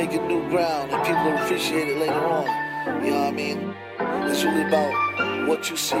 Making 0.00 0.26
new 0.26 0.48
ground 0.48 0.90
and 0.90 1.04
people 1.04 1.22
will 1.24 1.36
appreciate 1.36 1.88
it 1.88 1.98
later 1.98 2.24
on. 2.38 2.46
You 3.04 3.10
know 3.10 3.18
what 3.18 3.26
I 3.26 3.30
mean? 3.32 3.74
It's 4.30 4.42
really 4.44 4.62
about 4.62 5.46
what 5.46 5.68
you 5.68 5.76
see, 5.76 5.96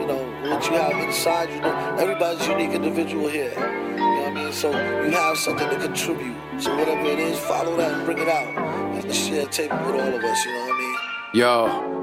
you 0.00 0.06
know, 0.10 0.22
what 0.50 0.66
you 0.66 0.72
have 0.72 0.96
inside 1.06 1.50
you. 1.50 1.60
Know, 1.60 1.96
everybody's 1.96 2.44
unique 2.48 2.72
individual 2.72 3.28
here. 3.28 3.54
You 3.54 3.96
know 3.96 4.22
what 4.22 4.28
I 4.30 4.34
mean? 4.34 4.52
So 4.52 4.72
you 4.72 5.12
have 5.12 5.38
something 5.38 5.70
to 5.70 5.76
contribute. 5.76 6.36
So 6.58 6.76
whatever 6.76 7.06
it 7.06 7.20
is, 7.20 7.38
follow 7.38 7.76
that 7.76 7.92
and 7.92 8.04
bring 8.04 8.18
it 8.18 8.28
out. 8.28 8.50
And 8.96 9.14
share 9.14 9.46
a 9.46 9.48
table 9.48 9.76
with 9.76 9.94
all 9.94 10.14
of 10.18 10.24
us, 10.24 10.44
you 10.44 10.52
know 10.52 10.60
what 10.66 10.74
I 10.74 10.78
mean? 10.78 10.96
Yo. 11.40 11.95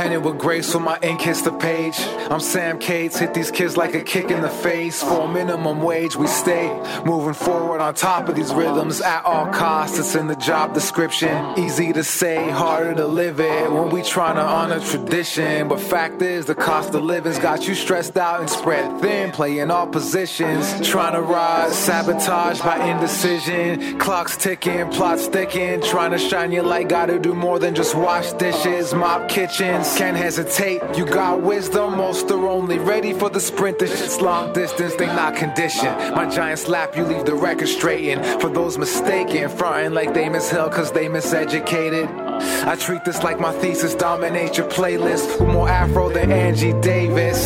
It 0.00 0.22
with 0.22 0.38
grace 0.38 0.74
when 0.74 0.84
my 0.84 0.98
ink 1.02 1.20
hits 1.20 1.42
the 1.42 1.52
page. 1.52 1.94
I'm 2.30 2.40
Sam 2.40 2.78
Cates, 2.78 3.18
hit 3.18 3.34
these 3.34 3.50
kids 3.50 3.76
like 3.76 3.94
a 3.94 4.00
kick 4.00 4.30
in 4.30 4.40
the 4.40 4.48
face. 4.48 5.02
For 5.02 5.20
a 5.20 5.28
minimum 5.28 5.82
wage, 5.82 6.16
we 6.16 6.26
stay 6.26 6.68
moving 7.04 7.34
forward 7.34 7.80
on 7.80 7.94
top 7.94 8.28
of 8.28 8.34
these 8.34 8.52
rhythms 8.52 9.02
at 9.02 9.24
all 9.26 9.46
costs. 9.52 9.98
It's 9.98 10.14
in 10.14 10.26
the 10.26 10.36
job 10.36 10.72
description. 10.72 11.58
Easy 11.58 11.92
to 11.92 12.02
say, 12.02 12.50
harder 12.50 12.94
to 12.94 13.06
live 13.06 13.40
it 13.40 13.70
when 13.70 13.90
we 13.90 14.02
trying 14.02 14.36
to 14.36 14.42
honor 14.42 14.80
tradition. 14.80 15.68
But 15.68 15.80
fact 15.80 16.22
is, 16.22 16.46
the 16.46 16.54
cost 16.54 16.94
of 16.94 17.02
living's 17.02 17.38
got 17.38 17.68
you 17.68 17.74
stressed 17.74 18.16
out 18.16 18.40
and 18.40 18.48
spread 18.48 19.00
thin, 19.02 19.30
playing 19.30 19.70
all 19.70 19.86
positions. 19.86 20.88
Trying 20.88 21.12
to 21.12 21.22
rise, 21.22 21.76
sabotage 21.76 22.60
by 22.62 22.84
indecision. 22.88 23.98
Clocks 23.98 24.36
ticking, 24.38 24.88
plots 24.90 25.26
sticking. 25.26 25.82
Trying 25.82 26.12
to 26.12 26.18
shine 26.18 26.52
your 26.52 26.64
light, 26.64 26.88
gotta 26.88 27.18
do 27.18 27.34
more 27.34 27.58
than 27.58 27.74
just 27.74 27.94
wash 27.94 28.32
dishes, 28.32 28.94
mop 28.94 29.28
kitchens. 29.28 29.89
Can't 29.96 30.16
hesitate, 30.16 30.80
you 30.96 31.04
got 31.04 31.42
wisdom. 31.42 31.98
Most 31.98 32.30
are 32.30 32.46
only 32.48 32.78
ready 32.78 33.12
for 33.12 33.28
the 33.28 33.40
sprint. 33.40 33.78
This 33.78 33.98
shit's 33.98 34.20
long 34.20 34.52
distance, 34.54 34.94
they 34.96 35.06
not 35.06 35.36
conditioned. 35.36 36.14
My 36.14 36.26
giant 36.26 36.58
slap, 36.58 36.96
you 36.96 37.04
leave 37.04 37.26
the 37.26 37.34
record 37.34 37.68
straightened. 37.68 38.24
For 38.40 38.48
those 38.48 38.78
mistaken, 38.78 39.50
frontin' 39.50 39.92
like 39.92 40.14
they 40.14 40.28
miss 40.30 40.50
hell 40.50 40.70
cause 40.70 40.90
they 40.90 41.06
miseducated. 41.06 42.29
I 42.66 42.76
treat 42.76 43.04
this 43.04 43.22
like 43.22 43.40
my 43.40 43.52
thesis, 43.52 43.94
dominate 43.94 44.56
your 44.56 44.68
playlist. 44.68 45.40
With 45.40 45.48
more 45.48 45.68
afro 45.68 46.10
than 46.10 46.30
Angie 46.32 46.72
Davis. 46.80 47.38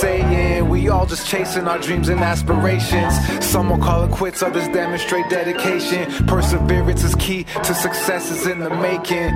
Saying 0.00 0.68
we 0.68 0.88
all 0.88 1.06
just 1.06 1.26
chasing 1.26 1.66
our 1.66 1.78
dreams 1.78 2.08
and 2.08 2.20
aspirations. 2.20 3.14
Some 3.44 3.70
will 3.70 3.78
call 3.78 4.04
it 4.04 4.10
quits, 4.10 4.42
others 4.42 4.68
demonstrate 4.68 5.28
dedication. 5.30 6.26
Perseverance 6.26 7.02
is 7.02 7.14
key 7.16 7.44
to 7.44 7.74
success 7.74 8.30
is 8.30 8.46
in 8.46 8.60
the 8.60 8.70
making. 8.70 9.34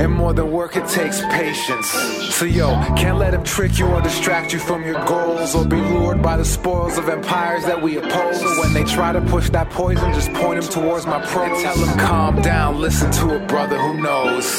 And 0.00 0.12
more 0.12 0.32
than 0.32 0.50
work, 0.50 0.76
it 0.76 0.86
takes 0.88 1.20
patience. 1.26 1.88
So 2.34 2.44
yo, 2.44 2.74
can't 2.96 3.18
let 3.18 3.32
them 3.32 3.44
trick 3.44 3.78
you 3.78 3.86
or 3.86 4.00
distract 4.00 4.52
you 4.52 4.58
from 4.58 4.84
your 4.84 5.02
goals 5.04 5.54
or 5.54 5.64
be 5.64 5.76
lured 5.76 6.22
by 6.22 6.36
the 6.36 6.44
spoils 6.44 6.98
of 6.98 7.08
empires 7.08 7.64
that 7.64 7.80
we 7.80 7.96
oppose. 7.96 8.40
So 8.40 8.60
when 8.60 8.72
they 8.72 8.84
try 8.84 9.12
to 9.12 9.20
push 9.22 9.50
that 9.50 9.70
poison, 9.70 10.12
just 10.12 10.32
point 10.34 10.60
them 10.60 10.70
towards 10.70 11.06
my 11.06 11.24
prose. 11.26 11.62
Tell 11.62 11.76
them 11.76 11.98
calm 11.98 12.42
down, 12.42 12.80
listen 12.80 13.10
to 13.12 13.36
a 13.36 13.46
brother 13.46 13.78
who 13.78 14.00
knows. 14.02 14.51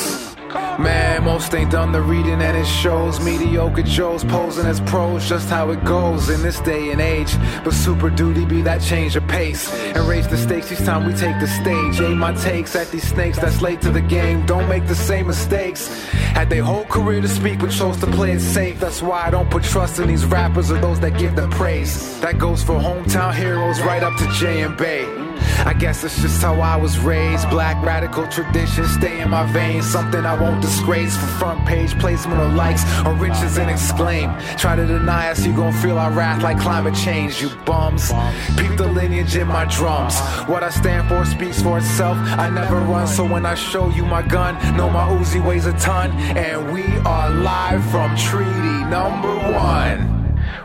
Man, 0.79 1.23
most 1.23 1.53
ain't 1.53 1.71
done 1.71 1.91
the 1.91 2.01
reading 2.01 2.41
and 2.41 2.57
it 2.57 2.65
shows. 2.65 3.19
Mediocre 3.19 3.83
Joes 3.83 4.23
posing 4.23 4.65
as 4.65 4.81
pros, 4.81 5.29
just 5.29 5.49
how 5.49 5.69
it 5.69 5.83
goes 5.85 6.29
in 6.29 6.41
this 6.41 6.59
day 6.61 6.91
and 6.91 6.99
age. 6.99 7.35
But 7.63 7.73
super 7.73 8.09
duty 8.09 8.43
be 8.45 8.61
that 8.63 8.81
change 8.81 9.15
of 9.15 9.27
pace 9.27 9.71
and 9.71 10.07
raise 10.07 10.27
the 10.27 10.37
stakes 10.37 10.71
each 10.71 10.79
time 10.79 11.05
we 11.05 11.13
take 11.13 11.39
the 11.39 11.47
stage. 11.47 12.01
Aim 12.01 12.17
my 12.17 12.33
takes 12.33 12.75
at 12.75 12.89
these 12.89 13.07
snakes 13.07 13.37
that's 13.37 13.61
late 13.61 13.81
to 13.81 13.91
the 13.91 14.01
game. 14.01 14.45
Don't 14.45 14.67
make 14.67 14.87
the 14.87 14.95
same 14.95 15.27
mistakes. 15.27 15.87
Had 16.33 16.49
their 16.49 16.63
whole 16.63 16.85
career 16.85 17.21
to 17.21 17.27
speak, 17.29 17.59
but 17.59 17.71
chose 17.71 17.97
to 17.97 18.07
play 18.07 18.31
it 18.31 18.39
safe. 18.39 18.79
That's 18.79 19.01
why 19.01 19.27
I 19.27 19.29
don't 19.29 19.49
put 19.49 19.63
trust 19.63 19.99
in 19.99 20.07
these 20.07 20.25
rappers 20.25 20.71
or 20.71 20.79
those 20.79 20.99
that 21.01 21.17
give 21.19 21.35
them 21.35 21.51
praise. 21.51 22.19
That 22.21 22.39
goes 22.39 22.63
for 22.63 22.79
hometown 22.79 23.33
heroes 23.33 23.79
right 23.81 24.01
up 24.01 24.17
to 24.17 24.27
J 24.33 24.63
and 24.63 24.75
Bay. 24.75 25.22
I 25.65 25.73
guess 25.73 26.03
it's 26.03 26.21
just 26.21 26.41
how 26.41 26.59
I 26.61 26.75
was 26.75 26.99
raised. 26.99 27.49
Black 27.49 27.83
radical 27.83 28.27
tradition 28.27 28.85
stay 28.85 29.21
in 29.21 29.29
my 29.29 29.45
veins. 29.51 29.89
Something 29.89 30.25
I 30.25 30.39
won't 30.39 30.61
disgrace 30.61 31.15
for 31.15 31.27
front 31.27 31.65
page 31.65 31.97
placement 31.99 32.39
or 32.39 32.49
likes 32.49 32.83
or 33.05 33.13
riches 33.13 33.57
and 33.57 33.69
exclaim. 33.69 34.31
Try 34.57 34.75
to 34.75 34.85
deny 34.85 35.29
us, 35.29 35.45
you 35.45 35.55
gon' 35.55 35.73
feel 35.73 35.97
our 35.97 36.11
wrath 36.11 36.41
like 36.41 36.59
climate 36.59 36.95
change, 36.95 37.41
you 37.41 37.49
bums. 37.65 38.11
Peep 38.57 38.77
the 38.77 38.87
lineage 38.87 39.35
in 39.35 39.47
my 39.47 39.65
drums. 39.65 40.19
What 40.47 40.63
I 40.63 40.69
stand 40.69 41.09
for 41.09 41.25
speaks 41.25 41.61
for 41.61 41.77
itself. 41.77 42.17
I 42.17 42.49
never 42.49 42.79
run, 42.79 43.07
so 43.07 43.25
when 43.25 43.45
I 43.45 43.55
show 43.55 43.89
you 43.89 44.05
my 44.05 44.21
gun, 44.21 44.55
know 44.77 44.89
my 44.89 45.07
Uzi 45.07 45.43
weighs 45.45 45.65
a 45.65 45.73
ton. 45.73 46.11
And 46.37 46.73
we 46.73 46.83
are 47.05 47.29
live 47.29 47.83
from 47.91 48.15
treaty 48.15 48.83
number 48.85 49.35
one. 49.51 50.13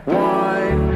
One, 0.04 0.87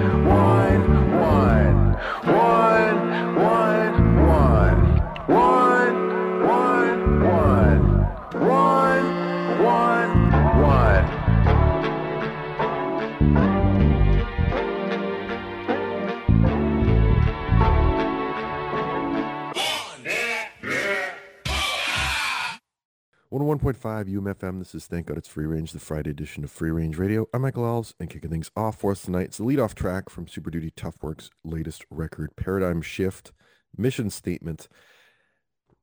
101.5 23.43 24.09
UMFM. 24.09 24.61
This 24.61 24.73
is 24.73 24.87
Thank 24.87 25.07
God 25.07 25.19
It's 25.19 25.27
Free 25.27 25.47
Range, 25.47 25.73
the 25.73 25.81
Friday 25.81 26.11
edition 26.11 26.45
of 26.45 26.51
Free 26.53 26.71
Range 26.71 26.97
Radio. 26.97 27.27
I'm 27.35 27.43
Michael 27.43 27.65
Alves, 27.65 27.93
and 27.99 28.09
kicking 28.09 28.31
things 28.31 28.53
off 28.57 28.79
for 28.79 28.93
us 28.93 29.03
tonight 29.03 29.31
is 29.31 29.39
the 29.39 29.43
lead-off 29.43 29.75
track 29.75 30.11
from 30.11 30.29
Super 30.29 30.49
Duty 30.49 30.71
Tough 30.77 30.95
Work's 31.03 31.29
latest 31.43 31.85
record, 31.91 32.37
Paradigm 32.37 32.81
Shift, 32.83 33.33
Mission 33.77 34.11
Statement. 34.11 34.69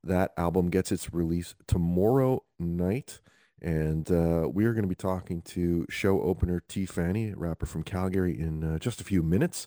That 0.02 0.32
album 0.38 0.70
gets 0.70 0.90
its 0.90 1.12
release 1.12 1.54
tomorrow 1.66 2.44
night, 2.58 3.20
and 3.60 4.10
uh, 4.10 4.48
we 4.50 4.64
are 4.64 4.72
going 4.72 4.84
to 4.84 4.88
be 4.88 4.94
talking 4.94 5.42
to 5.42 5.84
show 5.90 6.22
opener 6.22 6.62
Tea 6.66 6.86
Fannie, 6.86 7.34
rapper 7.36 7.66
from 7.66 7.82
Calgary, 7.82 8.40
in 8.40 8.64
uh, 8.64 8.78
just 8.78 9.02
a 9.02 9.04
few 9.04 9.22
minutes. 9.22 9.66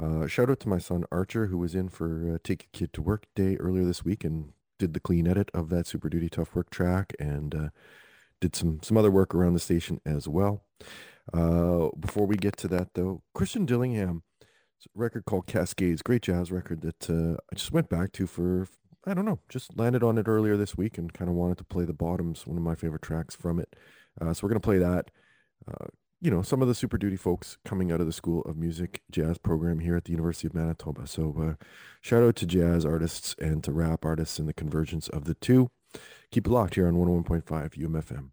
Uh, 0.00 0.26
shout 0.26 0.48
out 0.48 0.60
to 0.60 0.70
my 0.70 0.78
son 0.78 1.04
Archer, 1.12 1.48
who 1.48 1.58
was 1.58 1.74
in 1.74 1.90
for 1.90 2.34
uh, 2.34 2.38
Take 2.42 2.64
a 2.64 2.76
Kid 2.78 2.94
to 2.94 3.02
Work 3.02 3.26
Day 3.34 3.56
earlier 3.56 3.84
this 3.84 4.06
week 4.06 4.24
and 4.24 4.54
did 4.78 4.94
the 4.94 5.00
clean 5.00 5.26
edit 5.26 5.50
of 5.54 5.68
that 5.70 5.86
Super 5.86 6.08
Duty 6.08 6.28
Tough 6.28 6.54
Work 6.54 6.70
track 6.70 7.14
and 7.18 7.54
uh, 7.54 7.68
did 8.40 8.54
some 8.54 8.80
some 8.82 8.96
other 8.96 9.10
work 9.10 9.34
around 9.34 9.54
the 9.54 9.60
station 9.60 10.00
as 10.04 10.28
well. 10.28 10.64
Uh, 11.32 11.88
before 11.98 12.26
we 12.26 12.36
get 12.36 12.56
to 12.56 12.68
that, 12.68 12.94
though, 12.94 13.22
Christian 13.34 13.66
Dillingham, 13.66 14.22
record 14.94 15.24
called 15.24 15.46
Cascades, 15.46 16.02
great 16.02 16.22
jazz 16.22 16.52
record 16.52 16.82
that 16.82 17.10
uh, 17.10 17.40
I 17.52 17.56
just 17.56 17.72
went 17.72 17.88
back 17.88 18.12
to 18.12 18.26
for 18.26 18.68
I 19.06 19.14
don't 19.14 19.24
know, 19.24 19.38
just 19.48 19.76
landed 19.78 20.02
on 20.02 20.18
it 20.18 20.26
earlier 20.28 20.56
this 20.56 20.76
week 20.76 20.98
and 20.98 21.12
kind 21.12 21.30
of 21.30 21.36
wanted 21.36 21.58
to 21.58 21.64
play 21.64 21.84
the 21.84 21.92
bottoms, 21.92 22.46
one 22.46 22.56
of 22.56 22.62
my 22.62 22.74
favorite 22.74 23.02
tracks 23.02 23.36
from 23.36 23.60
it. 23.60 23.74
Uh, 24.20 24.34
so 24.34 24.40
we're 24.42 24.50
gonna 24.50 24.60
play 24.60 24.78
that. 24.78 25.10
You 26.20 26.30
know, 26.30 26.42
some 26.42 26.62
of 26.62 26.68
the 26.68 26.74
Super 26.74 26.96
Duty 26.96 27.16
folks 27.16 27.58
coming 27.64 27.92
out 27.92 28.00
of 28.00 28.06
the 28.06 28.12
School 28.12 28.40
of 28.42 28.56
Music 28.56 29.02
Jazz 29.10 29.36
program 29.36 29.80
here 29.80 29.96
at 29.96 30.04
the 30.04 30.12
University 30.12 30.46
of 30.46 30.54
Manitoba. 30.54 31.06
So 31.06 31.36
uh, 31.38 31.64
shout 32.00 32.22
out 32.22 32.36
to 32.36 32.46
jazz 32.46 32.86
artists 32.86 33.36
and 33.38 33.62
to 33.64 33.72
rap 33.72 34.04
artists 34.04 34.38
and 34.38 34.48
the 34.48 34.54
convergence 34.54 35.08
of 35.08 35.24
the 35.24 35.34
two. 35.34 35.70
Keep 36.30 36.46
it 36.46 36.50
locked 36.50 36.76
here 36.76 36.88
on 36.88 36.94
101.5 36.94 37.44
UMFM. 37.44 38.30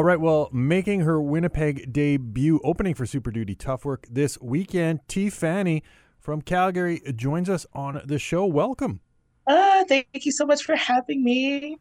All 0.00 0.04
right, 0.04 0.18
well, 0.18 0.48
making 0.50 1.00
her 1.00 1.20
Winnipeg 1.20 1.92
debut 1.92 2.58
opening 2.64 2.94
for 2.94 3.04
Super 3.04 3.30
Duty 3.30 3.54
Tough 3.54 3.84
Work 3.84 4.06
this 4.10 4.40
weekend, 4.40 5.00
Tea 5.08 5.28
Fannie 5.28 5.82
from 6.18 6.40
Calgary 6.40 7.02
joins 7.16 7.50
us 7.50 7.66
on 7.74 8.00
the 8.06 8.18
show. 8.18 8.46
Welcome. 8.46 9.00
Uh, 9.46 9.84
thank 9.84 10.06
you 10.14 10.32
so 10.32 10.46
much 10.46 10.64
for 10.64 10.74
having 10.74 11.22
me. 11.22 11.76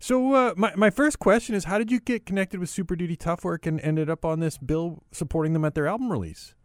So, 0.00 0.34
uh, 0.34 0.54
my, 0.56 0.74
my 0.74 0.90
first 0.90 1.20
question 1.20 1.54
is 1.54 1.62
How 1.62 1.78
did 1.78 1.92
you 1.92 2.00
get 2.00 2.26
connected 2.26 2.58
with 2.58 2.70
Super 2.70 2.96
Duty 2.96 3.14
Tough 3.14 3.44
Work 3.44 3.66
and 3.66 3.80
ended 3.82 4.10
up 4.10 4.24
on 4.24 4.40
this 4.40 4.58
bill 4.58 5.04
supporting 5.12 5.52
them 5.52 5.64
at 5.64 5.76
their 5.76 5.86
album 5.86 6.10
release? 6.10 6.56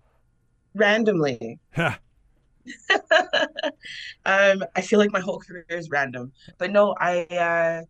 Randomly. 0.73 1.59
Um, 4.25 4.63
I 4.75 4.81
feel 4.81 4.97
like 4.97 5.11
my 5.11 5.19
whole 5.19 5.37
career 5.37 5.67
is 5.69 5.91
random. 5.91 6.31
But 6.57 6.71
no, 6.71 6.95
I 6.99 7.25
uh, 7.25 7.83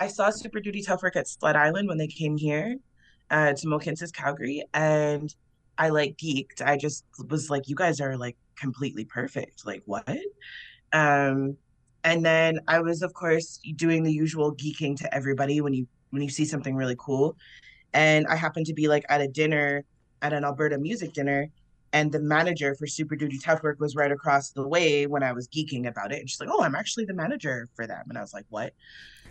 I 0.00 0.08
saw 0.08 0.30
Super 0.30 0.60
Duty 0.60 0.82
Tough 0.82 1.02
Work 1.02 1.16
at 1.16 1.28
Sled 1.28 1.56
Island 1.56 1.88
when 1.88 1.98
they 1.98 2.06
came 2.06 2.36
here 2.36 2.76
uh, 3.30 3.52
to 3.52 3.66
Mohkinstsis, 3.66 4.12
Calgary, 4.12 4.64
and 4.74 5.34
I 5.78 5.88
like 5.88 6.16
geeked. 6.16 6.62
I 6.64 6.76
just 6.76 7.04
was 7.28 7.50
like, 7.50 7.68
you 7.68 7.74
guys 7.74 8.00
are 8.00 8.16
like 8.16 8.36
completely 8.56 9.04
perfect. 9.04 9.66
Like 9.66 9.82
what? 9.86 10.08
Um, 10.92 11.56
and 12.04 12.24
then 12.24 12.60
I 12.68 12.80
was, 12.80 13.02
of 13.02 13.14
course, 13.14 13.60
doing 13.76 14.02
the 14.02 14.12
usual 14.12 14.54
geeking 14.54 14.96
to 14.98 15.14
everybody 15.14 15.60
when 15.60 15.72
you 15.72 15.86
when 16.10 16.22
you 16.22 16.28
see 16.28 16.44
something 16.44 16.76
really 16.76 16.96
cool. 16.98 17.36
And 17.92 18.26
I 18.26 18.36
happened 18.36 18.66
to 18.66 18.74
be 18.74 18.88
like 18.88 19.04
at 19.08 19.20
a 19.20 19.28
dinner 19.28 19.84
at 20.22 20.32
an 20.32 20.44
Alberta 20.44 20.78
music 20.78 21.12
dinner, 21.12 21.48
and 21.92 22.10
the 22.10 22.20
manager 22.20 22.74
for 22.74 22.86
Super 22.86 23.16
Duty 23.16 23.38
Tough 23.38 23.62
Work 23.62 23.80
was 23.80 23.94
right 23.94 24.10
across 24.12 24.50
the 24.50 24.66
way 24.66 25.06
when 25.06 25.22
I 25.22 25.32
was 25.32 25.48
geeking 25.48 25.86
about 25.86 26.12
it. 26.12 26.20
And 26.20 26.28
she's 26.28 26.40
like, 26.40 26.50
"Oh, 26.52 26.62
I'm 26.62 26.74
actually 26.74 27.04
the 27.04 27.14
manager 27.14 27.68
for 27.74 27.86
them." 27.86 28.04
And 28.08 28.18
I 28.18 28.20
was 28.20 28.34
like, 28.34 28.46
"What?" 28.48 28.74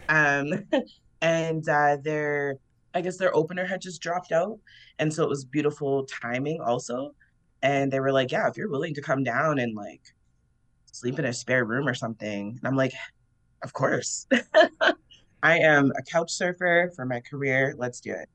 Um, 0.09 0.65
and 1.21 1.67
uh, 1.67 1.97
their, 2.03 2.57
I 2.93 3.01
guess 3.01 3.17
their 3.17 3.35
opener 3.35 3.65
had 3.65 3.81
just 3.81 4.01
dropped 4.01 4.31
out, 4.31 4.59
and 4.99 5.13
so 5.13 5.23
it 5.23 5.29
was 5.29 5.45
beautiful 5.45 6.05
timing 6.05 6.61
also. 6.61 7.11
And 7.61 7.91
they 7.91 7.99
were 7.99 8.11
like, 8.11 8.31
"Yeah, 8.31 8.47
if 8.49 8.57
you're 8.57 8.69
willing 8.69 8.93
to 8.95 9.01
come 9.01 9.23
down 9.23 9.59
and 9.59 9.75
like 9.75 10.01
sleep 10.91 11.19
in 11.19 11.25
a 11.25 11.33
spare 11.33 11.65
room 11.65 11.87
or 11.87 11.95
something," 11.95 12.49
and 12.57 12.67
I'm 12.67 12.75
like, 12.77 12.93
"Of 13.63 13.73
course." 13.73 14.27
I 15.43 15.59
am 15.59 15.91
a 15.97 16.03
couch 16.03 16.31
surfer 16.31 16.91
for 16.95 17.05
my 17.05 17.21
career. 17.21 17.75
Let's 17.77 17.99
do 18.01 18.13
it. 18.13 18.29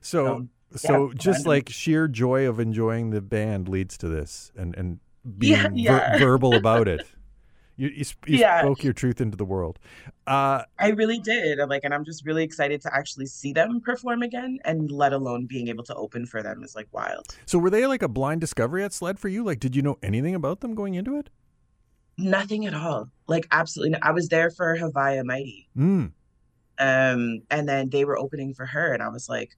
So, 0.00 0.32
Um, 0.32 0.50
so 0.74 1.12
yeah, 1.22 1.38
just 1.38 1.46
like 1.46 1.68
sheer 1.70 2.08
joy 2.08 2.48
of 2.48 2.60
enjoying 2.60 3.10
the 3.10 3.20
band 3.20 3.68
leads 3.68 3.96
to 3.98 4.08
this 4.08 4.52
and, 4.56 4.74
and 4.76 5.00
being 5.38 5.70
Yeah, 5.74 5.84
ver- 5.84 6.04
verbal 6.06 6.56
about 6.56 6.88
it. 6.88 7.04
You, 7.78 7.88
you, 7.88 8.04
sp- 8.08 8.24
you 8.28 8.38
Yeah. 8.38 8.60
spoke 8.62 8.82
your 8.82 8.92
truth 8.94 9.20
into 9.20 9.36
the 9.36 9.44
world. 9.44 9.78
Uh, 10.26 10.62
I 10.78 10.88
really 10.90 11.18
did. 11.18 11.60
I'm 11.60 11.68
Like, 11.68 11.84
and 11.84 11.92
I'm 11.92 12.04
just 12.04 12.24
really 12.24 12.42
excited 12.42 12.80
to 12.82 12.94
actually 12.94 13.26
see 13.26 13.52
them 13.52 13.80
perform 13.80 14.22
again, 14.22 14.58
and 14.64 14.90
let 14.90 15.12
alone 15.12 15.46
being 15.46 15.68
able 15.68 15.84
to 15.84 15.94
open 15.94 16.24
for 16.26 16.42
them 16.42 16.62
is 16.62 16.74
like 16.74 16.88
wild. 16.92 17.26
so, 17.44 17.58
were 17.58 17.70
they 17.70 17.86
like 17.86 18.02
a 18.02 18.08
blind 18.08 18.40
discovery 18.40 18.82
at 18.82 18.92
Sled 18.92 19.18
for 19.18 19.28
you? 19.28 19.44
Like, 19.44 19.60
did 19.60 19.76
you 19.76 19.82
know 19.82 19.98
anything 20.02 20.34
about 20.34 20.60
them 20.60 20.74
going 20.74 20.94
into 20.94 21.16
it? 21.18 21.28
Nothing 22.18 22.64
at 22.64 22.72
all. 22.72 23.10
Like, 23.26 23.46
absolutely. 23.52 23.90
No. 23.90 23.98
I 24.02 24.12
was 24.12 24.28
there 24.28 24.50
for 24.50 24.74
Haviah 24.76 25.22
Mighty, 25.24 25.68
Mm. 25.76 26.12
um, 26.78 27.42
and 27.50 27.68
then 27.68 27.90
they 27.90 28.04
were 28.06 28.16
opening 28.18 28.54
for 28.54 28.64
her, 28.66 28.94
and 28.94 29.02
I 29.02 29.08
was 29.08 29.28
like, 29.28 29.50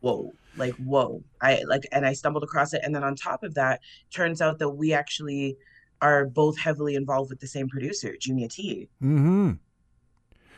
whoa, 0.00 0.32
like 0.58 0.74
whoa. 0.74 1.22
I 1.40 1.62
like, 1.66 1.84
and 1.90 2.04
I 2.04 2.12
stumbled 2.12 2.42
across 2.44 2.74
it, 2.74 2.82
and 2.84 2.94
then 2.94 3.02
on 3.02 3.16
top 3.16 3.42
of 3.42 3.54
that, 3.54 3.80
turns 4.12 4.42
out 4.42 4.58
that 4.58 4.68
we 4.70 4.92
actually 4.92 5.56
are 6.00 6.26
both 6.26 6.58
heavily 6.58 6.94
involved 6.94 7.30
with 7.30 7.40
the 7.40 7.46
same 7.46 7.68
producer, 7.68 8.14
Junior 8.18 8.48
T. 8.48 8.88
Hmm. 9.00 9.52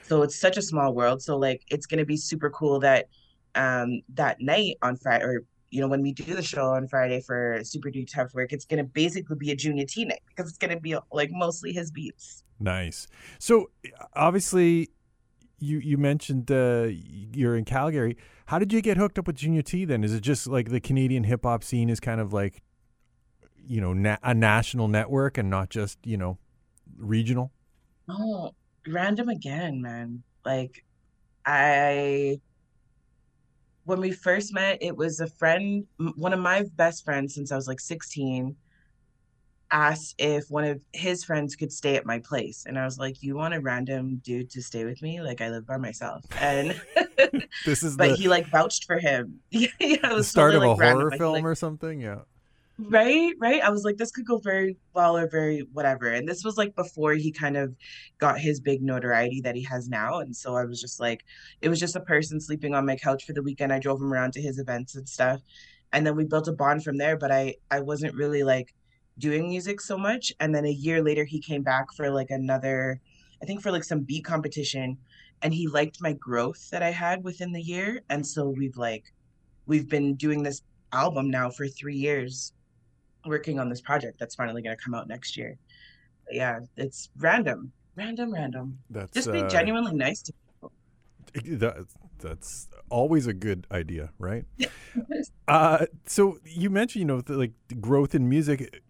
So 0.03 0.23
it's 0.23 0.37
such 0.37 0.57
a 0.57 0.63
small 0.63 0.95
world. 0.95 1.23
So 1.23 1.37
like 1.37 1.63
it's 1.69 1.87
gonna 1.87 2.05
be 2.05 2.17
super 2.17 2.51
cool 2.51 2.81
that 2.81 3.09
um 3.55 4.03
that 4.15 4.41
night 4.41 4.77
on 4.83 4.97
Friday 4.97 5.25
or 5.25 5.45
you 5.71 5.81
know 5.81 5.89
when 5.89 6.03
we 6.03 6.13
do 6.13 6.35
the 6.35 6.43
show 6.43 6.67
on 6.67 6.87
Friday 6.89 7.21
for 7.21 7.61
Super 7.65 7.91
Duty 7.91 8.07
Tough 8.07 8.35
Work, 8.35 8.53
it's 8.53 8.65
gonna 8.65 8.85
basically 8.85 9.37
be 9.37 9.51
a 9.51 9.57
junior 9.57 9.85
T 9.85 10.05
night 10.05 10.21
because 10.29 10.49
it's 10.49 10.59
gonna 10.59 10.81
be 10.81 10.97
like 11.13 11.31
mostly 11.33 11.73
his 11.73 11.91
beats. 11.91 12.45
Nice. 12.59 13.07
So, 13.39 13.71
obviously, 14.15 14.91
you 15.59 15.79
you 15.79 15.99
mentioned 15.99 16.51
uh, 16.51 16.89
you're 16.91 17.57
in 17.57 17.65
Calgary. 17.65 18.17
How 18.47 18.59
did 18.59 18.73
you 18.73 18.81
get 18.81 18.97
hooked 18.97 19.19
up 19.19 19.27
with 19.27 19.37
Junior 19.37 19.63
T? 19.63 19.85
Then 19.85 20.05
is 20.05 20.15
it 20.15 20.21
just 20.21 20.47
like 20.47 20.71
the 20.71 20.81
Canadian 20.81 21.25
hip 21.25 21.45
hop 21.45 21.65
scene 21.65 21.91
is 21.91 22.01
kind 22.01 22.21
of 22.21 22.33
like, 22.33 22.63
you 23.67 23.81
know, 23.81 23.93
na- 23.93 24.19
a 24.23 24.35
national 24.35 24.89
network 24.89 25.39
and 25.39 25.51
not 25.51 25.71
just 25.71 25.99
you 26.05 26.17
know, 26.17 26.39
regional? 26.97 27.53
Oh, 28.09 28.55
random 28.87 29.29
again, 29.29 29.81
man. 29.81 30.23
Like 30.45 30.85
I 31.45 32.41
when 33.85 34.01
we 34.01 34.11
first 34.11 34.53
met, 34.53 34.79
it 34.81 34.97
was 34.97 35.21
a 35.21 35.29
friend, 35.29 35.87
one 36.17 36.33
of 36.33 36.41
my 36.41 36.65
best 36.75 37.05
friends 37.05 37.35
since 37.35 37.53
I 37.53 37.57
was 37.57 37.69
like 37.69 37.79
16, 37.79 38.57
asked 39.71 40.17
if 40.19 40.51
one 40.51 40.65
of 40.65 40.81
his 40.93 41.25
friends 41.25 41.55
could 41.55 41.73
stay 41.73 41.95
at 41.97 42.05
my 42.05 42.19
place. 42.19 42.65
And 42.67 42.79
I 42.79 42.85
was 42.85 42.99
like, 42.99 43.23
You 43.23 43.37
want 43.37 43.55
a 43.55 43.61
random 43.61 44.21
dude 44.25 44.51
to 44.51 44.63
stay 44.63 44.85
with 44.85 45.03
me? 45.03 45.21
Like 45.21 45.41
I 45.41 45.51
live 45.51 45.67
by 45.67 45.77
myself. 45.77 46.25
And 46.41 46.81
This 47.65 47.83
is 47.83 47.97
but 47.99 48.11
the, 48.11 48.17
he 48.17 48.29
like 48.29 48.49
vouched 48.49 48.85
for 48.85 48.99
him. 48.99 49.41
yeah, 49.51 49.69
it 49.81 50.03
the 50.03 50.25
start 50.25 50.53
totally, 50.53 50.73
of 50.73 50.79
a 50.79 50.83
like, 50.83 50.93
horror 50.93 51.11
film 51.13 51.35
like, 51.35 51.45
or 51.45 51.55
something. 51.55 52.01
Yeah. 52.01 52.21
Right, 52.79 53.33
right. 53.41 53.63
I 53.63 53.71
was 53.71 53.85
like, 53.85 53.97
this 53.97 54.11
could 54.11 54.27
go 54.27 54.37
very 54.39 54.77
well 54.93 55.17
or 55.17 55.27
very 55.31 55.61
whatever. 55.73 56.09
And 56.09 56.29
this 56.29 56.45
was 56.45 56.59
like 56.59 56.75
before 56.75 57.15
he 57.15 57.33
kind 57.33 57.57
of 57.57 57.75
got 58.19 58.39
his 58.39 58.61
big 58.61 58.83
notoriety 58.83 59.41
that 59.43 59.55
he 59.57 59.63
has 59.65 59.89
now. 59.89 60.19
And 60.19 60.37
so 60.37 60.57
I 60.57 60.65
was 60.67 60.79
just 60.79 61.01
like, 61.01 61.25
it 61.63 61.71
was 61.71 61.81
just 61.81 61.97
a 61.97 62.01
person 62.01 62.39
sleeping 62.39 62.75
on 62.75 62.85
my 62.85 62.97
couch 62.97 63.25
for 63.25 63.33
the 63.33 63.43
weekend. 63.43 63.73
I 63.73 63.79
drove 63.79 64.01
him 64.03 64.13
around 64.13 64.35
to 64.35 64.43
his 64.43 64.59
events 64.59 64.95
and 64.95 65.09
stuff. 65.09 65.41
And 65.91 66.07
then 66.07 66.17
we 66.17 66.25
built 66.27 66.49
a 66.49 66.53
bond 66.53 66.85
from 66.85 66.99
there. 66.99 67.17
But 67.17 67.33
I 67.33 67.55
I 67.71 67.81
wasn't 67.81 68.15
really 68.15 68.43
like 68.43 68.75
doing 69.19 69.49
music 69.49 69.81
so 69.81 69.97
much. 69.97 70.33
And 70.39 70.55
then 70.55 70.67
a 70.67 70.71
year 70.71 71.03
later 71.03 71.25
he 71.25 71.41
came 71.41 71.63
back 71.63 71.87
for 71.97 72.11
like 72.11 72.29
another, 72.31 73.01
I 73.43 73.47
think 73.47 73.63
for 73.63 73.73
like 73.73 73.85
some 73.85 74.01
beat 74.01 74.25
competition. 74.27 74.99
And 75.41 75.55
he 75.55 75.67
liked 75.67 76.03
my 76.03 76.13
growth 76.13 76.69
that 76.71 76.83
I 76.83 76.91
had 76.91 77.25
within 77.25 77.53
the 77.53 77.63
year. 77.63 78.03
And 78.11 78.27
so 78.27 78.51
we've 78.51 78.77
like 78.77 79.15
we've 79.67 79.89
been 79.89 80.15
doing 80.17 80.43
this 80.43 80.63
album 80.93 81.31
now 81.31 81.51
for 81.51 81.67
three 81.69 81.97
years 81.97 82.53
working 83.27 83.59
on 83.59 83.69
this 83.69 83.81
project 83.81 84.19
that's 84.19 84.35
finally 84.35 84.63
going 84.63 84.77
to 84.77 84.83
come 84.83 84.95
out 84.95 85.09
next 85.09 85.37
year. 85.37 85.57
But 86.27 86.37
yeah, 86.37 86.61
it's 86.77 87.11
random, 87.19 87.73
random, 87.97 88.33
random. 88.33 88.79
That's 88.91 89.13
Just 89.13 89.33
be 89.33 89.41
uh, 89.41 89.49
genuinely 89.49 89.95
nice 89.95 90.23
to 90.23 90.33
that, 91.45 91.87
that's 92.19 92.69
always 92.89 93.27
a 93.27 93.35
good 93.35 93.67
idea, 93.71 94.11
right? 94.19 94.45
Uh, 95.49 95.87
so 96.07 96.39
you 96.45 96.69
mentioned, 96.71 97.01
you 97.01 97.07
know, 97.07 97.21
the, 97.21 97.35
like 97.35 97.53
growth 97.81 98.17
in 98.17 98.29
music. 98.29 98.83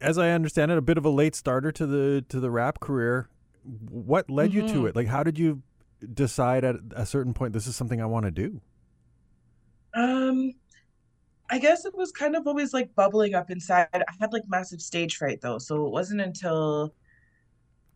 As 0.00 0.18
I 0.18 0.30
understand 0.30 0.72
it, 0.72 0.78
a 0.78 0.82
bit 0.82 0.98
of 0.98 1.04
a 1.04 1.10
late 1.10 1.36
starter 1.36 1.70
to 1.70 1.86
the 1.86 2.24
to 2.30 2.40
the 2.40 2.50
rap 2.50 2.80
career. 2.80 3.28
What 3.62 4.28
led 4.28 4.52
you 4.52 4.62
to 4.64 4.80
Mhm. 4.82 4.88
it? 4.88 4.96
Like, 4.96 5.06
how 5.06 5.22
did 5.22 5.38
you 5.38 5.62
decide 6.12 6.64
at 6.64 6.76
a 6.96 7.06
certain 7.06 7.32
point 7.32 7.52
this 7.52 7.68
is 7.68 7.76
something 7.76 8.00
I 8.02 8.06
want 8.06 8.24
to 8.24 8.32
do? 8.32 8.60
Um, 9.94 10.54
I 11.50 11.58
guess 11.58 11.84
it 11.84 11.94
was 11.96 12.12
kind 12.12 12.36
of 12.36 12.46
always 12.46 12.72
like 12.72 12.94
bubbling 12.94 13.34
up 13.34 13.50
inside. 13.50 13.88
I 13.92 14.04
had 14.20 14.32
like 14.32 14.44
massive 14.48 14.80
stage 14.80 15.16
fright 15.16 15.40
though, 15.40 15.58
so 15.58 15.84
it 15.86 15.90
wasn't 15.90 16.20
until 16.20 16.94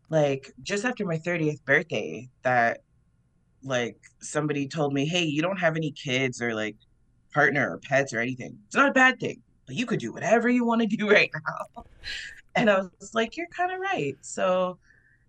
like 0.09 0.51
just 0.61 0.85
after 0.85 1.05
my 1.05 1.17
30th 1.17 1.63
birthday 1.65 2.29
that 2.43 2.81
like 3.63 3.97
somebody 4.21 4.67
told 4.67 4.93
me, 4.93 5.05
"Hey, 5.07 5.23
you 5.25 5.41
don't 5.41 5.59
have 5.59 5.75
any 5.77 5.91
kids 5.91 6.41
or 6.41 6.53
like 6.55 6.77
partner 7.33 7.71
or 7.73 7.79
pets 7.79 8.13
or 8.13 8.19
anything. 8.19 8.57
It's 8.67 8.75
not 8.75 8.89
a 8.89 8.93
bad 8.93 9.19
thing, 9.19 9.41
but 9.67 9.75
you 9.75 9.85
could 9.85 9.99
do 9.99 10.13
whatever 10.13 10.49
you 10.49 10.65
want 10.65 10.81
to 10.81 10.87
do 10.87 11.09
right 11.11 11.31
now." 11.33 11.85
And 12.55 12.69
I 12.69 12.81
was 12.99 13.11
like, 13.15 13.37
"You're 13.37 13.47
kind 13.55 13.71
of 13.73 13.79
right." 13.79 14.17
So 14.21 14.79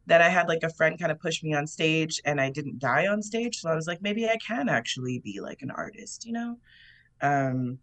then 0.07 0.23
I 0.23 0.29
had 0.29 0.49
like 0.49 0.63
a 0.65 0.71
friend 0.75 0.99
kind 0.99 1.13
of 1.13 1.21
push 1.21 1.43
me 1.43 1.55
on 1.55 1.67
stage 1.67 2.21
and 2.25 2.41
I 2.41 2.51
didn't 2.51 2.81
die 2.81 3.07
on 3.09 3.23
stage. 3.23 3.59
So 3.59 3.71
I 3.71 3.77
was 3.77 3.87
like, 3.89 4.03
maybe 4.03 4.27
I 4.29 4.39
can 4.47 4.69
actually 4.69 5.21
be 5.21 5.41
like 5.41 5.63
an 5.63 5.71
artist, 5.71 6.27
you 6.27 6.33
know? 6.33 6.59
Um, 7.23 7.79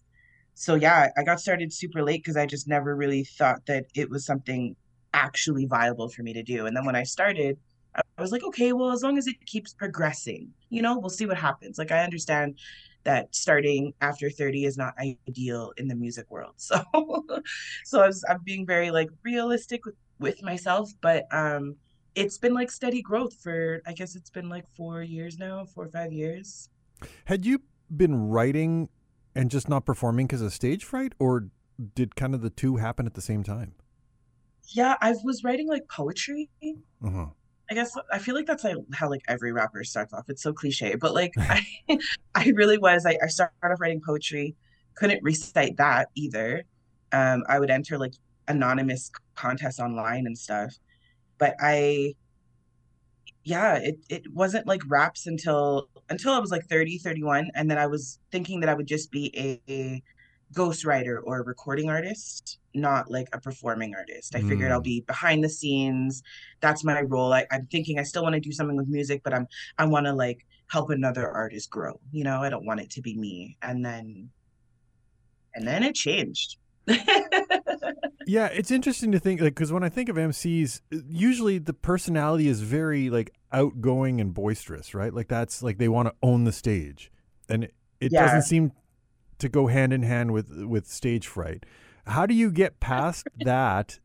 so 0.55 0.75
yeah, 0.75 1.09
I 1.17 1.23
got 1.23 1.39
started 1.39 1.73
super 1.73 2.03
late 2.03 2.23
because 2.23 2.37
I 2.37 2.45
just 2.45 2.67
never 2.67 2.95
really 2.95 3.23
thought 3.23 3.65
that 3.65 3.85
it 3.95 4.09
was 4.09 4.25
something 4.25 4.75
actually 5.13 5.65
viable 5.65 6.09
for 6.09 6.23
me 6.23 6.33
to 6.33 6.43
do. 6.43 6.65
And 6.65 6.75
then 6.75 6.85
when 6.85 6.95
I 6.95 7.03
started, 7.03 7.57
I 7.95 8.21
was 8.21 8.31
like, 8.31 8.43
okay, 8.43 8.73
well, 8.73 8.91
as 8.91 9.03
long 9.03 9.17
as 9.17 9.27
it 9.27 9.43
keeps 9.45 9.73
progressing, 9.73 10.49
you 10.69 10.81
know, 10.81 10.97
we'll 10.97 11.09
see 11.09 11.25
what 11.25 11.37
happens. 11.37 11.77
Like 11.77 11.91
I 11.91 12.03
understand 12.03 12.57
that 13.03 13.35
starting 13.35 13.93
after 14.01 14.29
30 14.29 14.65
is 14.65 14.77
not 14.77 14.93
ideal 14.97 15.73
in 15.77 15.87
the 15.87 15.95
music 15.95 16.29
world. 16.29 16.55
So 16.57 16.81
so 17.83 18.01
I 18.01 18.07
was 18.07 18.23
I'm 18.29 18.41
being 18.43 18.65
very 18.65 18.91
like 18.91 19.09
realistic 19.23 19.85
with, 19.85 19.95
with 20.19 20.41
myself, 20.41 20.91
but 21.01 21.25
um 21.31 21.75
it's 22.15 22.37
been 22.37 22.53
like 22.53 22.71
steady 22.71 23.01
growth 23.01 23.33
for 23.41 23.81
I 23.85 23.93
guess 23.93 24.15
it's 24.15 24.29
been 24.29 24.49
like 24.49 24.65
four 24.75 25.03
years 25.03 25.37
now, 25.37 25.65
four 25.65 25.85
or 25.85 25.89
five 25.89 26.13
years. 26.13 26.69
Had 27.25 27.45
you 27.45 27.61
been 27.95 28.29
writing 28.29 28.89
and 29.35 29.49
just 29.51 29.69
not 29.69 29.85
performing 29.85 30.27
because 30.27 30.41
of 30.41 30.53
stage 30.53 30.83
fright, 30.83 31.13
or 31.19 31.47
did 31.95 32.15
kind 32.15 32.33
of 32.35 32.41
the 32.41 32.49
two 32.49 32.77
happen 32.77 33.05
at 33.05 33.13
the 33.13 33.21
same 33.21 33.43
time? 33.43 33.73
Yeah, 34.69 34.95
I 35.01 35.13
was 35.23 35.43
writing 35.43 35.67
like 35.67 35.87
poetry 35.89 36.49
Uh-huh. 37.03 37.25
I 37.71 37.75
guess 37.75 37.95
I 38.11 38.19
feel 38.19 38.35
like 38.35 38.45
that's 38.45 38.63
like 38.63 38.75
how 38.93 39.09
like 39.09 39.21
every 39.27 39.51
rapper 39.51 39.83
starts 39.83 40.13
off. 40.13 40.25
It's 40.29 40.43
so 40.43 40.53
cliche, 40.53 40.95
but 40.95 41.13
like 41.13 41.31
I, 41.37 41.65
I 42.35 42.51
really 42.55 42.77
was. 42.77 43.05
I, 43.05 43.17
I 43.23 43.27
started 43.27 43.53
off 43.63 43.79
writing 43.79 44.01
poetry, 44.05 44.55
couldn't 44.95 45.23
recite 45.23 45.77
that 45.77 46.09
either. 46.15 46.63
Um, 47.11 47.43
I 47.47 47.59
would 47.59 47.69
enter 47.69 47.97
like 47.97 48.13
anonymous 48.47 49.11
contests 49.35 49.79
online 49.79 50.25
and 50.25 50.37
stuff, 50.37 50.75
but 51.37 51.55
I, 51.59 52.15
yeah, 53.43 53.75
it 53.75 53.97
it 54.09 54.23
wasn't 54.33 54.67
like 54.67 54.81
raps 54.87 55.27
until 55.27 55.89
until 56.09 56.33
I 56.33 56.39
was 56.39 56.51
like 56.51 56.65
30, 56.67 56.97
31, 56.99 57.51
and 57.55 57.69
then 57.69 57.77
I 57.77 57.87
was 57.87 58.19
thinking 58.31 58.59
that 58.61 58.69
I 58.69 58.73
would 58.73 58.87
just 58.87 59.11
be 59.11 59.33
a, 59.37 59.71
a 59.71 60.03
ghostwriter 60.53 61.19
or 61.23 61.39
a 61.39 61.43
recording 61.43 61.89
artist, 61.89 62.59
not 62.73 63.11
like 63.11 63.27
a 63.33 63.39
performing 63.39 63.95
artist. 63.95 64.35
I 64.35 64.41
mm. 64.41 64.49
figured 64.49 64.71
I'll 64.71 64.79
mm. 64.79 64.85
be 64.85 65.01
behind 65.01 65.43
the 65.43 65.49
scenes. 65.49 66.23
That's 66.61 66.83
my 66.83 67.01
role. 67.01 67.33
I, 67.33 67.45
I'm 67.51 67.67
thinking 67.67 67.99
I 67.99 68.03
still 68.03 68.23
want 68.23 68.33
to 68.35 68.39
do 68.39 68.51
something 68.51 68.77
with 68.77 68.87
music, 68.87 69.21
but 69.23 69.33
I'm 69.33 69.47
I 69.77 69.85
want 69.85 70.05
to 70.05 70.13
like 70.13 70.45
help 70.67 70.89
another 70.89 71.29
artist 71.29 71.69
grow. 71.69 71.99
You 72.11 72.23
know, 72.23 72.41
I 72.41 72.49
don't 72.49 72.65
want 72.65 72.79
it 72.79 72.89
to 72.91 73.01
be 73.01 73.15
me. 73.17 73.57
And 73.61 73.85
then 73.85 74.29
and 75.55 75.67
then 75.67 75.83
it 75.83 75.95
changed. 75.95 76.57
yeah, 78.27 78.47
it's 78.47 78.71
interesting 78.71 79.11
to 79.11 79.19
think 79.19 79.41
like 79.41 79.55
because 79.55 79.71
when 79.71 79.83
I 79.83 79.89
think 79.89 80.09
of 80.09 80.15
MCs, 80.15 80.81
uh, 80.93 80.97
usually 81.07 81.57
the 81.57 81.73
personality 81.73 82.47
is 82.47 82.61
very 82.61 83.09
like 83.09 83.33
outgoing 83.51 84.19
and 84.19 84.33
boisterous, 84.33 84.93
right? 84.93 85.13
Like 85.13 85.27
that's 85.27 85.63
like 85.63 85.77
they 85.77 85.87
want 85.87 86.07
to 86.07 86.15
own 86.21 86.43
the 86.43 86.51
stage, 86.51 87.11
and 87.49 87.65
it, 87.65 87.73
it 87.99 88.11
yeah. 88.11 88.25
doesn't 88.25 88.43
seem 88.43 88.71
to 89.39 89.49
go 89.49 89.67
hand 89.67 89.93
in 89.93 90.03
hand 90.03 90.31
with 90.31 90.49
with 90.63 90.87
stage 90.87 91.27
fright. 91.27 91.65
How 92.05 92.25
do 92.25 92.33
you 92.33 92.51
get 92.51 92.79
past 92.79 93.27
that 93.45 93.99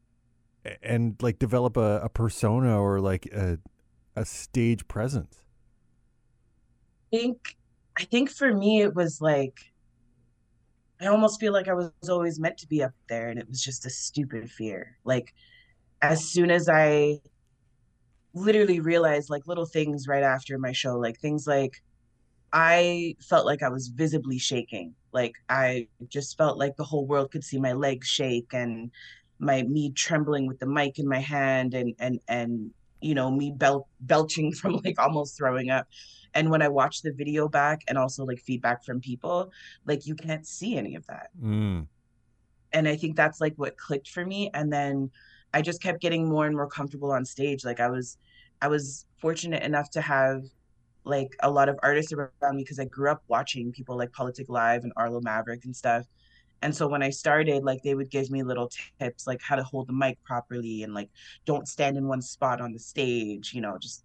and 0.82 1.16
like 1.20 1.38
develop 1.38 1.76
a, 1.76 2.00
a 2.02 2.08
persona 2.08 2.80
or 2.80 3.00
like 3.00 3.26
a 3.26 3.58
a 4.16 4.24
stage 4.24 4.86
presence? 4.88 5.44
I 7.12 7.16
think 7.16 7.56
I 7.96 8.04
think 8.04 8.30
for 8.30 8.52
me 8.52 8.82
it 8.82 8.94
was 8.94 9.20
like 9.20 9.67
I 11.00 11.06
almost 11.06 11.40
feel 11.40 11.52
like 11.52 11.68
I 11.68 11.74
was 11.74 11.90
always 12.08 12.40
meant 12.40 12.58
to 12.58 12.66
be 12.66 12.82
up 12.82 12.92
there 13.08 13.28
and 13.28 13.38
it 13.38 13.48
was 13.48 13.62
just 13.62 13.86
a 13.86 13.90
stupid 13.90 14.50
fear. 14.50 14.96
Like 15.04 15.32
as 16.02 16.24
soon 16.24 16.50
as 16.50 16.68
I 16.68 17.20
literally 18.34 18.80
realized 18.80 19.30
like 19.30 19.46
little 19.46 19.66
things 19.66 20.06
right 20.08 20.22
after 20.22 20.58
my 20.58 20.72
show, 20.72 20.98
like 20.98 21.18
things 21.20 21.46
like 21.46 21.82
I 22.52 23.16
felt 23.20 23.46
like 23.46 23.62
I 23.62 23.68
was 23.68 23.88
visibly 23.88 24.38
shaking. 24.38 24.94
Like 25.12 25.34
I 25.48 25.88
just 26.08 26.36
felt 26.36 26.58
like 26.58 26.76
the 26.76 26.84
whole 26.84 27.06
world 27.06 27.30
could 27.30 27.44
see 27.44 27.58
my 27.58 27.72
legs 27.72 28.08
shake 28.08 28.52
and 28.52 28.90
my 29.38 29.62
me 29.62 29.92
trembling 29.92 30.46
with 30.46 30.58
the 30.58 30.66
mic 30.66 30.98
in 30.98 31.08
my 31.08 31.20
hand 31.20 31.74
and 31.74 31.94
and 31.98 32.20
and 32.28 32.70
you 33.00 33.14
know 33.14 33.30
me 33.30 33.52
bel- 33.56 33.88
belching 34.00 34.52
from 34.60 34.80
like 34.84 34.98
almost 34.98 35.36
throwing 35.36 35.70
up. 35.70 35.86
And 36.34 36.50
when 36.50 36.62
I 36.62 36.68
watch 36.68 37.02
the 37.02 37.12
video 37.12 37.48
back 37.48 37.82
and 37.88 37.96
also 37.96 38.24
like 38.24 38.38
feedback 38.38 38.84
from 38.84 39.00
people, 39.00 39.50
like 39.86 40.06
you 40.06 40.14
can't 40.14 40.46
see 40.46 40.76
any 40.76 40.94
of 40.94 41.06
that. 41.06 41.30
Mm. 41.42 41.86
And 42.72 42.88
I 42.88 42.96
think 42.96 43.16
that's 43.16 43.40
like 43.40 43.54
what 43.56 43.76
clicked 43.76 44.08
for 44.08 44.24
me. 44.24 44.50
And 44.54 44.72
then 44.72 45.10
I 45.54 45.62
just 45.62 45.82
kept 45.82 46.00
getting 46.00 46.28
more 46.28 46.46
and 46.46 46.54
more 46.54 46.68
comfortable 46.68 47.12
on 47.12 47.24
stage. 47.24 47.64
Like 47.64 47.80
I 47.80 47.88
was 47.88 48.18
I 48.60 48.68
was 48.68 49.06
fortunate 49.20 49.62
enough 49.62 49.90
to 49.90 50.00
have 50.00 50.42
like 51.04 51.34
a 51.42 51.50
lot 51.50 51.68
of 51.68 51.78
artists 51.82 52.12
around 52.12 52.30
me 52.56 52.62
because 52.62 52.78
I 52.78 52.84
grew 52.84 53.10
up 53.10 53.22
watching 53.28 53.72
people 53.72 53.96
like 53.96 54.12
Politic 54.12 54.48
Live 54.48 54.84
and 54.84 54.92
Arlo 54.96 55.20
Maverick 55.20 55.64
and 55.64 55.74
stuff. 55.74 56.06
And 56.60 56.74
so 56.74 56.88
when 56.88 57.02
I 57.02 57.10
started, 57.10 57.62
like 57.62 57.82
they 57.82 57.94
would 57.94 58.10
give 58.10 58.30
me 58.30 58.42
little 58.42 58.70
tips 59.00 59.26
like 59.26 59.40
how 59.40 59.56
to 59.56 59.62
hold 59.62 59.86
the 59.86 59.92
mic 59.92 60.22
properly 60.24 60.82
and 60.82 60.92
like 60.92 61.08
don't 61.44 61.68
stand 61.68 61.96
in 61.96 62.08
one 62.08 62.20
spot 62.20 62.60
on 62.60 62.72
the 62.72 62.78
stage, 62.78 63.54
you 63.54 63.60
know, 63.60 63.78
just 63.78 64.04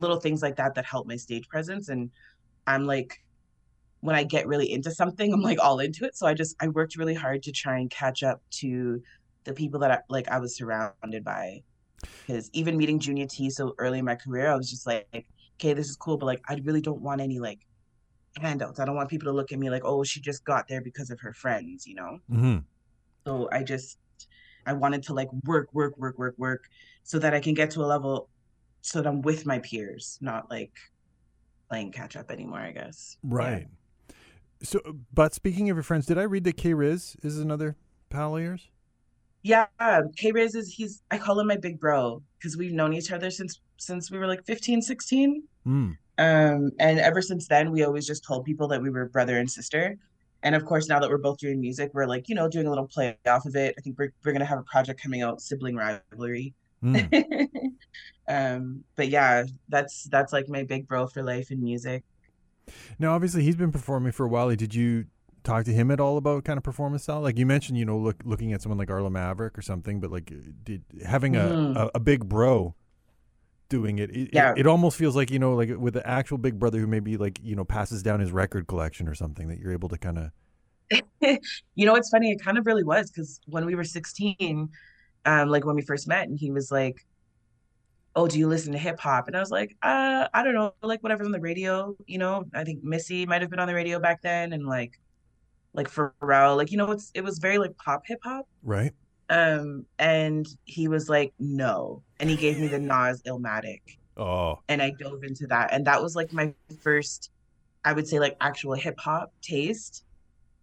little 0.00 0.20
things 0.20 0.42
like 0.42 0.56
that 0.56 0.74
that 0.74 0.84
help 0.84 1.06
my 1.06 1.16
stage 1.16 1.48
presence. 1.48 1.88
And 1.88 2.10
I'm 2.66 2.84
like, 2.86 3.22
when 4.00 4.16
I 4.16 4.24
get 4.24 4.46
really 4.46 4.72
into 4.72 4.90
something, 4.90 5.32
I'm 5.32 5.42
like 5.42 5.62
all 5.62 5.78
into 5.78 6.04
it. 6.04 6.16
So 6.16 6.26
I 6.26 6.34
just 6.34 6.56
I 6.60 6.68
worked 6.68 6.96
really 6.96 7.14
hard 7.14 7.42
to 7.44 7.52
try 7.52 7.78
and 7.78 7.90
catch 7.90 8.22
up 8.22 8.42
to 8.60 9.00
the 9.44 9.52
people 9.52 9.80
that 9.80 9.90
I, 9.90 9.98
like 10.08 10.28
I 10.28 10.38
was 10.38 10.56
surrounded 10.56 11.24
by. 11.24 11.62
Because 12.26 12.50
even 12.52 12.76
meeting 12.76 12.98
Junior 12.98 13.26
T 13.26 13.48
so 13.48 13.74
early 13.78 14.00
in 14.00 14.04
my 14.04 14.16
career, 14.16 14.50
I 14.50 14.56
was 14.56 14.68
just 14.68 14.86
like, 14.86 15.06
okay, 15.56 15.72
this 15.72 15.88
is 15.88 15.96
cool, 15.96 16.16
but 16.16 16.26
like 16.26 16.42
I 16.48 16.60
really 16.64 16.80
don't 16.80 17.00
want 17.00 17.20
any 17.20 17.38
like 17.38 17.60
handouts. 18.40 18.80
I 18.80 18.84
don't 18.84 18.96
want 18.96 19.08
people 19.08 19.26
to 19.26 19.36
look 19.36 19.52
at 19.52 19.58
me 19.58 19.70
like, 19.70 19.84
oh, 19.84 20.02
she 20.02 20.20
just 20.20 20.44
got 20.44 20.66
there 20.66 20.80
because 20.80 21.10
of 21.10 21.20
her 21.20 21.32
friends, 21.32 21.86
you 21.86 21.94
know? 21.94 22.18
Mm-hmm. 22.30 22.58
So 23.24 23.48
I 23.52 23.62
just, 23.62 23.98
I 24.66 24.72
wanted 24.72 25.04
to 25.04 25.14
like 25.14 25.28
work, 25.44 25.68
work, 25.72 25.96
work, 25.96 26.18
work, 26.18 26.34
work 26.38 26.64
so 27.04 27.18
that 27.20 27.34
I 27.34 27.40
can 27.40 27.54
get 27.54 27.70
to 27.72 27.82
a 27.82 27.86
level 27.86 28.28
so 28.82 29.00
that 29.00 29.08
I'm 29.08 29.22
with 29.22 29.46
my 29.46 29.58
peers, 29.60 30.18
not 30.20 30.50
like 30.50 30.72
playing 31.70 31.92
catch 31.92 32.16
up 32.16 32.30
anymore, 32.30 32.58
I 32.58 32.72
guess. 32.72 33.16
Right. 33.22 33.66
Yeah. 34.10 34.14
So, 34.64 34.80
but 35.12 35.34
speaking 35.34 35.70
of 35.70 35.76
your 35.76 35.82
friends, 35.82 36.06
did 36.06 36.18
I 36.18 36.22
read 36.22 36.44
that 36.44 36.56
K 36.56 36.74
Riz 36.74 37.16
is 37.22 37.38
another 37.38 37.76
pal 38.10 38.36
of 38.36 38.42
yours? 38.42 38.68
Yeah, 39.42 39.66
K 40.16 40.30
Riz 40.30 40.54
is 40.54 40.72
he's 40.72 41.02
I 41.10 41.18
call 41.18 41.40
him 41.40 41.48
my 41.48 41.56
big 41.56 41.80
bro 41.80 42.22
because 42.38 42.56
we've 42.56 42.72
known 42.72 42.92
each 42.92 43.10
other 43.10 43.30
since 43.30 43.60
since 43.76 44.10
we 44.10 44.18
were 44.18 44.28
like 44.28 44.44
15, 44.44 44.82
16. 44.82 45.42
Mm. 45.66 45.96
Um, 46.18 46.70
and 46.78 47.00
ever 47.00 47.20
since 47.22 47.48
then, 47.48 47.72
we 47.72 47.82
always 47.82 48.06
just 48.06 48.24
told 48.24 48.44
people 48.44 48.68
that 48.68 48.80
we 48.80 48.90
were 48.90 49.06
brother 49.06 49.38
and 49.38 49.50
sister. 49.50 49.98
And 50.44 50.54
of 50.54 50.64
course, 50.64 50.88
now 50.88 51.00
that 51.00 51.08
we're 51.08 51.18
both 51.18 51.38
doing 51.38 51.60
music, 51.60 51.90
we're 51.94 52.06
like, 52.06 52.28
you 52.28 52.34
know, 52.34 52.48
doing 52.48 52.66
a 52.66 52.70
little 52.70 52.86
play 52.86 53.16
off 53.26 53.46
of 53.46 53.56
it. 53.56 53.74
I 53.78 53.80
think 53.80 53.98
we're, 53.98 54.12
we're 54.24 54.32
going 54.32 54.40
to 54.40 54.46
have 54.46 54.58
a 54.58 54.64
project 54.64 55.00
coming 55.00 55.22
out, 55.22 55.40
Sibling 55.40 55.76
Rivalry. 55.76 56.54
Mm. 56.82 57.72
um, 58.28 58.84
but 58.96 59.08
yeah, 59.08 59.44
that's 59.68 60.04
that's 60.04 60.32
like 60.32 60.48
my 60.48 60.64
big 60.64 60.86
bro 60.86 61.06
for 61.06 61.22
life 61.22 61.50
in 61.50 61.62
music. 61.62 62.04
Now, 62.98 63.14
obviously, 63.14 63.42
he's 63.42 63.56
been 63.56 63.72
performing 63.72 64.12
for 64.12 64.24
a 64.24 64.28
while. 64.28 64.54
Did 64.54 64.74
you 64.74 65.06
talk 65.44 65.64
to 65.64 65.72
him 65.72 65.90
at 65.90 66.00
all 66.00 66.16
about 66.16 66.44
kind 66.44 66.56
of 66.56 66.62
performance 66.62 67.04
style? 67.04 67.20
Like 67.20 67.38
you 67.38 67.46
mentioned, 67.46 67.78
you 67.78 67.84
know, 67.84 67.98
look, 67.98 68.16
looking 68.24 68.52
at 68.52 68.62
someone 68.62 68.78
like 68.78 68.90
Arlo 68.90 69.10
Maverick 69.10 69.58
or 69.58 69.62
something, 69.62 70.00
but 70.00 70.10
like 70.10 70.32
did 70.64 70.82
having 71.04 71.36
a, 71.36 71.40
mm. 71.40 71.76
a, 71.76 71.90
a, 71.94 72.00
big 72.00 72.28
bro 72.28 72.74
doing 73.68 73.98
it, 73.98 74.14
it, 74.14 74.30
yeah. 74.32 74.52
it, 74.52 74.60
it 74.60 74.66
almost 74.66 74.96
feels 74.96 75.16
like, 75.16 75.30
you 75.30 75.38
know, 75.38 75.54
like 75.54 75.70
with 75.76 75.94
the 75.94 76.06
actual 76.06 76.38
big 76.38 76.58
brother 76.58 76.78
who 76.78 76.86
maybe 76.86 77.16
like, 77.16 77.40
you 77.42 77.56
know, 77.56 77.64
passes 77.64 78.02
down 78.02 78.20
his 78.20 78.30
record 78.32 78.66
collection 78.66 79.08
or 79.08 79.14
something 79.14 79.48
that 79.48 79.58
you're 79.58 79.72
able 79.72 79.88
to 79.88 79.98
kind 79.98 80.18
of. 80.18 80.30
you 81.74 81.86
know, 81.86 81.94
it's 81.94 82.10
funny. 82.10 82.30
It 82.30 82.42
kind 82.42 82.58
of 82.58 82.66
really 82.66 82.84
was 82.84 83.10
because 83.10 83.40
when 83.46 83.64
we 83.64 83.74
were 83.74 83.84
16, 83.84 84.68
um, 85.24 85.48
like 85.48 85.64
when 85.64 85.76
we 85.76 85.82
first 85.82 86.08
met 86.08 86.28
and 86.28 86.38
he 86.38 86.50
was 86.50 86.70
like, 86.70 87.04
oh, 88.14 88.28
do 88.28 88.38
you 88.38 88.46
listen 88.46 88.72
to 88.72 88.78
hip 88.78 89.00
hop? 89.00 89.26
And 89.26 89.36
I 89.36 89.40
was 89.40 89.50
like, 89.50 89.76
uh, 89.82 90.28
I 90.34 90.42
don't 90.42 90.54
know, 90.54 90.74
like 90.82 91.02
whatever's 91.02 91.26
on 91.26 91.32
the 91.32 91.40
radio, 91.40 91.96
you 92.06 92.18
know, 92.18 92.44
I 92.54 92.64
think 92.64 92.84
Missy 92.84 93.24
might 93.26 93.40
have 93.40 93.50
been 93.50 93.60
on 93.60 93.68
the 93.68 93.74
radio 93.74 93.98
back 93.98 94.22
then. 94.22 94.52
And 94.52 94.66
like, 94.66 94.98
like 95.74 95.90
Pharrell, 95.90 96.56
like 96.56 96.70
you 96.70 96.76
know, 96.76 96.90
it's 96.90 97.10
it 97.14 97.22
was 97.22 97.38
very 97.38 97.58
like 97.58 97.76
pop 97.76 98.02
hip 98.06 98.20
hop, 98.22 98.46
right? 98.62 98.92
Um, 99.30 99.86
and 99.98 100.46
he 100.64 100.88
was 100.88 101.08
like, 101.08 101.32
no, 101.38 102.02
and 102.20 102.28
he 102.28 102.36
gave 102.36 102.58
me 102.58 102.66
the 102.68 102.78
Nas 102.78 103.22
Illmatic. 103.22 103.80
Oh, 104.16 104.58
and 104.68 104.82
I 104.82 104.90
dove 104.90 105.24
into 105.24 105.46
that, 105.46 105.72
and 105.72 105.86
that 105.86 106.02
was 106.02 106.14
like 106.14 106.32
my 106.32 106.52
first, 106.80 107.30
I 107.84 107.92
would 107.92 108.06
say, 108.06 108.20
like 108.20 108.36
actual 108.40 108.74
hip 108.74 108.98
hop 108.98 109.32
taste. 109.40 110.04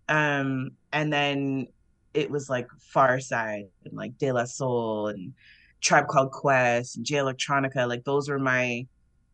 Um, 0.08 0.72
and 0.92 1.14
then 1.14 1.68
it 2.14 2.30
was 2.30 2.50
like 2.50 2.68
Pharcyde 2.94 3.70
and 3.86 3.94
like 3.94 4.18
De 4.18 4.32
La 4.32 4.46
Soul 4.46 5.08
and 5.08 5.34
Tribe 5.82 6.08
Called 6.08 6.32
Quest 6.32 6.98
and 6.98 7.06
Jay 7.06 7.18
Electronica. 7.18 7.88
Like 7.88 8.04
those 8.04 8.30
were 8.30 8.40
my 8.40 8.86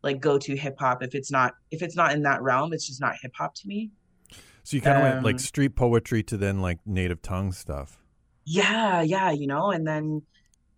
like 0.02 0.20
go 0.20 0.38
to 0.38 0.56
hip 0.56 0.76
hop. 0.78 1.02
If 1.02 1.14
it's 1.14 1.30
not 1.30 1.54
if 1.70 1.82
it's 1.82 1.96
not 1.96 2.12
in 2.12 2.22
that 2.22 2.42
realm, 2.42 2.72
it's 2.72 2.86
just 2.86 3.00
not 3.00 3.16
hip 3.20 3.32
hop 3.36 3.54
to 3.56 3.68
me. 3.68 3.90
So 4.62 4.76
you 4.76 4.80
kind 4.80 4.98
of 4.98 5.04
um, 5.04 5.10
went 5.10 5.24
like 5.24 5.34
um, 5.34 5.38
street 5.38 5.76
poetry 5.76 6.22
to 6.24 6.36
then 6.36 6.60
like 6.60 6.78
native 6.86 7.22
tongue 7.22 7.52
stuff. 7.52 7.98
Yeah, 8.44 9.02
yeah, 9.02 9.30
you 9.30 9.46
know, 9.46 9.70
and 9.70 9.86
then 9.86 10.22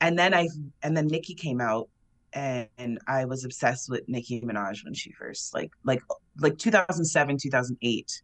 and 0.00 0.18
then 0.18 0.34
I 0.34 0.48
and 0.82 0.96
then 0.96 1.06
Nicki 1.06 1.34
came 1.34 1.60
out 1.60 1.88
and, 2.32 2.68
and 2.78 2.98
I 3.06 3.24
was 3.24 3.44
obsessed 3.44 3.90
with 3.90 4.08
Nicki 4.08 4.40
Minaj 4.40 4.84
when 4.84 4.94
she 4.94 5.12
first 5.12 5.54
like 5.54 5.70
like 5.84 6.02
like 6.38 6.58
2007, 6.58 7.38
2008 7.38 8.22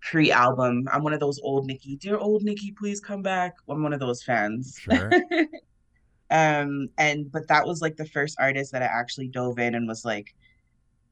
pre-album. 0.00 0.88
I'm 0.92 1.02
one 1.02 1.12
of 1.12 1.20
those 1.20 1.40
old 1.40 1.66
Nicki, 1.66 1.96
dear 1.96 2.16
old 2.16 2.42
Nicki, 2.42 2.72
please 2.72 3.00
come 3.00 3.22
back. 3.22 3.54
I'm 3.68 3.82
one 3.82 3.92
of 3.92 4.00
those 4.00 4.22
fans. 4.22 4.78
Sure. 4.80 5.10
um 6.30 6.90
and 6.98 7.32
but 7.32 7.48
that 7.48 7.66
was 7.66 7.80
like 7.80 7.96
the 7.96 8.04
first 8.04 8.36
artist 8.38 8.70
that 8.72 8.82
I 8.82 8.84
actually 8.84 9.28
dove 9.28 9.58
in 9.58 9.74
and 9.74 9.88
was 9.88 10.04
like, 10.04 10.34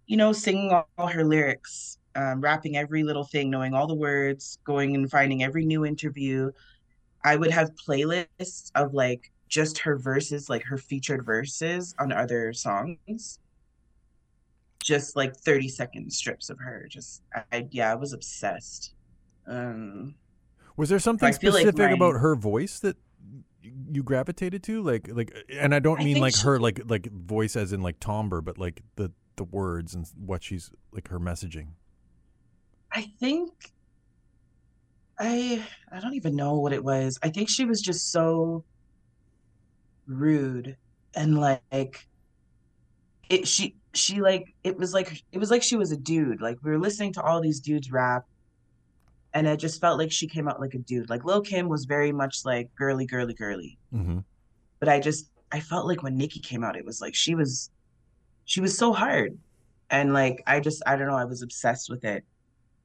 you 0.06 0.16
know, 0.16 0.32
singing 0.32 0.72
all, 0.72 0.88
all 0.98 1.06
her 1.06 1.24
lyrics 1.24 1.98
um, 2.16 2.40
rapping 2.40 2.76
every 2.76 3.02
little 3.02 3.24
thing, 3.24 3.50
knowing 3.50 3.74
all 3.74 3.86
the 3.86 3.94
words, 3.94 4.58
going 4.64 4.94
and 4.94 5.10
finding 5.10 5.42
every 5.42 5.64
new 5.64 5.84
interview. 5.84 6.50
I 7.24 7.36
would 7.36 7.50
have 7.50 7.72
playlists 7.74 8.70
of 8.74 8.94
like 8.94 9.30
just 9.48 9.78
her 9.78 9.96
verses, 9.96 10.48
like 10.48 10.64
her 10.64 10.78
featured 10.78 11.24
verses 11.24 11.94
on 11.98 12.12
other 12.12 12.52
songs. 12.52 13.38
Just 14.86 15.16
like 15.16 15.34
30 15.34 15.68
second 15.68 16.12
strips 16.12 16.48
of 16.48 16.60
her. 16.60 16.86
Just, 16.88 17.22
I, 17.50 17.66
yeah, 17.72 17.90
I 17.90 17.96
was 17.96 18.12
obsessed. 18.12 18.94
Um, 19.48 20.14
was 20.76 20.88
there 20.88 21.00
something 21.00 21.32
specific 21.32 21.76
like 21.76 21.90
my... 21.90 21.94
about 21.96 22.20
her 22.20 22.36
voice 22.36 22.78
that 22.80 22.96
you 23.90 24.04
gravitated 24.04 24.62
to? 24.64 24.80
Like 24.82 25.08
like 25.12 25.34
and 25.50 25.74
I 25.74 25.80
don't 25.80 25.98
mean 25.98 26.14
think 26.14 26.22
like 26.22 26.36
she- 26.36 26.44
her 26.44 26.60
like 26.60 26.80
like 26.86 27.10
voice 27.10 27.56
as 27.56 27.72
in 27.72 27.82
like 27.82 27.98
timbre, 27.98 28.40
but 28.40 28.58
like 28.58 28.82
the 28.94 29.10
the 29.36 29.44
words 29.44 29.94
and 29.94 30.06
what 30.16 30.44
she's 30.44 30.70
like 30.92 31.08
her 31.08 31.18
messaging. 31.18 31.68
I 32.92 33.10
think 33.18 33.50
I 35.18 35.64
I 35.90 36.00
don't 36.00 36.14
even 36.14 36.36
know 36.36 36.54
what 36.56 36.72
it 36.72 36.84
was. 36.84 37.18
I 37.22 37.30
think 37.30 37.48
she 37.48 37.64
was 37.64 37.80
just 37.80 38.12
so 38.12 38.64
rude 40.06 40.76
and 41.14 41.38
like 41.38 42.06
it 43.28 43.48
she 43.48 43.74
she 43.96 44.20
like 44.20 44.54
it 44.64 44.76
was 44.76 44.92
like 44.92 45.22
it 45.32 45.38
was 45.38 45.50
like 45.50 45.62
she 45.62 45.76
was 45.76 45.92
a 45.92 45.96
dude. 45.96 46.40
Like 46.40 46.58
we 46.62 46.70
were 46.70 46.78
listening 46.78 47.12
to 47.14 47.22
all 47.22 47.40
these 47.40 47.60
dudes 47.60 47.90
rap 47.90 48.24
and 49.34 49.46
it 49.46 49.58
just 49.58 49.80
felt 49.80 49.98
like 49.98 50.10
she 50.10 50.26
came 50.26 50.48
out 50.48 50.60
like 50.60 50.74
a 50.74 50.78
dude. 50.78 51.10
Like 51.10 51.24
Lil 51.24 51.42
Kim 51.42 51.68
was 51.68 51.84
very 51.84 52.12
much 52.12 52.44
like 52.44 52.74
girly 52.74 53.06
girly 53.06 53.34
girly. 53.34 53.78
Mm-hmm. 53.94 54.18
But 54.80 54.88
I 54.88 55.00
just 55.00 55.30
I 55.52 55.60
felt 55.60 55.86
like 55.86 56.02
when 56.02 56.16
Nicki 56.16 56.40
came 56.40 56.64
out 56.64 56.76
it 56.76 56.84
was 56.84 57.00
like 57.00 57.14
she 57.14 57.34
was 57.34 57.70
she 58.44 58.60
was 58.60 58.76
so 58.76 58.92
hard. 58.92 59.38
And 59.90 60.12
like 60.12 60.42
I 60.46 60.60
just 60.60 60.82
I 60.86 60.96
don't 60.96 61.08
know, 61.08 61.16
I 61.16 61.24
was 61.24 61.42
obsessed 61.42 61.90
with 61.90 62.04
it. 62.04 62.24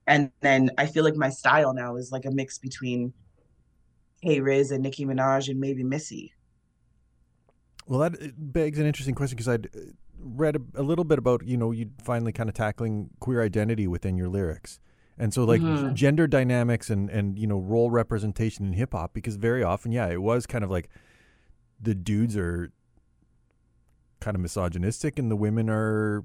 And 0.07 0.31
then 0.41 0.71
I 0.77 0.87
feel 0.87 1.03
like 1.03 1.15
my 1.15 1.29
style 1.29 1.73
now 1.73 1.95
is 1.95 2.11
like 2.11 2.25
a 2.25 2.31
mix 2.31 2.57
between 2.57 3.13
K 4.23 4.39
Riz 4.39 4.71
and 4.71 4.83
Nicki 4.83 5.05
Minaj 5.05 5.49
and 5.49 5.59
maybe 5.59 5.83
Missy. 5.83 6.33
Well, 7.87 7.99
that 7.99 8.33
begs 8.37 8.79
an 8.79 8.85
interesting 8.85 9.15
question 9.15 9.35
because 9.35 9.47
I'd 9.47 9.65
uh, 9.67 9.79
read 10.23 10.55
a, 10.55 10.61
a 10.75 10.83
little 10.83 11.03
bit 11.05 11.17
about 11.19 11.45
you 11.45 11.57
know 11.57 11.71
you 11.71 11.89
finally 12.03 12.31
kind 12.31 12.49
of 12.49 12.55
tackling 12.55 13.09
queer 13.19 13.41
identity 13.43 13.87
within 13.87 14.17
your 14.17 14.29
lyrics, 14.29 14.79
and 15.17 15.33
so 15.33 15.43
like 15.43 15.61
Mhm. 15.61 15.93
gender 15.93 16.27
dynamics 16.27 16.89
and 16.89 17.09
and 17.09 17.37
you 17.39 17.47
know 17.47 17.59
role 17.59 17.91
representation 17.91 18.65
in 18.65 18.73
hip 18.73 18.93
hop 18.93 19.13
because 19.13 19.35
very 19.35 19.63
often 19.63 19.91
yeah 19.91 20.07
it 20.07 20.21
was 20.21 20.45
kind 20.45 20.63
of 20.63 20.69
like 20.71 20.89
the 21.81 21.95
dudes 21.95 22.37
are 22.37 22.71
kind 24.19 24.35
of 24.35 24.41
misogynistic 24.41 25.17
and 25.17 25.31
the 25.31 25.35
women 25.35 25.69
are 25.69 26.23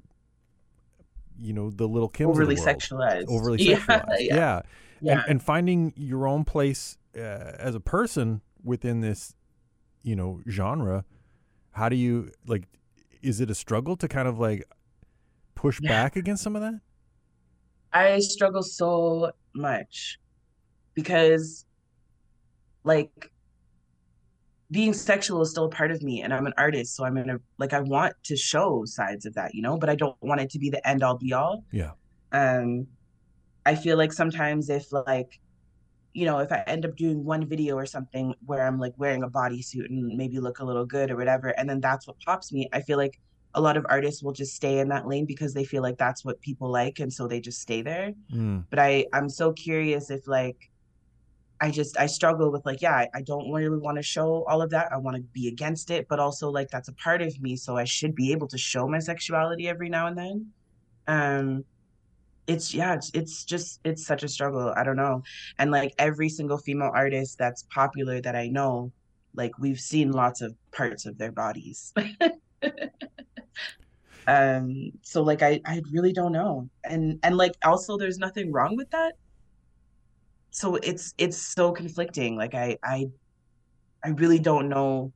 you 1.39 1.53
know 1.53 1.69
the 1.69 1.87
little 1.87 2.09
Kims 2.09 2.27
overly 2.29 2.53
of 2.55 2.59
the 2.59 2.65
world. 2.65 2.79
sexualized. 2.79 3.25
overly 3.27 3.57
Yeah, 3.63 3.77
sexualized 3.79 4.19
yeah. 4.19 4.35
yeah, 4.35 4.61
Yeah. 5.01 5.11
And, 5.13 5.21
and 5.29 5.43
finding 5.43 5.93
your 5.95 6.27
own 6.27 6.43
place 6.45 6.97
uh, 7.15 7.19
as 7.19 7.73
a 7.75 7.79
person 7.79 8.41
within 8.63 9.01
this 9.01 9.33
you 10.03 10.15
know 10.15 10.41
genre 10.49 11.05
how 11.71 11.89
do 11.89 11.95
you 11.95 12.31
like 12.47 12.63
is 13.21 13.39
it 13.41 13.49
a 13.49 13.55
struggle 13.55 13.95
to 13.97 14.07
kind 14.07 14.27
of 14.27 14.39
like 14.39 14.65
push 15.55 15.79
Yeah. 15.81 15.89
back 15.89 16.15
against 16.15 16.43
some 16.43 16.55
of 16.55 16.61
that? 16.61 16.79
I 17.93 18.19
struggle 18.19 18.63
so 18.63 19.31
much 19.55 20.19
because 20.93 21.65
like 22.83 23.31
being 24.71 24.93
sexual 24.93 25.41
is 25.41 25.51
still 25.51 25.65
a 25.65 25.69
part 25.69 25.91
of 25.91 26.01
me 26.03 26.21
and 26.21 26.33
I'm 26.33 26.45
an 26.45 26.53
artist 26.57 26.95
so 26.95 27.05
I'm 27.05 27.15
gonna 27.15 27.39
like 27.57 27.73
I 27.73 27.79
want 27.79 28.13
to 28.25 28.35
show 28.35 28.83
sides 28.85 29.25
of 29.25 29.33
that 29.35 29.55
you 29.55 29.61
know 29.61 29.77
but 29.77 29.89
I 29.89 29.95
don't 29.95 30.17
want 30.21 30.41
it 30.41 30.49
to 30.51 30.59
be 30.59 30.69
the 30.69 30.85
end 30.87 31.03
all 31.03 31.17
be 31.17 31.33
all. 31.33 31.63
Yeah. 31.71 31.91
Um 32.31 32.87
I 33.65 33.75
feel 33.75 33.97
like 33.97 34.13
sometimes 34.13 34.69
if 34.69 34.91
like 34.91 35.39
you 36.17 36.25
know 36.25 36.39
if 36.39 36.51
I 36.51 36.63
end 36.65 36.83
up 36.83 36.95
doing 36.95 37.23
one 37.23 37.45
video 37.45 37.75
or 37.75 37.85
something 37.85 38.33
where 38.47 38.65
I'm 38.65 38.79
like 38.79 38.93
wearing 38.97 39.21
a 39.21 39.29
bodysuit 39.29 39.85
and 39.85 40.17
maybe 40.17 40.39
look 40.39 40.57
a 40.57 40.65
little 40.65 40.83
good 40.83 41.11
or 41.11 41.15
whatever 41.15 41.49
and 41.49 41.69
then 41.69 41.79
that's 41.79 42.07
what 42.07 42.19
pops 42.25 42.51
me 42.51 42.67
I 42.73 42.81
feel 42.81 42.97
like 42.97 43.19
a 43.53 43.61
lot 43.61 43.77
of 43.77 43.85
artists 43.87 44.23
will 44.23 44.33
just 44.33 44.55
stay 44.55 44.79
in 44.79 44.87
that 44.89 45.07
lane 45.07 45.25
because 45.25 45.53
they 45.53 45.63
feel 45.63 45.83
like 45.83 45.99
that's 45.99 46.25
what 46.25 46.41
people 46.41 46.71
like 46.71 46.97
and 46.97 47.13
so 47.13 47.27
they 47.27 47.39
just 47.39 47.61
stay 47.61 47.83
there 47.83 48.13
mm. 48.33 48.63
but 48.71 48.79
I 48.79 49.05
I'm 49.13 49.29
so 49.29 49.53
curious 49.53 50.09
if 50.09 50.27
like 50.27 50.71
I 51.61 51.69
just 51.69 51.99
I 51.99 52.07
struggle 52.07 52.51
with 52.51 52.65
like 52.65 52.81
yeah 52.81 52.95
I, 52.95 53.09
I 53.13 53.21
don't 53.21 53.51
really 53.51 53.77
want 53.77 53.97
to 53.97 54.03
show 54.03 54.43
all 54.45 54.63
of 54.63 54.71
that 54.71 54.91
I 54.91 54.97
want 54.97 55.17
to 55.17 55.21
be 55.21 55.47
against 55.49 55.91
it 55.91 56.07
but 56.09 56.19
also 56.19 56.49
like 56.49 56.71
that's 56.71 56.87
a 56.87 56.93
part 56.93 57.21
of 57.21 57.39
me 57.39 57.55
so 57.55 57.77
I 57.77 57.83
should 57.83 58.15
be 58.15 58.31
able 58.31 58.47
to 58.47 58.57
show 58.57 58.87
my 58.87 58.97
sexuality 58.97 59.67
every 59.67 59.89
now 59.89 60.07
and 60.07 60.17
then 60.17 60.47
um 61.07 61.63
it's 62.47 62.73
yeah 62.73 62.93
it's 62.95 63.11
it's 63.13 63.43
just 63.45 63.79
it's 63.83 64.05
such 64.05 64.23
a 64.23 64.27
struggle 64.27 64.73
I 64.75 64.83
don't 64.83 64.95
know. 64.95 65.23
And 65.59 65.71
like 65.71 65.93
every 65.99 66.29
single 66.29 66.57
female 66.57 66.91
artist 66.93 67.37
that's 67.37 67.63
popular 67.73 68.21
that 68.21 68.35
I 68.35 68.47
know 68.47 68.91
like 69.35 69.57
we've 69.59 69.79
seen 69.79 70.11
lots 70.11 70.41
of 70.41 70.55
parts 70.71 71.05
of 71.05 71.17
their 71.17 71.31
bodies. 71.31 71.93
Um 74.27 74.91
so 75.03 75.23
like 75.23 75.41
I 75.41 75.61
I 75.65 75.81
really 75.91 76.11
don't 76.11 76.33
know. 76.33 76.69
And 76.83 77.19
and 77.23 77.37
like 77.37 77.53
also 77.63 77.97
there's 77.97 78.17
nothing 78.17 78.51
wrong 78.51 78.75
with 78.75 78.89
that. 78.91 79.13
So 80.51 80.75
it's 80.75 81.13
it's 81.17 81.37
so 81.37 81.71
conflicting. 81.71 82.35
Like 82.35 82.53
I 82.53 82.77
I 82.83 83.07
I 84.03 84.09
really 84.09 84.39
don't 84.39 84.69
know 84.69 85.13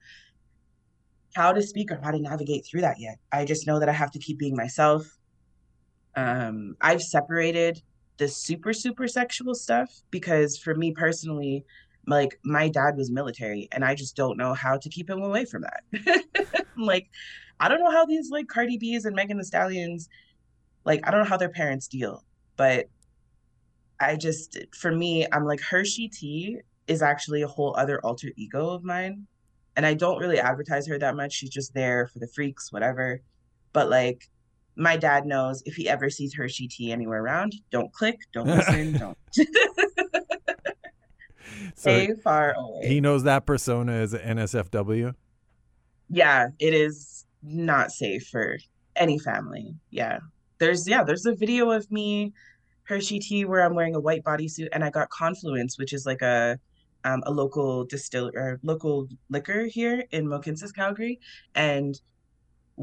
how 1.36 1.52
to 1.54 1.62
speak 1.62 1.92
or 1.92 2.00
how 2.04 2.12
to 2.12 2.20
navigate 2.20 2.66
through 2.70 2.82
that 2.82 3.00
yet. 3.00 3.18
I 3.32 3.46
just 3.46 3.68
know 3.68 3.80
that 3.80 3.90
I 3.90 3.94
have 3.94 4.12
to 4.12 4.20
keep 4.20 4.38
being 4.38 4.56
myself 4.56 5.06
um 6.16 6.76
I've 6.82 7.02
separated 7.02 7.82
the 8.18 8.28
super 8.28 8.74
super 8.74 9.08
sexual 9.08 9.56
stuff 9.56 9.90
because 10.12 10.58
for 10.58 10.76
me 10.76 10.92
personally 10.92 11.66
like 12.08 12.40
my 12.44 12.68
dad 12.68 12.98
was 12.98 13.12
military 13.12 13.68
and 13.72 13.86
I 13.86 13.96
just 13.96 14.16
don't 14.16 14.38
know 14.38 14.54
how 14.54 14.78
to 14.78 14.90
keep 14.90 15.10
him 15.10 15.22
away 15.22 15.46
from 15.46 15.64
that. 15.64 16.26
Like 16.78 17.10
I 17.60 17.68
don't 17.68 17.80
know 17.80 17.92
how 17.92 18.06
these 18.06 18.32
like 18.32 18.48
Cardi 18.48 18.78
B's 18.78 19.06
and 19.06 19.16
Megan 19.16 19.38
Thee 19.38 19.44
Stallions 19.44 20.10
like 20.84 21.02
I 21.04 21.12
don't 21.12 21.22
know 21.22 21.30
how 21.30 21.38
their 21.38 21.50
parents 21.50 21.88
deal 21.88 22.24
but 22.58 22.88
I 24.00 24.16
just 24.16 24.58
for 24.76 24.92
me 24.92 25.28
I'm 25.32 25.46
like 25.46 25.62
Hershey 25.62 26.08
T 26.08 26.58
is 26.88 27.02
actually 27.02 27.44
a 27.44 27.48
whole 27.48 27.76
other 27.78 28.00
alter 28.04 28.30
ego 28.36 28.70
of 28.70 28.84
mine 28.84 29.28
and 29.76 29.86
I 29.86 29.94
don't 29.94 30.20
really 30.20 30.40
advertise 30.40 30.88
her 30.88 30.98
that 31.00 31.16
much. 31.16 31.34
She's 31.34 31.50
just 31.50 31.74
there 31.74 32.08
for 32.08 32.20
the 32.20 32.28
freaks 32.28 32.72
whatever. 32.72 33.22
But 33.74 33.90
like 33.90 34.30
my 34.76 34.98
dad 34.98 35.26
knows 35.26 35.62
if 35.66 35.76
he 35.76 35.90
ever 35.90 36.10
sees 36.10 36.34
Hershey 36.34 36.68
T 36.68 36.92
anywhere 36.92 37.24
around 37.24 37.56
don't 37.72 37.92
click 37.94 38.20
don't 38.34 38.48
listen 38.48 38.94
don't 38.98 39.18
so 41.76 41.92
stay 41.92 42.14
far 42.24 42.54
away 42.54 42.88
he 42.88 43.02
knows 43.02 43.24
that 43.24 43.46
persona 43.46 43.94
is 43.94 44.14
an 44.14 44.38
nsfw 44.38 45.14
yeah, 46.12 46.50
it 46.60 46.74
is 46.74 47.26
not 47.42 47.92
safe 47.92 48.28
for 48.28 48.58
any 48.96 49.18
family. 49.18 49.74
Yeah. 49.90 50.20
There's 50.60 50.88
yeah, 50.88 51.04
there's 51.04 51.26
a 51.26 51.34
video 51.34 51.72
of 51.72 51.90
me 51.90 52.34
Hershey 52.84 53.20
tea 53.20 53.46
where 53.46 53.62
I'm 53.62 53.74
wearing 53.74 53.96
a 53.96 54.00
white 54.00 54.24
bodysuit 54.24 54.68
and 54.74 54.84
I 54.84 54.90
got 54.90 55.10
Confluence, 55.10 55.80
which 55.80 55.94
is 55.94 56.06
like 56.06 56.22
a 56.22 56.60
um, 57.04 57.24
a 57.26 57.32
local 57.32 57.86
distill 57.86 58.30
or 58.36 58.60
local 58.62 59.08
liquor 59.30 59.66
here 59.66 60.04
in 60.12 60.28
Mohkinstsis, 60.28 60.76
Calgary, 60.76 61.20
and 61.56 62.00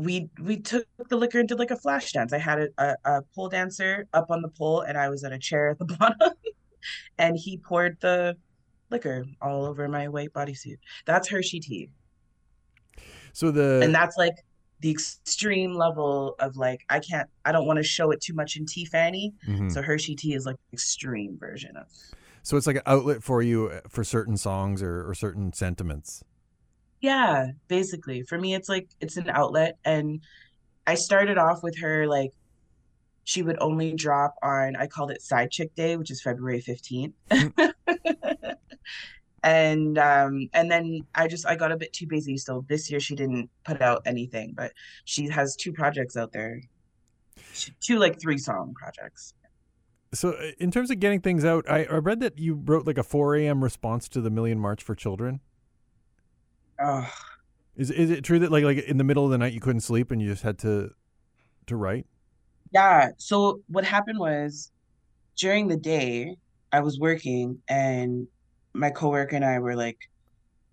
we 0.05 0.29
we 0.41 0.59
took 0.59 0.87
the 1.09 1.17
liquor 1.17 1.41
and 1.41 1.49
did 1.49 1.59
like 1.59 1.71
a 1.71 1.77
flash 1.77 2.13
dance. 2.13 2.33
I 2.33 2.39
had 2.39 2.59
a, 2.59 2.69
a, 2.79 2.97
a 3.05 3.23
pole 3.35 3.49
dancer 3.49 4.07
up 4.13 4.31
on 4.31 4.43
the 4.43 4.49
pole 4.49 4.81
and 4.81 4.97
I 4.97 5.09
was 5.09 5.25
at 5.25 5.33
a 5.33 5.39
chair 5.39 5.71
at 5.71 5.79
the 5.79 5.85
bottom, 5.99 6.33
and 7.19 7.37
he 7.37 7.59
poured 7.59 7.99
the 8.01 8.37
liquor 8.91 9.25
all 9.43 9.65
over 9.67 9.89
my 9.89 10.09
white 10.09 10.33
bodysuit. 10.33 10.79
That's 11.05 11.29
Hershey 11.29 11.61
tea 11.61 11.91
so 13.39 13.53
the 13.53 13.81
and 13.85 13.95
that's 13.95 14.17
like 14.17 14.35
the 14.81 14.91
extreme 14.91 15.75
level 15.75 16.35
of 16.41 16.57
like 16.57 16.85
I 16.89 16.99
can't 16.99 17.29
I 17.45 17.53
don't 17.53 17.67
want 17.67 17.77
to 17.79 17.83
show 17.83 18.11
it 18.11 18.21
too 18.21 18.35
much 18.35 18.57
in 18.57 18.67
Tea 18.67 18.85
Fannie. 18.85 19.33
Mhm. 19.47 19.73
So 19.73 19.81
Hershey 19.81 20.17
tea 20.17 20.35
is 20.35 20.45
like 20.45 20.57
extreme 20.73 21.37
version 21.39 21.77
of 21.77 21.87
so 22.43 22.57
it's 22.57 22.67
like 22.67 22.77
an 22.77 22.83
outlet 22.87 23.23
for 23.23 23.41
you 23.41 23.69
uh, 23.69 23.81
for 23.89 24.03
certain 24.03 24.37
songs 24.37 24.83
or, 24.83 25.09
or 25.09 25.15
certain 25.15 25.53
sentiments 25.53 26.25
yeah, 27.01 27.53
basically. 27.69 28.23
For 28.23 28.39
me 28.39 28.55
it's 28.55 28.69
like 28.69 28.89
it's 29.01 29.17
an 29.17 29.29
outlet 29.31 29.79
and 29.85 30.21
I 30.87 30.95
started 30.95 31.39
off 31.39 31.63
with 31.63 31.79
her 31.79 32.07
like 32.07 32.33
she 33.25 33.43
would 33.43 33.59
only 33.61 33.93
drop 33.93 34.35
on 34.43 34.75
I 34.77 34.87
called 34.87 35.11
it 35.11 35.21
Side 35.23 35.51
Chick 35.51 35.75
Day, 35.75 35.97
which 35.97 36.11
is 36.11 36.23
February 36.23 36.63
15th. 36.63 37.13
and 39.43 39.99
um 39.99 40.49
and 40.53 40.71
then 40.71 41.01
I 41.15 41.29
just 41.29 41.47
I 41.47 41.55
got 41.55 41.71
a 41.71 41.77
bit 41.77 41.93
too 41.93 42.07
busy 42.07 42.37
so 42.37 42.65
this 42.69 42.91
year 42.91 42.99
she 42.99 43.15
didn't 43.15 43.49
put 43.65 43.81
out 43.81 44.03
anything 44.05 44.53
but 44.57 44.73
she 45.05 45.29
has 45.29 45.55
two 45.55 45.73
projects 45.73 46.17
out 46.17 46.33
there. 46.33 46.61
Two 47.81 47.99
like 47.99 48.21
three 48.21 48.39
song 48.39 48.75
projects. 48.75 49.35
so 50.13 50.31
uh, 50.31 50.51
in 50.59 50.71
terms 50.73 50.91
of 50.91 50.99
getting 50.99 51.21
things 51.21 51.45
out 51.45 51.65
I, 51.71 51.85
I 51.85 51.97
read 51.97 52.21
that 52.21 52.39
you 52.39 52.55
wrote 52.55 52.87
like 52.87 52.99
a 52.99 53.05
4 53.05 53.37
a.m 53.37 53.63
response 53.63 54.09
to 54.09 54.21
the 54.21 54.31
million 54.31 54.59
march 54.59 54.83
for 54.83 54.95
children 54.95 55.41
Oh, 56.81 57.11
is, 57.77 57.91
is 57.91 58.11
it 58.11 58.25
true 58.25 58.39
that 58.41 58.53
like 58.53 58.65
like 58.65 58.79
in 58.79 58.99
the 58.99 59.05
middle 59.05 59.25
of 59.25 59.31
the 59.31 59.39
night 59.39 59.53
you 59.53 59.61
couldn't 59.61 59.81
sleep 59.81 60.11
and 60.11 60.21
you 60.21 60.29
just 60.29 60.43
had 60.43 60.59
to 60.59 60.91
to 61.67 61.77
write 61.77 62.07
yeah. 62.73 63.11
So 63.19 63.61
what 63.69 63.85
happened 63.85 64.19
was 64.19 64.71
during 65.37 65.69
the 65.69 65.77
day, 65.77 66.37
I 66.73 66.81
was 66.81 66.99
working 66.99 67.63
and 67.69 68.27
my 68.75 68.91
coworker 68.91 69.37
and 69.37 69.45
I 69.45 69.59
were 69.59 69.77
like 69.77 69.99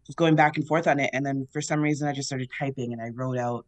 just 0.05 0.17
going 0.17 0.35
back 0.35 0.57
and 0.57 0.67
forth 0.67 0.87
on 0.87 0.99
it. 0.99 1.09
And 1.13 1.25
then 1.25 1.47
for 1.51 1.61
some 1.61 1.81
reason, 1.81 2.07
I 2.07 2.13
just 2.13 2.27
started 2.27 2.49
typing 2.57 2.93
and 2.93 3.01
I 3.01 3.09
wrote 3.09 3.37
out 3.37 3.65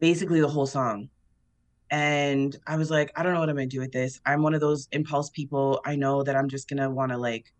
basically 0.00 0.40
the 0.40 0.48
whole 0.48 0.66
song. 0.66 1.08
And 1.90 2.56
I 2.66 2.76
was 2.76 2.90
like, 2.90 3.12
I 3.14 3.22
don't 3.22 3.34
know 3.34 3.40
what 3.40 3.48
I'm 3.48 3.54
gonna 3.54 3.68
do 3.68 3.80
with 3.80 3.92
this. 3.92 4.20
I'm 4.26 4.42
one 4.42 4.54
of 4.54 4.60
those 4.60 4.88
impulse 4.90 5.30
people. 5.30 5.80
I 5.84 5.94
know 5.94 6.24
that 6.24 6.34
I'm 6.34 6.48
just 6.48 6.68
gonna 6.68 6.90
want 6.90 7.12
to 7.12 7.18
like 7.18 7.52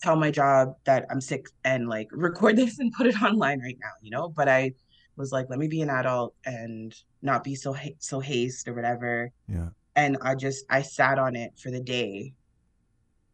tell 0.00 0.16
my 0.16 0.30
job 0.30 0.74
that 0.84 1.06
I'm 1.10 1.20
sick 1.20 1.46
and 1.64 1.88
like 1.88 2.08
record 2.12 2.56
this 2.56 2.78
and 2.78 2.92
put 2.92 3.06
it 3.06 3.22
online 3.22 3.60
right 3.60 3.78
now, 3.80 3.92
you 4.02 4.10
know? 4.10 4.28
But 4.28 4.48
I 4.48 4.74
was 5.16 5.32
like, 5.32 5.46
let 5.48 5.58
me 5.58 5.68
be 5.68 5.82
an 5.82 5.90
adult 5.90 6.34
and 6.44 6.94
not 7.22 7.44
be 7.44 7.54
so 7.54 7.72
ha- 7.72 7.96
so 7.98 8.20
haste 8.20 8.66
or 8.66 8.74
whatever. 8.74 9.30
Yeah. 9.48 9.68
And 9.96 10.16
I 10.22 10.34
just 10.34 10.64
I 10.70 10.82
sat 10.82 11.18
on 11.18 11.36
it 11.36 11.52
for 11.62 11.70
the 11.70 11.80
day, 11.80 12.32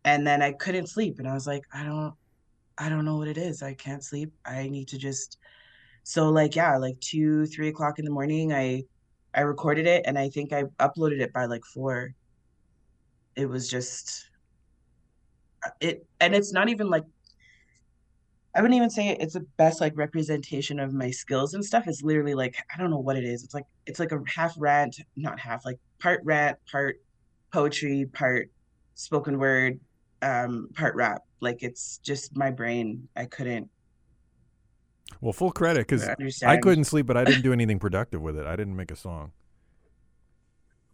and 0.04 0.26
then 0.26 0.42
I 0.42 0.52
couldn't 0.52 0.88
sleep, 0.88 1.18
and 1.18 1.28
I 1.28 1.34
was 1.34 1.46
like, 1.46 1.62
I 1.72 1.84
don't, 1.84 2.14
I 2.78 2.88
don't 2.88 3.04
know 3.04 3.16
what 3.16 3.28
it 3.28 3.38
is. 3.38 3.62
I 3.62 3.74
can't 3.74 4.02
sleep. 4.02 4.32
I 4.44 4.68
need 4.68 4.88
to 4.88 4.98
just. 4.98 5.38
So 6.02 6.30
like 6.30 6.56
yeah, 6.56 6.76
like 6.76 6.98
two 7.00 7.46
three 7.46 7.68
o'clock 7.68 7.98
in 7.98 8.04
the 8.04 8.10
morning, 8.10 8.52
I 8.52 8.84
I 9.34 9.40
recorded 9.42 9.86
it, 9.86 10.04
and 10.06 10.18
I 10.18 10.30
think 10.30 10.52
I 10.52 10.64
uploaded 10.80 11.20
it 11.20 11.32
by 11.32 11.44
like 11.44 11.64
four. 11.64 12.14
It 13.36 13.46
was 13.46 13.68
just 13.68 14.30
it, 15.80 16.06
and 16.20 16.34
it's 16.34 16.52
not 16.52 16.68
even 16.68 16.88
like 16.90 17.04
I 18.54 18.62
wouldn't 18.62 18.76
even 18.76 18.90
say 18.90 19.10
it's 19.10 19.34
the 19.34 19.46
best 19.58 19.80
like 19.82 19.92
representation 19.96 20.80
of 20.80 20.94
my 20.94 21.10
skills 21.10 21.52
and 21.54 21.64
stuff. 21.64 21.86
It's 21.86 22.02
literally 22.02 22.34
like 22.34 22.56
I 22.74 22.78
don't 22.78 22.90
know 22.90 22.98
what 22.98 23.16
it 23.16 23.24
is. 23.24 23.44
It's 23.44 23.54
like 23.54 23.66
it's 23.86 24.00
like 24.00 24.12
a 24.12 24.20
half 24.26 24.54
rant, 24.58 24.98
not 25.16 25.38
half, 25.38 25.64
like 25.66 25.78
part 25.98 26.22
rant, 26.24 26.58
part 26.70 27.00
poetry, 27.52 28.06
part 28.06 28.50
spoken 28.94 29.38
word, 29.38 29.78
um, 30.22 30.68
part 30.74 30.94
rap. 30.94 31.22
Like 31.40 31.62
it's 31.62 31.98
just 31.98 32.36
my 32.36 32.50
brain. 32.50 33.08
I 33.16 33.26
couldn't 33.26 33.70
Well, 35.20 35.32
full 35.32 35.52
credit 35.52 35.80
because 35.86 36.08
I 36.08 36.12
understand. 36.12 36.62
couldn't 36.62 36.84
sleep, 36.84 37.06
but 37.06 37.16
I 37.16 37.24
didn't 37.24 37.42
do 37.42 37.52
anything 37.52 37.78
productive 37.78 38.22
with 38.22 38.38
it. 38.38 38.46
I 38.46 38.56
didn't 38.56 38.76
make 38.76 38.90
a 38.90 38.96
song. 38.96 39.32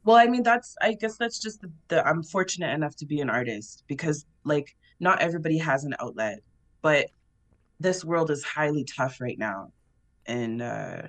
Well, 0.05 0.17
I 0.17 0.27
mean, 0.27 0.43
that's 0.43 0.75
I 0.83 0.95
guess 0.95 1.17
that's 1.17 1.39
just 1.41 1.61
the, 1.61 1.73
the 1.89 2.07
I'm 2.07 2.23
fortunate 2.23 2.73
enough 2.75 2.97
to 2.97 3.07
be 3.07 3.21
an 3.21 3.31
artist 3.31 3.85
because 3.87 4.27
like 4.45 4.67
not 5.01 5.21
everybody 5.21 5.59
has 5.59 5.85
an 5.85 5.95
outlet, 6.01 6.41
but 6.83 7.09
this 7.81 8.05
world 8.05 8.31
is 8.31 8.45
highly 8.45 8.85
tough 8.85 9.21
right 9.21 9.39
now. 9.39 9.73
And 10.27 10.63
uh 10.63 11.03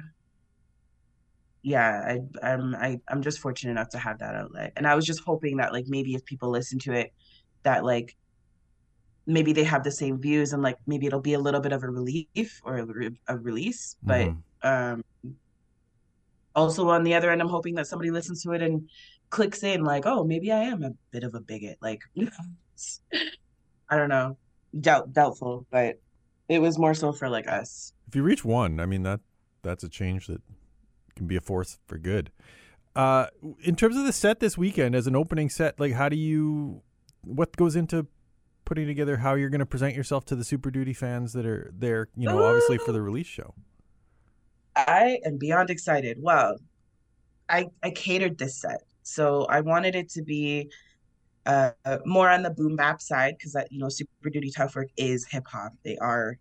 yeah, 1.61 2.01
I 2.43 2.47
I'm 2.47 2.75
I, 2.75 2.99
I'm 3.07 3.21
just 3.21 3.39
fortunate 3.39 3.71
enough 3.71 3.89
to 3.89 3.97
have 3.99 4.19
that 4.19 4.35
outlet. 4.35 4.73
And 4.75 4.85
I 4.87 4.95
was 4.95 5.05
just 5.05 5.21
hoping 5.25 5.57
that 5.57 5.71
like 5.73 5.85
maybe 5.87 6.13
if 6.13 6.25
people 6.25 6.49
listen 6.51 6.79
to 6.79 6.93
it, 6.93 7.11
that 7.63 7.85
like 7.85 8.15
maybe 9.25 9.53
they 9.53 9.63
have 9.63 9.83
the 9.83 9.91
same 9.91 10.19
views 10.21 10.51
and 10.53 10.61
like 10.61 10.77
maybe 10.85 11.05
it'll 11.07 11.21
be 11.21 11.33
a 11.33 11.39
little 11.39 11.61
bit 11.61 11.71
of 11.71 11.83
a 11.83 11.89
relief 11.89 12.59
or 12.63 12.77
a, 12.77 12.85
re- 12.85 13.19
a 13.27 13.37
release. 13.37 13.95
But 14.07 14.31
Mhm. 14.31 14.43
um 14.63 15.03
also 16.55 16.89
on 16.89 17.03
the 17.03 17.13
other 17.13 17.31
end, 17.31 17.41
I'm 17.41 17.49
hoping 17.49 17.75
that 17.75 17.87
somebody 17.87 18.11
listens 18.11 18.43
to 18.43 18.51
it 18.51 18.61
and 18.61 18.89
clicks 19.29 19.63
in 19.63 19.83
like, 19.83 20.05
oh, 20.05 20.23
maybe 20.23 20.51
I 20.51 20.59
am 20.59 20.83
a 20.83 20.91
bit 21.11 21.23
of 21.23 21.33
a 21.35 21.39
bigot. 21.39 21.77
Like, 21.81 22.01
I 23.89 23.97
don't 23.97 24.09
know, 24.09 24.37
doubt 24.79 25.13
doubtful, 25.13 25.65
but 25.71 25.99
it 26.49 26.59
was 26.59 26.77
more 26.77 26.93
so 26.93 27.11
for 27.11 27.29
like 27.29 27.47
us. 27.47 27.93
If 28.07 28.15
you 28.15 28.23
reach 28.23 28.45
one, 28.45 28.79
I 28.79 28.85
mean 28.85 29.03
that 29.03 29.21
that's 29.63 29.83
a 29.83 29.89
change 29.89 30.27
that 30.27 30.41
can 31.15 31.27
be 31.27 31.35
a 31.35 31.41
force 31.41 31.79
for 31.87 31.97
good. 31.97 32.31
Uh, 32.95 33.27
in 33.63 33.75
terms 33.75 33.97
of 33.97 34.05
the 34.05 34.13
set 34.13 34.39
this 34.39 34.57
weekend 34.57 34.93
as 34.93 35.07
an 35.07 35.15
opening 35.15 35.49
set, 35.49 35.79
like 35.79 35.93
how 35.93 36.09
do 36.09 36.15
you, 36.15 36.81
what 37.23 37.55
goes 37.57 37.75
into 37.75 38.05
putting 38.65 38.85
together 38.85 39.17
how 39.17 39.33
you're 39.33 39.49
going 39.49 39.59
to 39.59 39.65
present 39.65 39.95
yourself 39.95 40.25
to 40.25 40.35
the 40.35 40.43
Super 40.43 40.69
Duty 40.69 40.93
fans 40.93 41.33
that 41.33 41.45
are 41.45 41.71
there? 41.75 42.09
You 42.15 42.27
know, 42.27 42.43
obviously 42.43 42.77
for 42.77 42.91
the 42.91 43.01
release 43.01 43.27
show. 43.27 43.55
I 44.75 45.19
am 45.25 45.37
beyond 45.37 45.69
excited. 45.69 46.17
Well, 46.21 46.57
I 47.49 47.67
I 47.83 47.91
catered 47.91 48.37
this 48.37 48.59
set, 48.59 48.83
so 49.03 49.45
I 49.45 49.61
wanted 49.61 49.95
it 49.95 50.09
to 50.11 50.23
be 50.23 50.69
uh 51.45 51.71
more 52.05 52.29
on 52.29 52.41
the 52.43 52.49
boom 52.49 52.75
bap 52.75 53.01
side 53.01 53.35
because 53.37 53.53
that 53.53 53.71
you 53.71 53.79
know 53.79 53.89
Super 53.89 54.29
Duty 54.29 54.51
Tough 54.51 54.75
Work 54.75 54.89
is 54.97 55.25
hip 55.29 55.45
hop. 55.47 55.73
They 55.83 55.97
are 55.97 56.37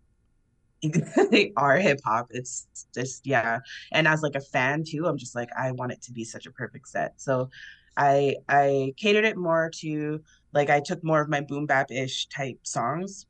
they 1.31 1.53
are 1.55 1.77
hip 1.77 1.99
hop. 2.05 2.27
It's 2.31 2.67
just 2.93 3.25
yeah. 3.25 3.59
And 3.91 4.07
as 4.07 4.21
like 4.21 4.35
a 4.35 4.41
fan 4.41 4.83
too, 4.85 5.07
I'm 5.07 5.17
just 5.17 5.35
like 5.35 5.49
I 5.57 5.71
want 5.71 5.91
it 5.91 6.01
to 6.03 6.11
be 6.11 6.25
such 6.25 6.45
a 6.45 6.51
perfect 6.51 6.87
set. 6.87 7.13
So 7.17 7.49
I 7.97 8.37
I 8.49 8.93
catered 8.97 9.25
it 9.25 9.37
more 9.37 9.69
to 9.81 10.21
like 10.53 10.69
I 10.69 10.79
took 10.79 11.03
more 11.03 11.21
of 11.21 11.29
my 11.29 11.41
boom 11.41 11.65
bap 11.65 11.91
ish 11.91 12.27
type 12.27 12.59
songs, 12.63 13.25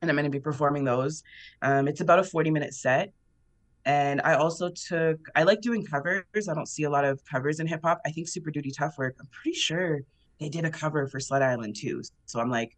and 0.00 0.10
I'm 0.10 0.16
going 0.16 0.24
to 0.24 0.30
be 0.30 0.40
performing 0.40 0.84
those. 0.84 1.22
Um, 1.62 1.88
it's 1.88 2.00
about 2.00 2.18
a 2.18 2.24
40 2.24 2.50
minute 2.50 2.74
set. 2.74 3.12
And 3.84 4.20
I 4.22 4.34
also 4.34 4.70
took, 4.70 5.18
I 5.34 5.42
like 5.42 5.60
doing 5.60 5.84
covers. 5.84 6.24
I 6.48 6.54
don't 6.54 6.68
see 6.68 6.84
a 6.84 6.90
lot 6.90 7.04
of 7.04 7.20
covers 7.30 7.60
in 7.60 7.66
hip 7.66 7.80
hop. 7.84 8.00
I 8.06 8.10
think 8.10 8.28
Super 8.28 8.50
Duty 8.50 8.70
Tough 8.70 8.94
Work, 8.98 9.16
I'm 9.20 9.28
pretty 9.42 9.56
sure 9.56 10.00
they 10.40 10.48
did 10.48 10.64
a 10.64 10.70
cover 10.70 11.08
for 11.08 11.20
Sled 11.20 11.42
Island 11.42 11.76
too. 11.78 12.02
So 12.26 12.40
I'm 12.40 12.50
like, 12.50 12.76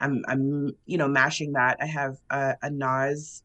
I'm, 0.00 0.22
I'm, 0.28 0.70
you 0.86 0.98
know, 0.98 1.08
mashing 1.08 1.52
that. 1.52 1.78
I 1.80 1.86
have 1.86 2.16
a, 2.30 2.54
a 2.62 2.70
Nas 2.70 3.42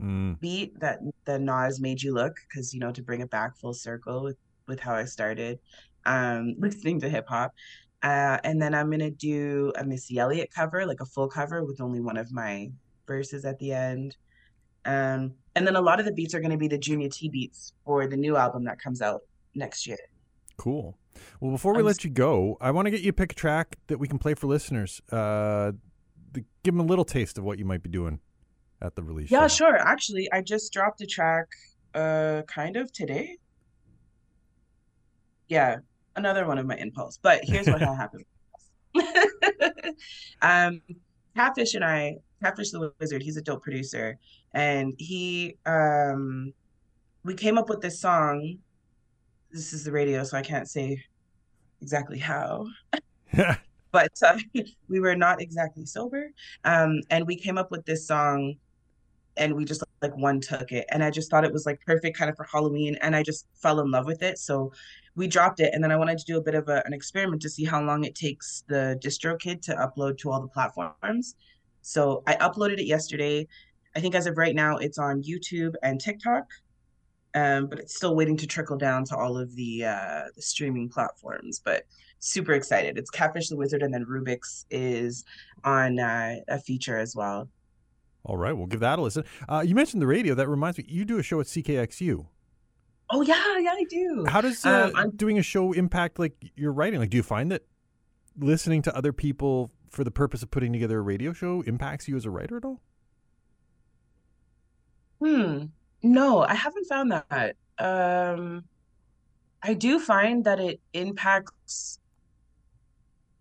Mm. 0.00 0.38
beat 0.40 0.78
that 0.80 0.98
the 1.24 1.38
Nas 1.38 1.80
made 1.80 2.02
you 2.02 2.12
look 2.12 2.36
because, 2.48 2.74
you 2.74 2.80
know, 2.80 2.92
to 2.92 3.02
bring 3.02 3.20
it 3.20 3.30
back 3.30 3.56
full 3.56 3.72
circle 3.72 4.22
with, 4.22 4.36
with 4.68 4.80
how 4.80 4.94
I 4.94 5.04
started 5.04 5.58
um, 6.04 6.54
listening 6.58 7.00
to 7.00 7.08
hip 7.08 7.26
hop. 7.28 7.52
Uh, 8.02 8.38
and 8.44 8.60
then 8.60 8.74
I'm 8.74 8.88
going 8.88 9.00
to 9.00 9.10
do 9.10 9.72
a 9.76 9.84
Missy 9.84 10.18
Elliott 10.18 10.50
cover, 10.54 10.86
like 10.86 11.00
a 11.00 11.06
full 11.06 11.28
cover 11.28 11.64
with 11.64 11.80
only 11.80 12.00
one 12.00 12.16
of 12.18 12.30
my 12.30 12.68
verses 13.06 13.44
at 13.44 13.58
the 13.58 13.72
end. 13.72 14.16
Um, 14.86 15.34
and 15.54 15.66
then 15.66 15.76
a 15.76 15.80
lot 15.80 15.98
of 15.98 16.06
the 16.06 16.12
beats 16.12 16.34
are 16.34 16.40
going 16.40 16.52
to 16.52 16.56
be 16.56 16.68
the 16.68 16.78
Junior 16.78 17.08
T 17.08 17.28
beats 17.28 17.72
for 17.84 18.06
the 18.06 18.16
new 18.16 18.36
album 18.36 18.64
that 18.64 18.78
comes 18.78 19.02
out 19.02 19.22
next 19.54 19.86
year. 19.86 19.98
Cool. 20.56 20.96
Well, 21.40 21.50
before 21.50 21.72
we 21.72 21.80
I'm 21.80 21.86
let 21.86 22.04
you 22.04 22.10
go, 22.10 22.56
I 22.60 22.70
want 22.70 22.86
to 22.86 22.90
get 22.90 23.00
you 23.00 23.10
to 23.10 23.16
pick 23.16 23.32
a 23.32 23.34
track 23.34 23.76
that 23.88 23.98
we 23.98 24.06
can 24.06 24.18
play 24.18 24.34
for 24.34 24.46
listeners. 24.46 25.00
Uh, 25.10 25.72
to 26.34 26.44
give 26.62 26.74
them 26.74 26.80
a 26.80 26.88
little 26.88 27.04
taste 27.04 27.38
of 27.38 27.44
what 27.44 27.58
you 27.58 27.64
might 27.64 27.82
be 27.82 27.88
doing 27.88 28.20
at 28.80 28.94
the 28.94 29.02
release. 29.02 29.30
Yeah, 29.30 29.48
show. 29.48 29.66
sure. 29.66 29.76
Actually, 29.76 30.30
I 30.32 30.42
just 30.42 30.72
dropped 30.72 31.00
a 31.00 31.06
track 31.06 31.46
uh 31.94 32.42
kind 32.46 32.76
of 32.76 32.92
today. 32.92 33.36
Yeah, 35.48 35.78
another 36.14 36.46
one 36.46 36.58
of 36.58 36.66
my 36.66 36.76
impulse. 36.76 37.18
But 37.20 37.40
here's 37.42 37.66
what 37.66 37.80
happened. 37.80 38.24
um 40.42 40.82
Catfish 41.34 41.74
and 41.74 41.84
I, 41.84 42.16
Catfish 42.42 42.70
the 42.70 42.92
Wizard, 43.00 43.22
he's 43.22 43.36
a 43.36 43.42
dope 43.42 43.62
producer. 43.62 44.18
And 44.56 44.94
he 44.98 45.58
um 45.66 46.52
we 47.22 47.34
came 47.34 47.58
up 47.58 47.68
with 47.68 47.80
this 47.80 48.00
song. 48.00 48.58
This 49.52 49.72
is 49.72 49.84
the 49.84 49.92
radio, 49.92 50.24
so 50.24 50.36
I 50.36 50.42
can't 50.42 50.68
say 50.68 51.00
exactly 51.80 52.18
how. 52.18 52.66
but 53.92 54.12
uh, 54.22 54.38
we 54.88 55.00
were 55.00 55.16
not 55.16 55.40
exactly 55.40 55.86
sober. 55.86 56.30
Um, 56.64 57.00
and 57.10 57.26
we 57.26 57.36
came 57.36 57.58
up 57.58 57.70
with 57.70 57.84
this 57.84 58.06
song 58.06 58.56
and 59.36 59.54
we 59.54 59.64
just 59.64 59.82
like 60.02 60.16
one 60.16 60.40
took 60.40 60.72
it. 60.72 60.86
And 60.90 61.04
I 61.04 61.10
just 61.10 61.30
thought 61.30 61.44
it 61.44 61.52
was 61.52 61.66
like 61.66 61.80
perfect 61.84 62.16
kind 62.16 62.30
of 62.30 62.36
for 62.36 62.44
Halloween. 62.44 62.96
And 63.02 63.14
I 63.14 63.22
just 63.22 63.46
fell 63.54 63.80
in 63.80 63.90
love 63.90 64.06
with 64.06 64.22
it. 64.22 64.38
So 64.38 64.72
we 65.14 65.26
dropped 65.26 65.60
it. 65.60 65.74
And 65.74 65.82
then 65.82 65.92
I 65.92 65.96
wanted 65.96 66.18
to 66.18 66.24
do 66.24 66.38
a 66.38 66.42
bit 66.42 66.54
of 66.54 66.68
a, 66.68 66.82
an 66.86 66.92
experiment 66.92 67.42
to 67.42 67.50
see 67.50 67.64
how 67.64 67.82
long 67.82 68.04
it 68.04 68.14
takes 68.14 68.64
the 68.68 68.98
DistroKid 69.02 69.60
to 69.62 69.74
upload 69.74 70.18
to 70.18 70.30
all 70.30 70.40
the 70.40 70.48
platforms. 70.48 71.34
So 71.82 72.22
I 72.26 72.34
uploaded 72.36 72.78
it 72.78 72.86
yesterday. 72.86 73.46
I 73.96 74.00
think 74.00 74.14
as 74.14 74.26
of 74.26 74.36
right 74.36 74.54
now, 74.54 74.76
it's 74.76 74.98
on 74.98 75.22
YouTube 75.22 75.74
and 75.82 75.98
TikTok. 76.00 76.44
Um, 77.34 77.66
but 77.66 77.78
it's 77.78 77.94
still 77.94 78.14
waiting 78.16 78.36
to 78.38 78.46
trickle 78.46 78.78
down 78.78 79.04
to 79.06 79.16
all 79.16 79.36
of 79.36 79.54
the 79.56 79.84
uh, 79.84 80.22
the 80.34 80.40
streaming 80.42 80.88
platforms. 80.88 81.60
But 81.62 81.84
super 82.18 82.52
excited. 82.52 82.96
It's 82.96 83.10
Catfish 83.10 83.48
the 83.48 83.56
Wizard, 83.56 83.82
and 83.82 83.92
then 83.92 84.06
Rubik's 84.06 84.64
is 84.70 85.24
on 85.64 85.98
uh, 85.98 86.36
a 86.48 86.58
feature 86.58 86.96
as 86.96 87.14
well. 87.14 87.48
All 88.24 88.36
right, 88.38 88.52
we'll 88.56 88.66
give 88.66 88.80
that 88.80 88.98
a 88.98 89.02
listen. 89.02 89.24
Uh, 89.48 89.62
you 89.66 89.74
mentioned 89.74 90.00
the 90.00 90.06
radio. 90.06 90.34
That 90.34 90.48
reminds 90.48 90.78
me, 90.78 90.84
you 90.88 91.04
do 91.04 91.18
a 91.18 91.22
show 91.22 91.40
at 91.40 91.46
CKXU. 91.46 92.26
Oh 93.10 93.20
yeah, 93.22 93.58
yeah, 93.58 93.70
I 93.72 93.84
do. 93.90 94.24
How 94.28 94.40
does 94.40 94.64
uh, 94.64 94.86
Um, 94.88 94.96
I'm- 94.96 95.10
doing 95.10 95.38
a 95.38 95.42
show 95.42 95.72
impact 95.72 96.18
like 96.18 96.34
your 96.56 96.72
writing? 96.72 97.00
Like, 97.00 97.10
do 97.10 97.16
you 97.18 97.22
find 97.22 97.52
that 97.52 97.62
listening 98.38 98.80
to 98.82 98.96
other 98.96 99.12
people 99.12 99.70
for 99.90 100.04
the 100.04 100.10
purpose 100.10 100.42
of 100.42 100.50
putting 100.50 100.72
together 100.72 100.98
a 100.98 101.02
radio 101.02 101.32
show 101.34 101.60
impacts 101.66 102.08
you 102.08 102.16
as 102.16 102.24
a 102.24 102.30
writer 102.30 102.56
at 102.56 102.64
all? 102.64 102.80
Hmm. 105.20 105.66
No, 106.02 106.40
I 106.44 106.54
haven't 106.54 106.86
found 106.86 107.12
that. 107.12 107.56
Um, 107.78 108.64
I 109.62 109.74
do 109.74 109.98
find 109.98 110.44
that 110.44 110.60
it 110.60 110.80
impacts 110.92 111.98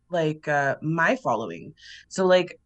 like 0.09 0.47
uh 0.47 0.75
my 0.81 1.15
following. 1.17 1.73
So 2.07 2.25
like 2.25 2.59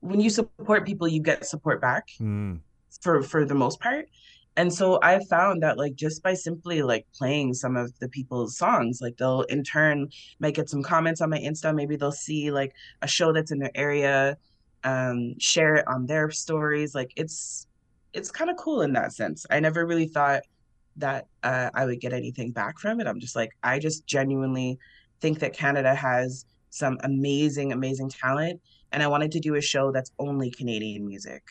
when 0.00 0.20
you 0.20 0.30
support 0.30 0.86
people, 0.86 1.08
you 1.08 1.20
get 1.22 1.44
support 1.46 1.80
back 1.80 2.08
Mm. 2.20 2.60
for 3.00 3.22
for 3.22 3.44
the 3.44 3.54
most 3.54 3.80
part. 3.80 4.08
And 4.58 4.72
so 4.72 4.98
I 5.02 5.22
found 5.26 5.62
that 5.62 5.76
like 5.76 5.94
just 5.94 6.22
by 6.22 6.32
simply 6.34 6.82
like 6.82 7.06
playing 7.14 7.52
some 7.54 7.76
of 7.76 7.96
the 7.98 8.08
people's 8.08 8.56
songs, 8.56 9.00
like 9.02 9.16
they'll 9.18 9.42
in 9.42 9.62
turn 9.62 10.08
might 10.40 10.54
get 10.54 10.70
some 10.70 10.82
comments 10.82 11.20
on 11.20 11.30
my 11.30 11.38
Insta. 11.38 11.74
Maybe 11.74 11.96
they'll 11.96 12.12
see 12.12 12.50
like 12.50 12.72
a 13.02 13.06
show 13.06 13.32
that's 13.32 13.52
in 13.52 13.58
their 13.58 13.70
area, 13.74 14.38
um, 14.84 15.38
share 15.38 15.76
it 15.76 15.86
on 15.86 16.06
their 16.06 16.30
stories. 16.30 16.94
Like 16.94 17.12
it's 17.16 17.66
it's 18.16 18.30
kind 18.30 18.50
of 18.50 18.56
cool 18.56 18.82
in 18.82 18.92
that 18.94 19.12
sense. 19.12 19.46
I 19.50 19.60
never 19.60 19.86
really 19.86 20.06
thought 20.06 20.42
that 20.96 21.26
uh, 21.42 21.70
I 21.74 21.84
would 21.84 22.00
get 22.00 22.12
anything 22.12 22.50
back 22.52 22.78
from 22.78 23.00
it. 23.00 23.06
I'm 23.06 23.20
just 23.20 23.36
like 23.36 23.50
I 23.62 23.78
just 23.78 24.06
genuinely 24.06 24.78
think 25.20 25.38
that 25.40 25.52
Canada 25.52 25.94
has 25.94 26.46
some 26.70 26.98
amazing, 27.04 27.72
amazing 27.72 28.08
talent. 28.10 28.60
And 28.92 29.02
I 29.02 29.06
wanted 29.08 29.32
to 29.32 29.40
do 29.40 29.54
a 29.56 29.60
show 29.60 29.92
that's 29.92 30.10
only 30.18 30.50
Canadian 30.50 31.06
music 31.06 31.42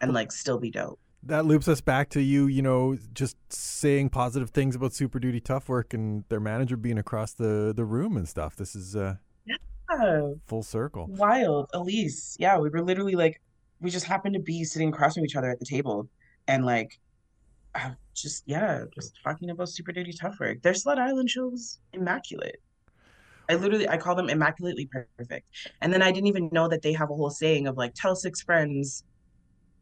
and 0.00 0.12
like 0.14 0.32
still 0.32 0.58
be 0.58 0.70
dope. 0.70 0.98
That 1.24 1.44
loops 1.44 1.68
us 1.68 1.80
back 1.80 2.08
to 2.10 2.22
you, 2.22 2.46
you 2.46 2.62
know, 2.62 2.96
just 3.12 3.36
saying 3.52 4.10
positive 4.10 4.50
things 4.50 4.76
about 4.76 4.94
Super 4.94 5.18
Duty 5.18 5.40
Tough 5.40 5.68
Work 5.68 5.92
and 5.92 6.24
their 6.28 6.40
manager 6.40 6.76
being 6.76 6.96
across 6.98 7.32
the, 7.32 7.72
the 7.76 7.84
room 7.84 8.16
and 8.16 8.28
stuff. 8.28 8.56
This 8.56 8.76
is 8.76 8.94
uh, 8.94 9.16
Yeah. 9.44 10.32
full 10.46 10.62
circle. 10.62 11.06
Wild. 11.10 11.68
Elise. 11.74 12.36
Yeah, 12.38 12.58
we 12.58 12.70
were 12.70 12.82
literally 12.82 13.16
like, 13.16 13.40
we 13.80 13.90
just 13.90 14.06
happened 14.06 14.34
to 14.34 14.40
be 14.40 14.64
sitting 14.64 14.88
across 14.88 15.14
from 15.14 15.24
each 15.24 15.36
other 15.36 15.50
at 15.50 15.58
the 15.58 15.66
table 15.66 16.08
and 16.46 16.64
like, 16.64 16.98
just, 18.14 18.42
yeah, 18.46 18.84
just 18.94 19.18
talking 19.22 19.50
about 19.50 19.68
Super 19.68 19.92
Duty 19.92 20.12
Tough 20.12 20.40
Work. 20.40 20.62
Their 20.62 20.74
Sled 20.74 20.98
Island 20.98 21.30
show 21.30 21.48
was 21.48 21.78
immaculate. 21.92 22.60
I 23.48 23.54
literally, 23.54 23.88
I 23.88 23.96
call 23.96 24.14
them 24.14 24.28
immaculately 24.28 24.86
perfect. 24.86 25.46
And 25.80 25.92
then 25.92 26.02
I 26.02 26.10
didn't 26.10 26.26
even 26.26 26.50
know 26.52 26.68
that 26.68 26.82
they 26.82 26.92
have 26.92 27.10
a 27.10 27.14
whole 27.14 27.30
saying 27.30 27.66
of 27.66 27.76
like, 27.76 27.94
tell 27.94 28.14
six 28.14 28.42
friends 28.42 29.04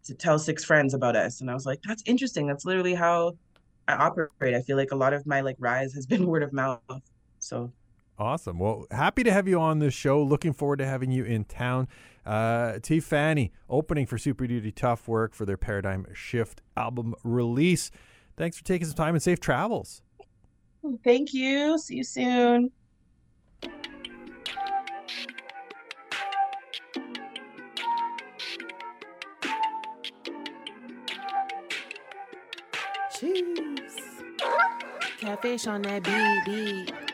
to 0.05 0.15
tell 0.15 0.39
six 0.39 0.65
friends 0.65 0.95
about 0.95 1.17
us. 1.17 1.41
And 1.41 1.51
I 1.51 1.55
was 1.55 1.67
like, 1.67 1.81
that's 1.83 2.03
interesting. 2.07 2.47
That's 2.47 2.65
literally 2.65 2.95
how 2.95 3.33
I 3.89 3.95
operate. 3.95 4.55
I 4.55 4.63
feel 4.63 4.77
like 4.77 4.93
a 4.93 4.97
lot 4.97 5.13
of 5.13 5.27
my 5.27 5.41
like 5.41 5.57
rise 5.59 5.93
has 5.95 6.07
been 6.07 6.27
word 6.29 6.43
of 6.43 6.53
mouth. 6.53 6.81
So 7.39 7.73
Awesome. 8.19 8.59
Well, 8.59 8.87
happy 8.91 9.25
to 9.25 9.33
have 9.33 9.47
you 9.47 9.61
on 9.61 9.79
this 9.79 9.93
show. 9.93 10.23
Looking 10.23 10.55
forward 10.55 10.79
to 10.79 10.87
having 10.87 11.11
you 11.11 11.25
in 11.25 11.45
town. 11.45 11.87
Uh, 12.25 12.79
Tea 12.81 13.01
Fannie 13.01 13.53
opening 13.69 14.07
for 14.07 14.17
Super 14.17 14.47
Duty 14.47 14.73
Tough 14.73 15.07
Work 15.07 15.35
for 15.35 15.45
their 15.45 15.59
Paradigm 15.59 16.07
Shift 16.15 16.63
album 16.77 17.15
release. 17.23 17.91
Thanks 18.37 18.57
for 18.57 18.65
taking 18.65 18.87
some 18.87 18.97
time 18.97 19.15
and 19.15 19.23
safe 19.23 19.41
travels. 19.41 20.03
thank 21.05 21.35
you. 21.35 21.79
See 21.79 21.97
you 21.97 22.05
soon. 22.05 22.71
Catfish 35.19 35.67
on 35.67 35.83
that 35.83 36.03
beat, 36.05 36.45
beat. 36.45 37.06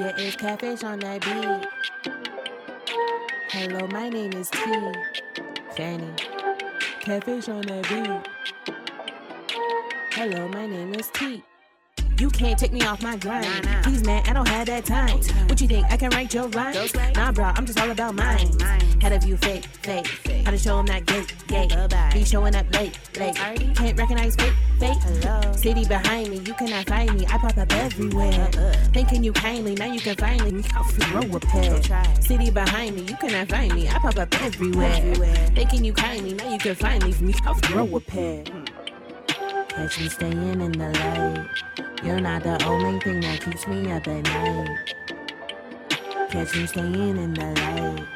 Yeah, 0.00 0.12
it's 0.16 0.36
catfish 0.36 0.82
on 0.84 1.00
that 1.00 1.20
beat. 1.20 1.68
Hello, 3.50 3.86
my 3.88 4.08
name 4.08 4.32
is 4.32 4.48
Tea 4.48 4.92
Fannie. 5.76 6.14
Catfish 7.00 7.50
on 7.50 7.60
that 7.62 7.86
beat. 7.90 8.74
Hello, 10.12 10.48
my 10.48 10.66
name 10.66 10.94
is 10.94 11.10
T. 11.12 11.42
You 12.22 12.30
can't 12.30 12.56
take 12.56 12.72
me 12.72 12.80
off 12.82 13.02
my 13.02 13.16
grind. 13.16 13.48
Please, 13.82 14.04
man, 14.04 14.22
I 14.28 14.32
don't 14.32 14.46
have 14.46 14.68
that 14.68 14.84
time. 14.84 15.18
What 15.48 15.60
you 15.60 15.66
think? 15.66 15.84
I 15.90 15.96
can 15.96 16.08
write 16.10 16.32
your 16.32 16.46
rhymes? 16.50 16.94
Nah, 17.16 17.32
bro, 17.32 17.46
I'm 17.46 17.66
just 17.66 17.80
all 17.80 17.90
about 17.90 18.14
mine. 18.14 18.48
Head 19.00 19.10
of 19.10 19.24
you 19.24 19.36
fake, 19.38 19.64
fake. 19.82 20.06
How 20.44 20.52
to 20.52 20.56
show 20.56 20.70
show 20.70 20.78
'em 20.78 20.86
that 20.86 21.04
gate, 21.04 21.34
gate. 21.48 21.74
Be 22.14 22.24
showing 22.24 22.54
up 22.54 22.72
late, 22.72 22.96
late. 23.18 23.34
Can't 23.74 23.98
recognize 23.98 24.36
fake, 24.36 24.54
fake. 24.78 25.02
City 25.56 25.84
behind 25.84 26.28
me, 26.30 26.36
you 26.46 26.54
cannot 26.54 26.86
find 26.86 27.12
me. 27.18 27.26
I 27.26 27.38
pop 27.38 27.58
up 27.58 27.72
everywhere. 27.72 28.48
Thinking 28.92 29.24
you 29.24 29.32
kindly, 29.32 29.74
now 29.74 29.92
you 29.92 29.98
can 29.98 30.14
finally 30.14 30.52
me 30.52 30.62
off 30.76 30.96
the 30.96 31.04
road 31.12 31.34
repair. 31.34 31.82
City 32.20 32.52
behind 32.52 32.94
me, 32.94 33.02
you 33.02 33.16
cannot 33.16 33.48
find 33.48 33.74
me. 33.74 33.88
I 33.88 33.98
pop 33.98 34.16
up 34.16 34.32
everywhere. 34.42 35.16
Thinking 35.56 35.84
you 35.84 35.92
kindly, 35.92 36.34
now 36.34 36.52
you 36.52 36.58
can 36.58 36.76
finally 36.76 37.14
me 37.20 37.34
off 37.48 37.60
the 37.62 37.74
road 37.74 37.92
repair. 37.92 38.44
Catch 39.74 40.00
me 40.00 40.08
staying 40.10 40.60
in 40.60 40.72
the 40.72 40.90
light. 40.90 42.04
You're 42.04 42.20
not 42.20 42.42
the 42.42 42.62
only 42.66 43.00
thing 43.00 43.20
that 43.22 43.40
keeps 43.40 43.66
me 43.66 43.90
up 43.90 44.06
at 44.06 44.22
night. 44.24 44.94
Catch 46.32 46.56
me 46.56 46.66
staying 46.66 46.94
in 46.94 47.34
the 47.34 47.44
light. 47.44 48.06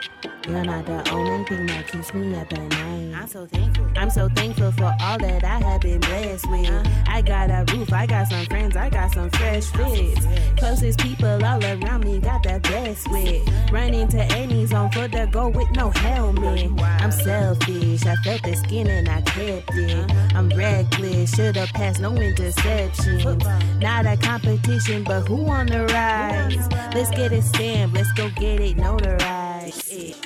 You're 0.48 0.64
not 0.64 0.87
the 0.87 1.11
only 1.11 1.44
thing 1.44 1.66
that 1.66 1.87
keeps 1.88 2.14
me 2.14 2.35
up 2.35 2.50
at 2.50 2.59
night. 2.61 3.12
I'm 3.14 3.26
so 3.26 3.44
thankful. 3.44 3.87
I'm 3.94 4.11
so 4.11 4.29
thankful 4.31 4.72
for 4.72 4.94
all 5.00 5.18
that 5.18 5.44
I 5.44 5.59
have 5.59 5.81
been 5.83 6.00
blessed 6.00 6.48
with. 6.48 6.88
I 7.09 7.20
got 7.20 7.50
a 7.50 7.64
roof, 7.74 7.92
I 7.92 8.07
got 8.07 8.29
some 8.29 8.46
friends, 8.46 8.76
I 8.76 8.88
got 8.88 9.12
some 9.12 9.29
fresh 9.31 9.64
fits. 9.66 10.26
Closest 10.57 11.00
people 11.00 11.44
all 11.44 11.62
around 11.62 12.05
me 12.05 12.18
got 12.20 12.42
the 12.42 12.61
best 12.61 13.11
with. 13.11 13.70
Running 13.72 14.09
to 14.09 14.22
any 14.37 14.64
zone 14.66 14.90
for 14.92 15.09
the 15.09 15.29
go 15.31 15.48
with 15.48 15.70
no 15.72 15.90
helmet. 15.90 16.70
I'm 16.81 17.11
selfish, 17.11 18.07
I 18.07 18.14
felt 18.16 18.42
the 18.44 18.55
skin 18.55 18.87
and 18.87 19.09
I 19.09 19.20
kept 19.22 19.74
it. 19.74 20.12
I'm 20.35 20.48
reckless, 20.50 21.35
should've 21.35 21.68
passed 21.70 22.00
no 22.00 22.12
interceptions. 22.12 23.81
Not 23.81 24.07
a 24.07 24.16
competition, 24.16 25.02
but 25.02 25.26
who 25.26 25.46
on 25.46 25.66
the 25.66 25.87
rise? 25.87 26.68
Let's 26.94 27.11
get 27.11 27.33
it 27.33 27.42
stamped, 27.42 27.94
let's 28.06 28.20
go 28.20 28.40
get 28.40 28.60
it 28.60 28.76
notarized. 28.76 30.16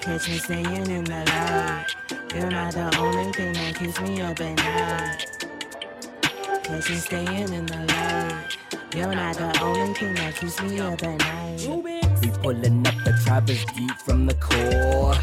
Catch 0.00 0.28
me 0.28 0.38
staying 0.38 0.90
in 0.90 1.04
the 1.04 1.24
light. 1.26 1.86
You're 2.34 2.50
not 2.50 2.72
the 2.72 2.98
only 2.98 3.32
thing 3.32 3.52
that 3.52 3.76
keeps 3.76 4.00
me 4.00 4.20
up 4.20 4.40
at 4.40 4.56
night. 4.56 5.26
Catch 6.64 6.90
me 6.90 6.96
staying 6.96 7.52
in 7.52 7.66
the 7.66 7.86
light. 7.86 8.56
You're 8.94 9.14
not 9.14 9.36
the 9.36 9.60
only 9.62 9.94
thing 9.94 10.14
that 10.14 10.36
keeps 10.36 10.60
me 10.62 10.80
up 10.80 11.02
at 11.02 11.18
night. 11.18 11.66
We 12.22 12.30
pulling 12.42 12.86
up 12.86 12.94
the 13.04 13.20
Travis 13.24 13.64
deep 13.76 13.92
from 14.04 14.26
the 14.26 14.34
core. 14.34 15.14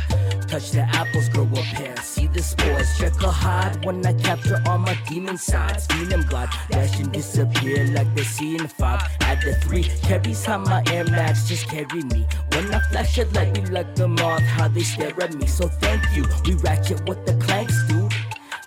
Touch 0.50 0.72
the 0.72 0.82
apples, 0.82 1.30
grow 1.30 1.44
a 1.44 1.62
pair. 1.76 1.96
See 1.98 2.26
the 2.26 2.42
spores, 2.42 2.88
check 2.98 3.14
a 3.22 3.30
hide 3.30 3.86
when 3.86 4.04
I 4.04 4.14
capture 4.14 4.60
all 4.66 4.80
my 4.80 4.98
demon 5.08 5.38
sides. 5.38 5.86
Feeling 5.86 6.24
blood, 6.24 6.50
dash 6.72 7.00
and 7.00 7.12
disappear 7.12 7.86
like 7.94 8.16
the 8.16 8.24
sea 8.24 8.56
in 8.56 8.68
five. 8.68 9.04
At 9.22 9.42
the 9.42 9.54
three, 9.62 9.84
carries 10.02 10.44
how 10.44 10.58
my 10.58 10.82
air 10.92 11.06
max 11.06 11.48
just 11.48 11.68
carry 11.68 12.02
me. 12.02 12.26
When 12.54 12.74
I 12.74 12.80
flash 12.90 13.20
it 13.20 13.32
like 13.34 13.54
me 13.54 13.68
like 13.68 13.94
the 13.94 14.08
moth, 14.08 14.42
how 14.42 14.68
they 14.70 14.82
stare 14.82 15.14
at 15.22 15.36
me. 15.36 15.46
So 15.46 15.68
thank 15.68 16.02
you, 16.16 16.26
we 16.44 16.56
ratchet 16.56 17.08
with 17.08 17.24
the 17.28 17.34
clanks, 17.46 17.69
dude. 17.69 17.69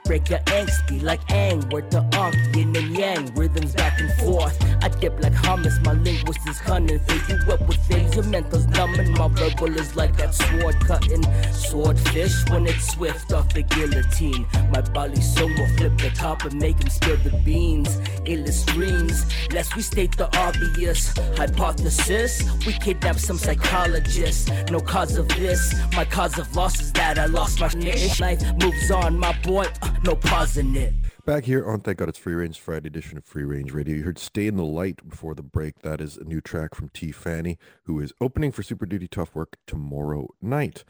Break 0.05 0.29
your 0.31 0.41
angst, 0.41 0.88
be 0.88 0.99
like 0.99 1.21
Ang, 1.31 1.69
word 1.71 1.91
to 1.93 2.01
Ankh, 2.12 2.57
yin 2.57 2.75
and 2.77 2.97
yang, 2.97 3.35
rhythms 3.35 3.73
back 3.75 4.01
and 4.01 4.12
forth. 4.21 4.59
I 4.83 4.88
dip 4.88 5.23
like 5.23 5.33
hummus, 5.33 5.83
my 5.85 5.93
linguist 5.93 6.47
is 6.49 6.59
cunning. 6.59 6.99
Fill 6.99 7.38
you 7.38 7.53
up 7.53 7.61
with 7.69 7.79
things, 7.87 8.15
your 8.17 8.25
mental's 8.25 8.67
numbing. 8.67 9.12
My 9.12 9.29
verbal 9.29 9.79
is 9.79 9.95
like 9.95 10.17
that 10.17 10.35
sword 10.35 10.75
cutting. 10.81 11.23
Swordfish 11.53 12.49
when 12.51 12.67
it's 12.67 12.93
swift 12.93 13.33
off 13.33 13.55
the 13.55 13.62
guillotine. 13.62 14.47
My 14.73 14.81
body 14.81 15.21
song 15.21 15.55
will 15.57 15.69
flip 15.77 15.97
the 15.99 16.11
top 16.11 16.45
and 16.45 16.61
make 16.61 16.83
him 16.83 16.91
spill 16.91 17.17
the 17.19 17.31
beans. 17.45 17.97
Illest 18.27 18.67
dreams, 18.67 19.25
lest 19.53 19.77
we 19.77 19.83
state 19.83 20.17
the 20.17 20.27
obvious. 20.37 21.17
Hypothesis, 21.37 22.43
we 22.67 22.73
kidnap 22.73 23.19
some 23.19 23.38
psychologist. 23.38 24.51
No 24.71 24.81
cause 24.81 25.17
of 25.17 25.29
this, 25.29 25.75
my 25.95 26.05
cause 26.05 26.38
of 26.38 26.55
loss 26.57 26.81
is 26.81 26.93
that 26.93 27.19
I 27.19 27.27
lost 27.27 27.61
my 27.61 27.69
niche. 27.69 28.21
Life 28.21 28.43
moves 28.61 28.91
on, 28.91 29.19
my 29.19 29.33
boy, 29.43 29.67
uh, 29.83 29.91
no 30.05 30.16
pause 30.16 30.57
in 30.57 30.74
it. 30.76 30.94
Back 31.24 31.44
here 31.44 31.68
on 31.68 31.81
Thank 31.81 31.98
God 31.98 32.09
It's 32.09 32.18
Free 32.18 32.35
Range 32.35 32.59
Friday 32.59 32.88
edition 32.88 33.16
of 33.16 33.24
Free 33.24 33.44
Range 33.44 33.72
Radio. 33.72 33.96
You 33.96 34.02
heard 34.02 34.18
Stay 34.18 34.46
in 34.46 34.57
the 34.57 34.64
Light 34.64 35.09
before 35.09 35.35
the 35.35 35.42
break. 35.42 35.83
That 35.83 36.00
is 36.00 36.16
a 36.16 36.24
new 36.24 36.40
track 36.40 36.74
from 36.74 36.88
Tea 36.88 37.12
Fannie, 37.12 37.59
who 37.85 38.00
is 38.00 38.12
opening 38.20 38.52
for 38.52 38.62
Super 38.62 38.87
Duty 38.87 39.09
Tough 39.09 39.35
Work 39.35 39.57
tomorrow 39.66 40.28
night. 40.40 40.85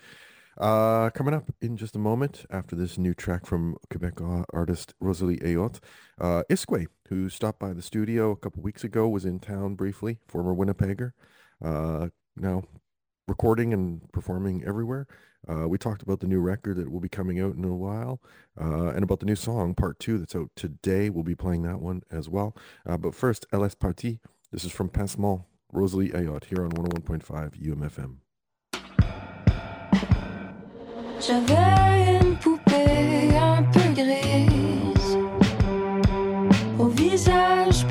Uh, 0.59 1.11
coming 1.11 1.35
up 1.35 1.51
in 1.61 1.77
just 1.77 1.97
a 1.97 1.99
moment 1.99 2.45
after 2.51 2.77
this 2.77 2.99
new 2.99 3.15
track 3.15 3.47
from 3.47 3.77
Quebec 3.91 4.21
artist 4.53 4.95
Rosalie 5.01 5.39
Ayotte, 5.39 5.81
uh, 6.21 6.43
iskwē, 6.51 6.87
who 7.09 7.29
stopped 7.29 7.59
by 7.59 7.73
the 7.73 7.83
studio 7.83 8.31
a 8.31 8.37
couple 8.37 8.63
weeks 8.63 8.85
ago, 8.85 9.09
was 9.09 9.25
in 9.25 9.39
town 9.39 9.75
briefly, 9.75 10.19
former 10.29 10.55
Winnipegger, 10.55 11.13
uh, 11.65 12.09
now 12.37 12.65
recording 13.27 13.73
and 13.73 14.11
performing 14.13 14.63
everywhere. 14.65 15.07
Uh, 15.49 15.69
we 15.69 15.77
talked 15.79 16.03
about 16.03 16.21
the 16.21 16.27
new 16.27 16.41
record 16.41 16.77
that 16.77 16.91
will 16.91 17.01
be 17.01 17.09
coming 17.09 17.41
out 17.41 17.55
in 17.55 17.65
a 17.65 17.75
while 17.75 18.21
uh, 18.61 18.89
and 18.89 19.03
about 19.03 19.21
the 19.21 19.27
new 19.27 19.35
song, 19.35 19.75
part 19.75 19.99
two, 19.99 20.19
that's 20.19 20.37
out 20.37 20.51
today. 20.55 21.11
We'll 21.11 21.25
be 21.25 21.35
playing 21.35 21.63
that 21.63 21.81
one 21.81 22.03
as 22.11 22.29
well. 22.29 22.57
Uh, 22.87 22.97
but 22.97 23.15
first, 23.15 23.47
LS 23.53 23.75
Party. 23.75 24.21
This 24.53 24.65
is 24.65 24.73
from 24.73 24.89
Pincement, 24.89 25.43
Rosalie 25.73 26.11
Ayotte, 26.11 26.45
here 26.45 26.65
on 26.65 26.73
101.5 26.73 27.57
UMFM. 27.61 28.17
J'avais 31.21 32.21
une 32.21 32.37
poupée 32.37 33.37
un 33.37 33.63
peu 33.63 33.95
grise, 33.95 35.17
au 36.79 36.89
visage 36.89 37.87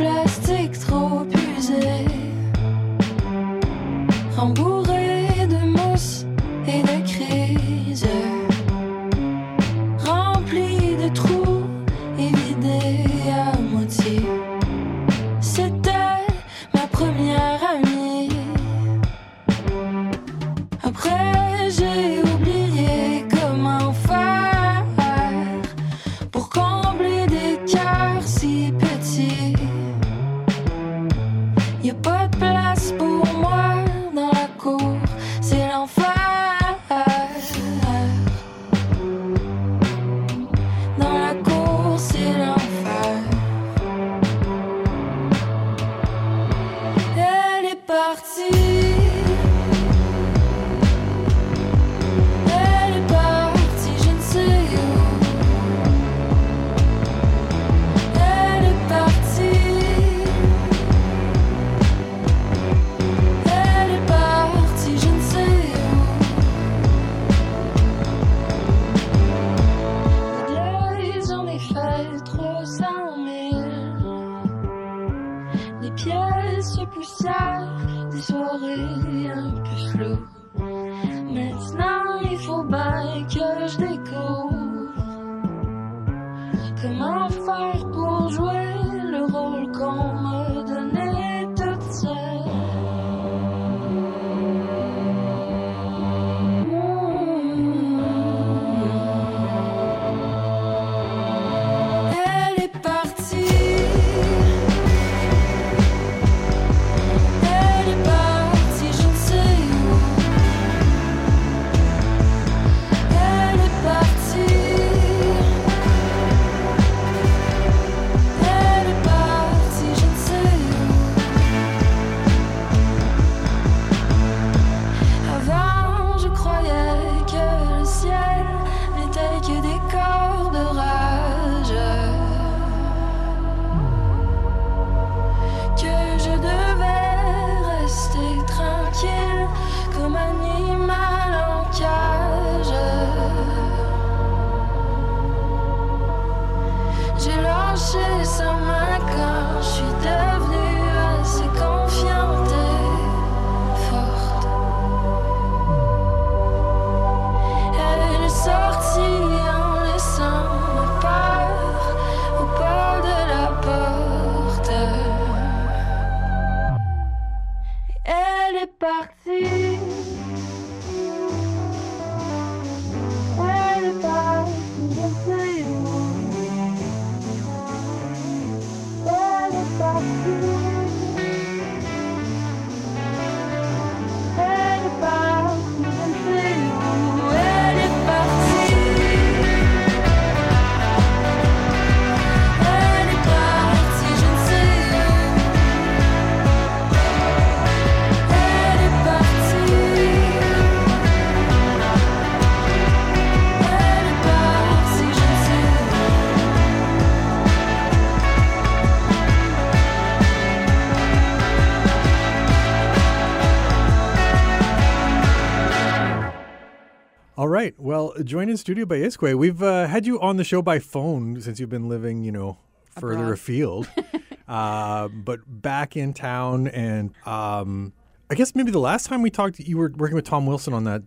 joined 218.23 218.49
in 218.49 218.57
studio 218.57 218.85
by 218.85 218.97
iskwē. 218.97 219.35
We've 219.35 219.61
uh, 219.61 219.87
had 219.87 220.05
you 220.05 220.19
on 220.21 220.37
the 220.37 220.43
show 220.43 220.61
by 220.61 220.79
phone 220.79 221.39
since 221.41 221.59
you've 221.59 221.69
been 221.69 221.89
living, 221.89 222.23
you 222.23 222.31
know, 222.31 222.57
further 222.99 223.15
Abroad. 223.23 223.33
afield. 223.33 223.89
uh, 224.47 225.07
but 225.09 225.39
back 225.47 225.95
in 225.95 226.13
town, 226.13 226.67
and 226.67 227.13
um, 227.27 227.93
I 228.29 228.35
guess 228.35 228.55
maybe 228.55 228.71
the 228.71 228.79
last 228.79 229.05
time 229.07 229.21
we 229.21 229.29
talked, 229.29 229.59
you 229.59 229.77
were 229.77 229.91
working 229.95 230.15
with 230.15 230.25
Tom 230.25 230.45
Wilson 230.45 230.73
on 230.73 230.83
that 230.85 231.03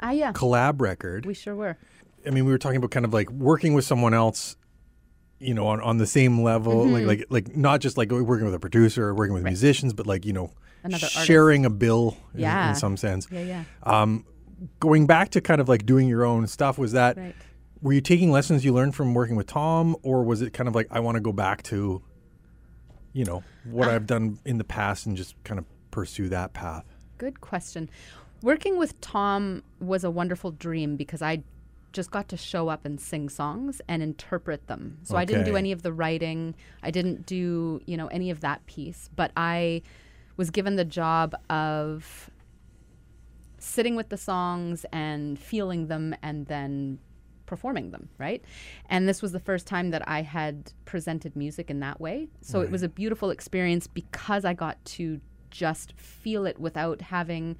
Ah, 0.00 0.10
yeah. 0.10 0.32
collab 0.32 0.80
record. 0.80 1.26
We 1.26 1.34
sure 1.34 1.54
were. 1.54 1.76
I 2.26 2.30
mean, 2.30 2.44
we 2.44 2.52
were 2.52 2.58
talking 2.58 2.76
about 2.78 2.90
kind 2.90 3.04
of 3.04 3.12
like 3.12 3.30
working 3.30 3.74
with 3.74 3.84
someone 3.84 4.14
else, 4.14 4.56
you 5.40 5.52
know, 5.54 5.66
on, 5.66 5.80
on 5.80 5.98
the 5.98 6.06
same 6.06 6.42
level, 6.42 6.86
like 6.86 7.04
Mhm. 7.04 7.06
like 7.06 7.26
like 7.30 7.56
not 7.56 7.80
just 7.80 7.96
like 7.98 8.10
working 8.10 8.46
with 8.46 8.54
a 8.54 8.58
producer 8.60 9.04
or 9.08 9.14
working 9.14 9.34
with 9.34 9.42
musicians, 9.44 9.92
but 9.92 10.06
like 10.06 10.24
you 10.24 10.32
know, 10.32 10.50
Another 10.82 11.04
artist. 11.06 11.26
sharing 11.26 11.64
a 11.64 11.70
bill 11.70 12.16
in- 12.34 12.44
in, 12.44 12.74
some 12.74 12.96
sense. 12.96 13.26
Yeah, 13.30 13.40
yeah. 13.42 13.64
Um, 13.82 14.24
going 14.80 15.06
back 15.06 15.30
to 15.30 15.40
kind 15.40 15.60
of 15.60 15.68
like 15.68 15.84
doing 15.86 16.08
your 16.08 16.24
own 16.24 16.46
stuff, 16.46 16.78
was 16.78 16.92
that 16.92 17.16
Right. 17.16 17.34
were 17.82 17.92
you 17.92 18.00
taking 18.00 18.30
lessons 18.30 18.64
you 18.64 18.72
learned 18.72 18.94
from 18.94 19.14
working 19.14 19.36
with 19.36 19.46
Tom, 19.46 19.96
or 20.02 20.22
was 20.24 20.42
it 20.42 20.52
kind 20.52 20.68
of 20.68 20.74
like 20.74 20.86
I 20.90 21.00
want 21.00 21.16
to 21.16 21.20
go 21.20 21.32
back 21.32 21.62
to, 21.64 22.02
you 23.12 23.24
know, 23.24 23.42
what 23.64 23.88
Uh, 23.88 23.92
I've 23.92 24.06
done 24.06 24.38
in 24.44 24.58
the 24.58 24.64
past 24.64 25.06
and 25.06 25.16
just 25.16 25.34
kind 25.44 25.58
of 25.58 25.64
pursue 25.90 26.28
that 26.30 26.52
path? 26.52 26.84
Good 27.18 27.40
question. 27.40 27.88
Working 28.42 28.78
with 28.78 29.00
Tom 29.00 29.62
was 29.80 30.04
a 30.04 30.10
wonderful 30.10 30.50
dream 30.50 30.96
because 30.96 31.22
I 31.22 31.42
just 31.92 32.10
got 32.10 32.28
to 32.28 32.36
show 32.36 32.68
up 32.68 32.84
and 32.84 33.00
sing 33.00 33.28
songs 33.28 33.80
and 33.86 34.02
interpret 34.02 34.66
them. 34.66 34.98
So 35.04 35.16
I 35.16 35.24
didn't 35.24 35.44
do 35.44 35.54
any 35.56 35.70
of 35.70 35.82
the 35.82 35.92
writing. 35.92 36.56
I 36.82 36.90
didn't 36.90 37.24
do, 37.24 37.80
you 37.86 37.96
know, 37.96 38.08
any 38.08 38.30
of 38.30 38.40
that 38.40 38.66
piece, 38.66 39.08
but 39.14 39.30
I 39.36 39.82
was 40.36 40.50
given 40.50 40.74
the 40.74 40.84
job 40.84 41.36
of 41.48 42.28
sitting 43.64 43.96
with 43.96 44.10
the 44.10 44.16
songs 44.16 44.84
and 44.92 45.38
feeling 45.38 45.86
them 45.88 46.14
and 46.22 46.46
then 46.46 46.98
performing 47.46 47.90
them, 47.90 48.08
right? 48.18 48.44
And 48.88 49.08
this 49.08 49.22
was 49.22 49.32
the 49.32 49.40
first 49.40 49.66
time 49.66 49.90
that 49.90 50.06
I 50.08 50.22
had 50.22 50.72
presented 50.84 51.36
music 51.36 51.70
in 51.70 51.80
that 51.80 52.00
way. 52.00 52.28
So 52.40 52.60
it 52.60 52.70
was 52.70 52.82
a 52.82 52.88
beautiful 52.88 53.30
experience 53.30 53.86
because 53.86 54.44
I 54.44 54.54
got 54.54 54.82
to 54.86 55.20
just 55.50 55.92
feel 55.96 56.46
it 56.46 56.58
without 56.58 57.00
having 57.00 57.56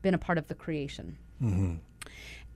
been 0.00 0.14
a 0.14 0.18
part 0.18 0.38
of 0.38 0.48
the 0.48 0.54
creation. 0.54 1.18
Mm-hmm. 1.42 1.74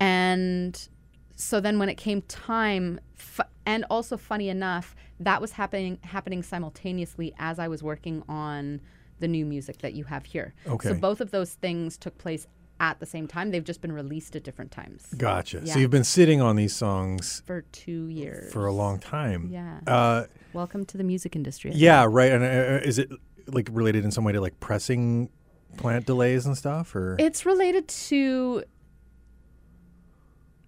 And 0.01 0.89
so 1.35 1.61
then 1.61 1.79
when 1.79 1.89
it 1.89 1.97
came 1.97 2.23
time, 2.23 3.01
fu- 3.15 3.43
and 3.65 3.85
also 3.91 4.17
funny 4.17 4.49
enough, 4.49 4.95
that 5.21 5.41
was 5.41 5.53
happening 5.53 5.99
happening 6.03 6.43
simultaneously 6.43 7.35
as 7.39 7.59
I 7.59 7.69
was 7.69 7.83
working 7.83 8.23
on 8.29 8.81
the 9.19 9.29
new 9.29 9.47
music 9.47 9.79
that 9.79 9.95
you 9.95 10.05
have 10.05 10.27
here. 10.27 10.55
Okay. 10.67 10.91
So 10.91 10.95
both 10.95 11.21
of 11.21 11.31
those 11.31 11.55
things 11.55 11.97
took 11.97 12.19
place 12.19 12.47
at 12.79 13.01
the 13.01 13.07
same 13.07 13.27
time. 13.27 13.51
They've 13.51 13.65
just 13.65 13.81
been 13.81 13.93
released 13.93 14.37
at 14.37 14.43
different 14.45 14.71
times. 14.71 15.07
Gotcha. 15.17 15.61
Yeah. 15.65 15.73
So 15.75 15.79
you've 15.81 15.91
been 15.91 16.05
sitting 16.05 16.41
on 16.41 16.57
these 16.57 16.75
songs 16.75 17.43
for 17.47 17.63
two 17.73 18.09
years. 18.09 18.53
for 18.53 18.67
a 18.67 18.73
long 18.73 18.99
time. 18.99 19.49
Yeah. 19.51 19.81
Uh, 19.87 20.25
Welcome 20.53 20.85
to 20.87 20.97
the 20.99 21.05
music 21.05 21.37
industry. 21.37 21.73
Yeah, 21.75 22.07
right. 22.09 22.33
And 22.33 22.43
uh, 22.45 22.87
is 22.87 22.99
it 22.99 23.11
like 23.47 23.69
related 23.73 24.05
in 24.05 24.11
some 24.11 24.25
way 24.25 24.33
to 24.33 24.41
like 24.41 24.59
pressing 24.61 25.31
plant 25.77 26.07
delays 26.07 26.47
and 26.47 26.57
stuff, 26.57 26.95
or 26.97 27.17
It's 27.19 27.45
related 27.47 27.87
to 27.89 28.65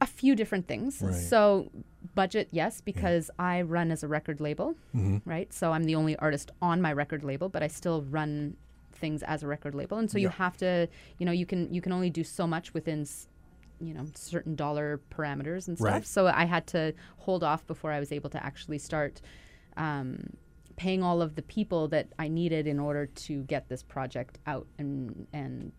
a 0.01 0.07
few 0.07 0.35
different 0.37 0.69
things. 0.69 1.03
Right. 1.03 1.15
So, 1.15 1.71
budget, 2.15 2.49
yes, 2.53 2.81
because 2.81 3.31
I 3.39 3.63
run 3.63 3.91
as 3.91 4.03
a 4.05 4.09
record 4.09 4.41
label, 4.41 4.77
Mhm. 4.95 5.23
right? 5.25 5.53
So, 5.53 5.73
I'm 5.73 5.85
the 5.85 5.97
only 5.97 6.15
artist 6.17 6.53
on 6.63 6.81
my 6.81 6.93
record 6.93 7.25
label, 7.25 7.49
but 7.49 7.63
I 7.63 7.67
still 7.67 8.03
run 8.03 8.57
things 8.99 9.23
as 9.23 9.43
a 9.43 9.47
record 9.47 9.75
label. 9.75 9.97
And 9.99 10.11
so, 10.11 10.19
you 10.19 10.29
have 10.29 10.57
to, 10.59 10.89
you 11.19 11.27
know, 11.27 11.33
you 11.33 11.47
can 11.47 11.73
you 11.73 11.81
can 11.81 11.93
only 11.93 12.11
do 12.11 12.23
so 12.25 12.47
much 12.47 12.75
within 12.75 13.03
s- 13.03 13.27
you 13.81 13.95
know 13.95 14.07
certain 14.15 14.55
dollar 14.57 15.01
parameters 15.11 15.69
and 15.69 15.79
stuff. 15.79 15.93
Right. 15.93 16.07
So 16.07 16.27
I 16.27 16.45
had 16.45 16.67
to 16.69 16.93
hold 17.19 17.43
off 17.45 17.67
before 17.67 17.93
I 17.93 18.01
was 18.01 18.11
able 18.13 18.31
to 18.31 18.45
actually 18.45 18.79
start 18.79 19.21
um, 19.77 20.37
paying 20.77 21.03
all 21.03 21.23
of 21.23 21.35
the 21.37 21.43
people 21.43 21.89
that 21.89 22.09
I 22.19 22.29
needed 22.29 22.67
in 22.67 22.79
order 22.81 23.07
to 23.07 23.43
get 23.45 23.69
this 23.69 23.83
project 23.83 24.39
out 24.47 24.67
and 24.79 25.27
and 25.33 25.73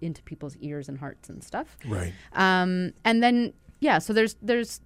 into 0.00 0.22
people's 0.22 0.56
ears 0.56 0.88
and 0.88 0.98
hearts 0.98 1.28
and 1.28 1.42
stuff. 1.44 1.76
Right. 1.86 2.12
Um, 2.32 2.92
and 3.04 3.22
then 3.22 3.52
yeah, 3.80 3.98
so 3.98 4.12
there's 4.12 4.36
there's 4.42 4.80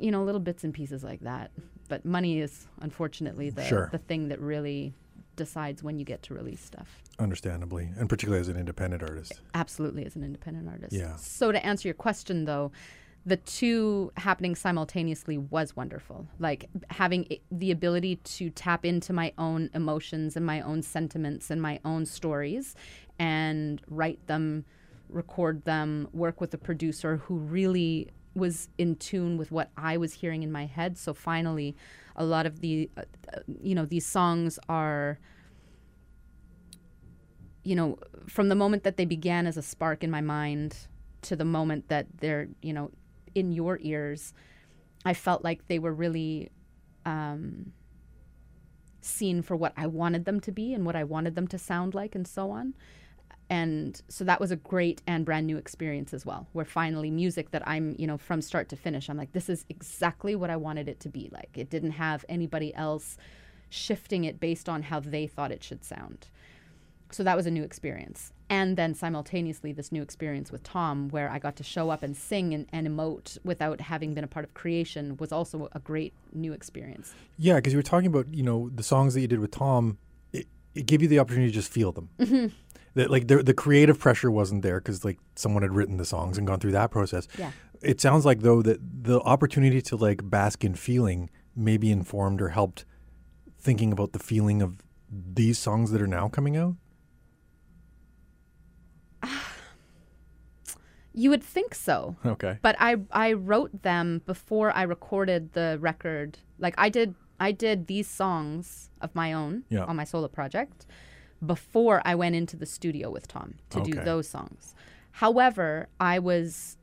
you 0.00 0.10
know 0.10 0.24
little 0.24 0.40
bits 0.40 0.64
and 0.64 0.74
pieces 0.74 1.04
like 1.04 1.20
that, 1.20 1.50
but 1.88 2.04
money 2.04 2.40
is 2.40 2.66
unfortunately 2.80 3.50
the 3.50 3.64
Sure. 3.64 3.88
the 3.92 3.98
thing 3.98 4.28
that 4.28 4.40
really 4.40 4.94
decides 5.36 5.82
when 5.82 5.98
you 5.98 6.04
get 6.04 6.22
to 6.24 6.34
release 6.34 6.60
stuff. 6.60 7.02
understandably, 7.18 7.88
and 7.96 8.08
particularly 8.08 8.40
as 8.40 8.48
an 8.48 8.56
independent 8.56 9.02
artist? 9.02 9.32
Absolutely, 9.54 10.04
as 10.04 10.16
an 10.16 10.24
independent 10.24 10.68
artist. 10.68 10.92
Yeah. 10.92 11.14
So 11.16 11.52
to 11.52 11.64
answer 11.64 11.86
your 11.88 11.94
question, 11.94 12.44
though, 12.44 12.72
the 13.26 13.36
two 13.38 14.12
happening 14.16 14.54
simultaneously 14.54 15.38
was 15.38 15.74
wonderful. 15.76 16.26
Like 16.38 16.68
having 16.90 17.26
i- 17.30 17.40
the 17.50 17.70
ability 17.70 18.16
to 18.16 18.50
tap 18.50 18.84
into 18.84 19.12
my 19.12 19.32
own 19.38 19.70
emotions 19.74 20.36
and 20.36 20.44
my 20.44 20.60
own 20.60 20.82
sentiments 20.82 21.50
and 21.50 21.62
my 21.62 21.80
own 21.84 22.04
stories, 22.04 22.74
and 23.18 23.80
write 23.88 24.26
them 24.26 24.64
record 25.10 25.64
them, 25.64 26.08
work 26.12 26.40
with 26.40 26.52
a 26.54 26.58
producer 26.58 27.18
who 27.18 27.36
really 27.36 28.08
was 28.34 28.68
in 28.78 28.96
tune 28.96 29.36
with 29.36 29.52
what 29.52 29.70
I 29.76 29.96
was 29.96 30.14
hearing 30.14 30.42
in 30.42 30.50
my 30.50 30.66
head. 30.66 30.98
So 30.98 31.14
finally, 31.14 31.76
a 32.16 32.24
lot 32.24 32.46
of 32.46 32.60
the, 32.60 32.90
uh, 32.96 33.02
you 33.62 33.74
know, 33.74 33.84
these 33.84 34.06
songs 34.06 34.58
are, 34.68 35.18
you 37.64 37.74
know, 37.74 37.98
from 38.26 38.48
the 38.48 38.54
moment 38.54 38.84
that 38.84 38.96
they 38.96 39.04
began 39.04 39.46
as 39.46 39.56
a 39.56 39.62
spark 39.62 40.04
in 40.04 40.10
my 40.10 40.20
mind 40.20 40.76
to 41.22 41.36
the 41.36 41.44
moment 41.44 41.88
that 41.88 42.06
they're, 42.20 42.48
you 42.62 42.72
know, 42.72 42.90
in 43.34 43.52
your 43.52 43.78
ears, 43.82 44.32
I 45.04 45.14
felt 45.14 45.42
like 45.42 45.66
they 45.66 45.78
were 45.78 45.92
really 45.92 46.50
um, 47.04 47.72
seen 49.00 49.42
for 49.42 49.56
what 49.56 49.72
I 49.76 49.86
wanted 49.86 50.24
them 50.24 50.40
to 50.40 50.52
be 50.52 50.72
and 50.72 50.86
what 50.86 50.96
I 50.96 51.04
wanted 51.04 51.34
them 51.34 51.48
to 51.48 51.58
sound 51.58 51.94
like, 51.94 52.14
and 52.14 52.26
so 52.26 52.50
on. 52.50 52.74
And 53.50 54.00
so 54.08 54.24
that 54.24 54.40
was 54.40 54.50
a 54.50 54.56
great 54.56 55.02
and 55.06 55.24
brand 55.24 55.46
new 55.46 55.56
experience 55.56 56.14
as 56.14 56.24
well, 56.24 56.46
where 56.52 56.64
finally 56.64 57.10
music 57.10 57.50
that 57.50 57.66
I'm, 57.68 57.94
you 57.98 58.06
know, 58.06 58.16
from 58.16 58.40
start 58.40 58.68
to 58.70 58.76
finish, 58.76 59.08
I'm 59.08 59.18
like, 59.18 59.32
this 59.32 59.48
is 59.48 59.64
exactly 59.68 60.34
what 60.34 60.50
I 60.50 60.56
wanted 60.56 60.88
it 60.88 61.00
to 61.00 61.08
be 61.08 61.28
like. 61.30 61.50
It 61.54 61.70
didn't 61.70 61.92
have 61.92 62.24
anybody 62.28 62.74
else 62.74 63.18
shifting 63.68 64.24
it 64.24 64.40
based 64.40 64.68
on 64.68 64.82
how 64.82 65.00
they 65.00 65.26
thought 65.26 65.52
it 65.52 65.62
should 65.62 65.84
sound. 65.84 66.28
So 67.10 67.22
that 67.22 67.36
was 67.36 67.46
a 67.46 67.50
new 67.50 67.62
experience. 67.62 68.32
And 68.50 68.76
then 68.76 68.94
simultaneously, 68.94 69.72
this 69.72 69.92
new 69.92 70.02
experience 70.02 70.50
with 70.50 70.62
Tom, 70.62 71.08
where 71.10 71.30
I 71.30 71.38
got 71.38 71.56
to 71.56 71.62
show 71.62 71.90
up 71.90 72.02
and 72.02 72.16
sing 72.16 72.52
and, 72.52 72.66
and 72.72 72.88
emote 72.88 73.38
without 73.44 73.80
having 73.80 74.14
been 74.14 74.24
a 74.24 74.28
part 74.28 74.44
of 74.44 74.52
creation, 74.54 75.16
was 75.18 75.32
also 75.32 75.68
a 75.72 75.78
great 75.78 76.12
new 76.32 76.52
experience. 76.52 77.14
Yeah, 77.38 77.56
because 77.56 77.72
you 77.72 77.78
were 77.78 77.84
talking 77.84 78.08
about 78.08 78.34
you 78.34 78.42
know 78.42 78.70
the 78.74 78.82
songs 78.82 79.14
that 79.14 79.20
you 79.20 79.28
did 79.28 79.38
with 79.38 79.52
Tom. 79.52 79.98
It, 80.74 80.86
gave 80.86 81.02
you 81.02 81.08
the 81.08 81.18
opportunity 81.18 81.50
to 81.50 81.54
just 81.54 81.70
feel 81.70 81.92
them. 81.92 82.10
Mm-hmm. 82.18 82.46
That 82.94 83.10
like 83.10 83.26
the 83.26 83.42
the 83.42 83.54
creative 83.54 83.98
pressure 83.98 84.30
wasn't 84.30 84.62
there 84.62 84.80
because 84.80 85.04
like 85.04 85.18
someone 85.34 85.62
had 85.62 85.72
written 85.72 85.96
the 85.96 86.04
songs 86.04 86.38
and 86.38 86.46
gone 86.46 86.60
through 86.60 86.72
that 86.72 86.90
process. 86.90 87.26
Yeah. 87.36 87.50
It 87.82 88.00
sounds 88.00 88.24
like 88.24 88.40
though 88.40 88.62
that 88.62 88.78
the 89.04 89.20
opportunity 89.20 89.82
to 89.82 89.96
like 89.96 90.28
bask 90.30 90.64
in 90.64 90.74
feeling 90.74 91.28
maybe 91.56 91.90
informed 91.90 92.40
or 92.40 92.50
helped 92.50 92.84
thinking 93.58 93.90
about 93.92 94.12
the 94.12 94.18
feeling 94.18 94.62
of 94.62 94.82
these 95.10 95.58
songs 95.58 95.90
that 95.90 96.00
are 96.00 96.06
now 96.06 96.28
coming 96.28 96.56
out. 96.56 96.76
You 101.16 101.30
would 101.30 101.44
think 101.44 101.76
so. 101.76 102.16
Okay. 102.26 102.58
But 102.60 102.74
I 102.80 102.96
I 103.12 103.34
wrote 103.34 103.82
them 103.82 104.22
before 104.26 104.72
I 104.72 104.82
recorded 104.82 105.52
the 105.52 105.78
record. 105.80 106.38
Like 106.58 106.74
I 106.76 106.88
did 106.88 107.14
I 107.48 107.50
did 107.66 107.76
these 107.86 108.08
songs 108.22 108.90
of 109.04 109.10
my 109.22 109.28
own 109.40 109.52
Yeah. 109.68 109.84
on 109.90 109.94
my 109.96 110.04
solo 110.12 110.28
project 110.28 110.78
before 111.54 111.96
I 112.10 112.14
went 112.22 112.34
into 112.40 112.56
the 112.62 112.66
studio 112.66 113.06
with 113.16 113.26
Tom 113.28 113.48
to 113.70 113.78
do 113.82 113.92
those 114.10 114.26
songs. 114.36 114.74
However, 115.22 115.88
I 116.00 116.18
was 116.30 116.76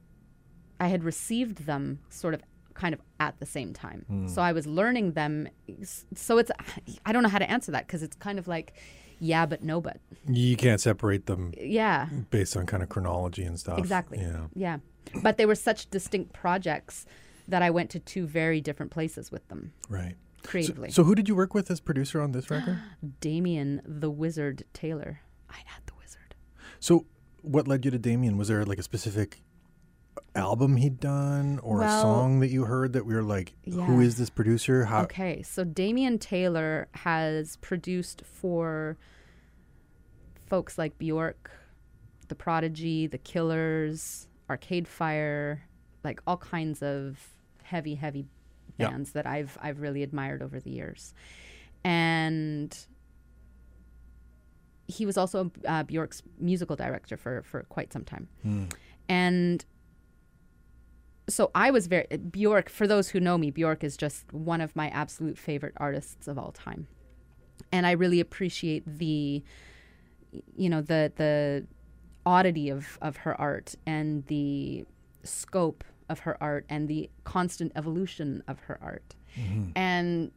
I 0.79 0.87
had 0.93 1.03
received 1.03 1.57
them 1.71 1.99
sort 2.09 2.33
of 2.33 2.41
kind 2.81 2.93
of 2.95 3.01
at 3.19 3.33
the 3.39 3.45
same 3.45 3.71
time. 3.73 4.01
Hmm. 4.07 4.27
So 4.33 4.41
I 4.49 4.51
was 4.57 4.65
learning 4.79 5.07
them 5.21 5.35
so 6.27 6.37
it's 6.41 6.51
I 7.07 7.11
don't 7.13 7.23
know 7.23 7.29
how 7.37 7.39
to 7.45 7.49
answer 7.57 7.71
that 7.75 7.83
because 7.87 8.01
it's 8.03 8.17
kind 8.27 8.37
of 8.39 8.47
like 8.55 8.73
yeah 9.19 9.45
but 9.51 9.59
no 9.63 9.81
but. 9.81 9.97
You 10.27 10.55
can't 10.57 10.81
separate 10.81 11.23
them 11.31 11.53
Yeah. 11.81 12.07
based 12.37 12.55
on 12.57 12.65
kind 12.71 12.81
of 12.83 12.89
chronology 12.89 13.43
and 13.49 13.59
stuff. 13.59 13.77
Exactly. 13.79 14.19
Yeah. 14.19 14.45
Yeah. 14.55 14.77
But 15.25 15.37
they 15.37 15.45
were 15.45 15.55
such 15.69 15.89
distinct 15.97 16.33
projects 16.33 17.05
that 17.47 17.61
I 17.67 17.69
went 17.77 17.89
to 17.91 17.99
two 17.99 18.25
very 18.27 18.61
different 18.61 18.91
places 18.97 19.31
with 19.31 19.45
them 19.49 19.61
Right. 19.89 20.15
Creatively. 20.43 20.89
So, 20.89 21.01
so 21.01 21.03
who 21.03 21.15
did 21.15 21.27
you 21.27 21.35
work 21.35 21.53
with 21.53 21.69
as 21.71 21.79
producer 21.79 22.21
on 22.21 22.31
this 22.31 22.49
record? 22.49 22.79
Damian 23.21 23.81
the 23.85 24.09
Wizard 24.09 24.63
Taylor. 24.73 25.21
I 25.49 25.57
had 25.65 25.85
the 25.85 25.93
wizard. 25.99 26.35
So, 26.79 27.05
what 27.41 27.67
led 27.67 27.85
you 27.85 27.91
to 27.91 27.99
Damian? 27.99 28.37
Was 28.37 28.47
there 28.47 28.65
like 28.65 28.79
a 28.79 28.83
specific 28.83 29.41
album 30.35 30.77
he'd 30.77 30.99
done 30.99 31.59
or 31.59 31.81
a 31.81 31.89
song 31.89 32.39
that 32.39 32.49
you 32.49 32.65
heard 32.65 32.93
that 32.93 33.05
we 33.05 33.13
were 33.13 33.23
like, 33.23 33.53
who 33.65 33.79
yeah. 33.79 33.99
is 33.99 34.17
this 34.17 34.29
producer? 34.29 34.85
How? 34.85 35.03
Okay, 35.03 35.41
so 35.41 35.63
Damian 35.63 36.19
Taylor 36.19 36.87
has 36.93 37.57
produced 37.57 38.23
for 38.25 38.97
folks 40.47 40.77
like 40.77 40.97
Bjork, 40.97 41.51
The 42.27 42.35
Prodigy, 42.35 43.07
The 43.07 43.17
Killers, 43.17 44.27
Arcade 44.49 44.87
Fire, 44.87 45.63
like 46.03 46.21
all 46.25 46.37
kinds 46.37 46.81
of 46.81 47.19
heavy, 47.63 47.95
heavy 47.95 48.25
Bands 48.89 49.11
that 49.13 49.25
I've 49.27 49.57
I've 49.61 49.79
really 49.81 50.03
admired 50.03 50.41
over 50.41 50.59
the 50.59 50.71
years, 50.71 51.13
and 51.83 52.75
he 54.87 55.05
was 55.05 55.17
also 55.17 55.51
uh, 55.67 55.83
Bjork's 55.83 56.21
musical 56.39 56.75
director 56.75 57.17
for 57.17 57.43
for 57.43 57.63
quite 57.63 57.93
some 57.93 58.03
time, 58.03 58.27
and 59.07 59.63
so 61.29 61.49
I 61.55 61.71
was 61.71 61.87
very 61.87 62.07
Bjork. 62.07 62.69
For 62.69 62.87
those 62.87 63.09
who 63.09 63.19
know 63.19 63.37
me, 63.37 63.51
Bjork 63.51 63.83
is 63.83 63.95
just 63.95 64.31
one 64.33 64.59
of 64.59 64.75
my 64.75 64.89
absolute 64.89 65.37
favorite 65.37 65.73
artists 65.77 66.27
of 66.27 66.37
all 66.37 66.51
time, 66.51 66.87
and 67.71 67.85
I 67.87 67.91
really 67.91 68.19
appreciate 68.19 68.83
the, 68.85 69.43
you 70.57 70.69
know, 70.69 70.81
the 70.81 71.11
the 71.15 71.67
oddity 72.25 72.69
of 72.69 72.97
of 73.01 73.17
her 73.17 73.39
art 73.39 73.75
and 73.85 74.25
the 74.27 74.85
scope 75.23 75.83
of 76.11 76.19
her 76.19 76.37
art 76.41 76.65
and 76.69 76.87
the 76.87 77.09
constant 77.23 77.71
evolution 77.75 78.43
of 78.47 78.59
her 78.61 78.77
art, 78.81 79.15
mm-hmm. 79.37 79.69
and 79.75 80.31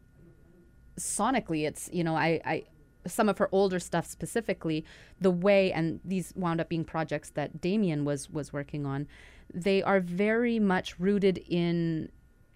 sonically, 0.99 1.67
it's 1.67 1.91
you 1.93 2.05
know 2.05 2.17
I 2.17 2.41
I 2.45 2.65
some 3.07 3.29
of 3.29 3.39
her 3.39 3.49
older 3.53 3.79
stuff 3.79 4.07
specifically 4.07 4.85
the 5.21 5.31
way 5.31 5.73
and 5.73 6.01
these 6.05 6.33
wound 6.37 6.61
up 6.61 6.69
being 6.69 6.85
projects 6.85 7.31
that 7.31 7.61
Damien 7.61 8.05
was 8.05 8.31
was 8.31 8.53
working 8.53 8.87
on 8.87 9.07
they 9.53 9.83
are 9.83 10.01
very 10.01 10.59
much 10.59 10.99
rooted 10.99 11.39
in 11.49 12.11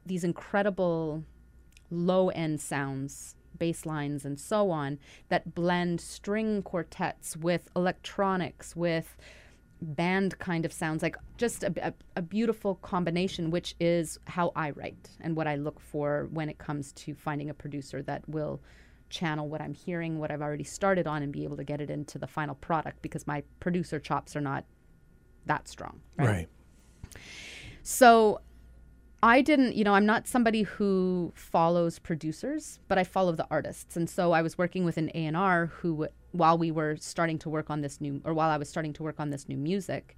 these 0.06 0.24
incredible 0.24 1.24
low 1.90 2.28
end 2.30 2.60
sounds 2.60 3.34
bass 3.58 3.84
lines 3.84 4.24
and 4.24 4.38
so 4.38 4.70
on 4.70 4.98
that 5.28 5.54
blend 5.54 6.00
string 6.00 6.62
quartets 6.62 7.36
with 7.36 7.68
electronics 7.74 8.76
with 8.76 9.16
band 9.80 10.38
kind 10.38 10.64
of 10.64 10.72
sounds 10.72 11.02
like 11.02 11.16
just 11.36 11.62
a, 11.62 11.72
a, 11.88 11.94
a 12.16 12.22
beautiful 12.22 12.76
combination 12.76 13.50
which 13.50 13.74
is 13.78 14.18
how 14.26 14.52
i 14.56 14.70
write 14.70 15.10
and 15.20 15.36
what 15.36 15.46
i 15.46 15.54
look 15.54 15.80
for 15.80 16.28
when 16.32 16.48
it 16.48 16.58
comes 16.58 16.92
to 16.92 17.14
finding 17.14 17.48
a 17.48 17.54
producer 17.54 18.02
that 18.02 18.28
will 18.28 18.60
channel 19.08 19.48
what 19.48 19.60
i'm 19.60 19.74
hearing 19.74 20.18
what 20.18 20.30
i've 20.30 20.42
already 20.42 20.64
started 20.64 21.06
on 21.06 21.22
and 21.22 21.32
be 21.32 21.44
able 21.44 21.56
to 21.56 21.64
get 21.64 21.80
it 21.80 21.90
into 21.90 22.18
the 22.18 22.26
final 22.26 22.56
product 22.56 23.00
because 23.02 23.26
my 23.26 23.42
producer 23.60 24.00
chops 24.00 24.34
are 24.34 24.40
not 24.40 24.64
that 25.46 25.68
strong 25.68 26.00
right. 26.16 26.48
so 27.82 28.40
I 29.22 29.42
didn't, 29.42 29.74
you 29.74 29.82
know, 29.82 29.94
I'm 29.94 30.06
not 30.06 30.28
somebody 30.28 30.62
who 30.62 31.32
follows 31.34 31.98
producers, 31.98 32.78
but 32.86 32.98
I 32.98 33.04
follow 33.04 33.32
the 33.32 33.46
artists. 33.50 33.96
And 33.96 34.08
so 34.08 34.30
I 34.30 34.42
was 34.42 34.56
working 34.56 34.84
with 34.84 34.96
an 34.96 35.10
A&R 35.12 35.66
who 35.66 36.06
while 36.32 36.58
we 36.58 36.70
were 36.70 36.96
starting 36.96 37.38
to 37.38 37.48
work 37.48 37.70
on 37.70 37.80
this 37.80 38.00
new 38.00 38.20
or 38.24 38.34
while 38.34 38.50
I 38.50 38.56
was 38.56 38.68
starting 38.68 38.92
to 38.94 39.02
work 39.02 39.18
on 39.18 39.30
this 39.30 39.48
new 39.48 39.56
music 39.56 40.16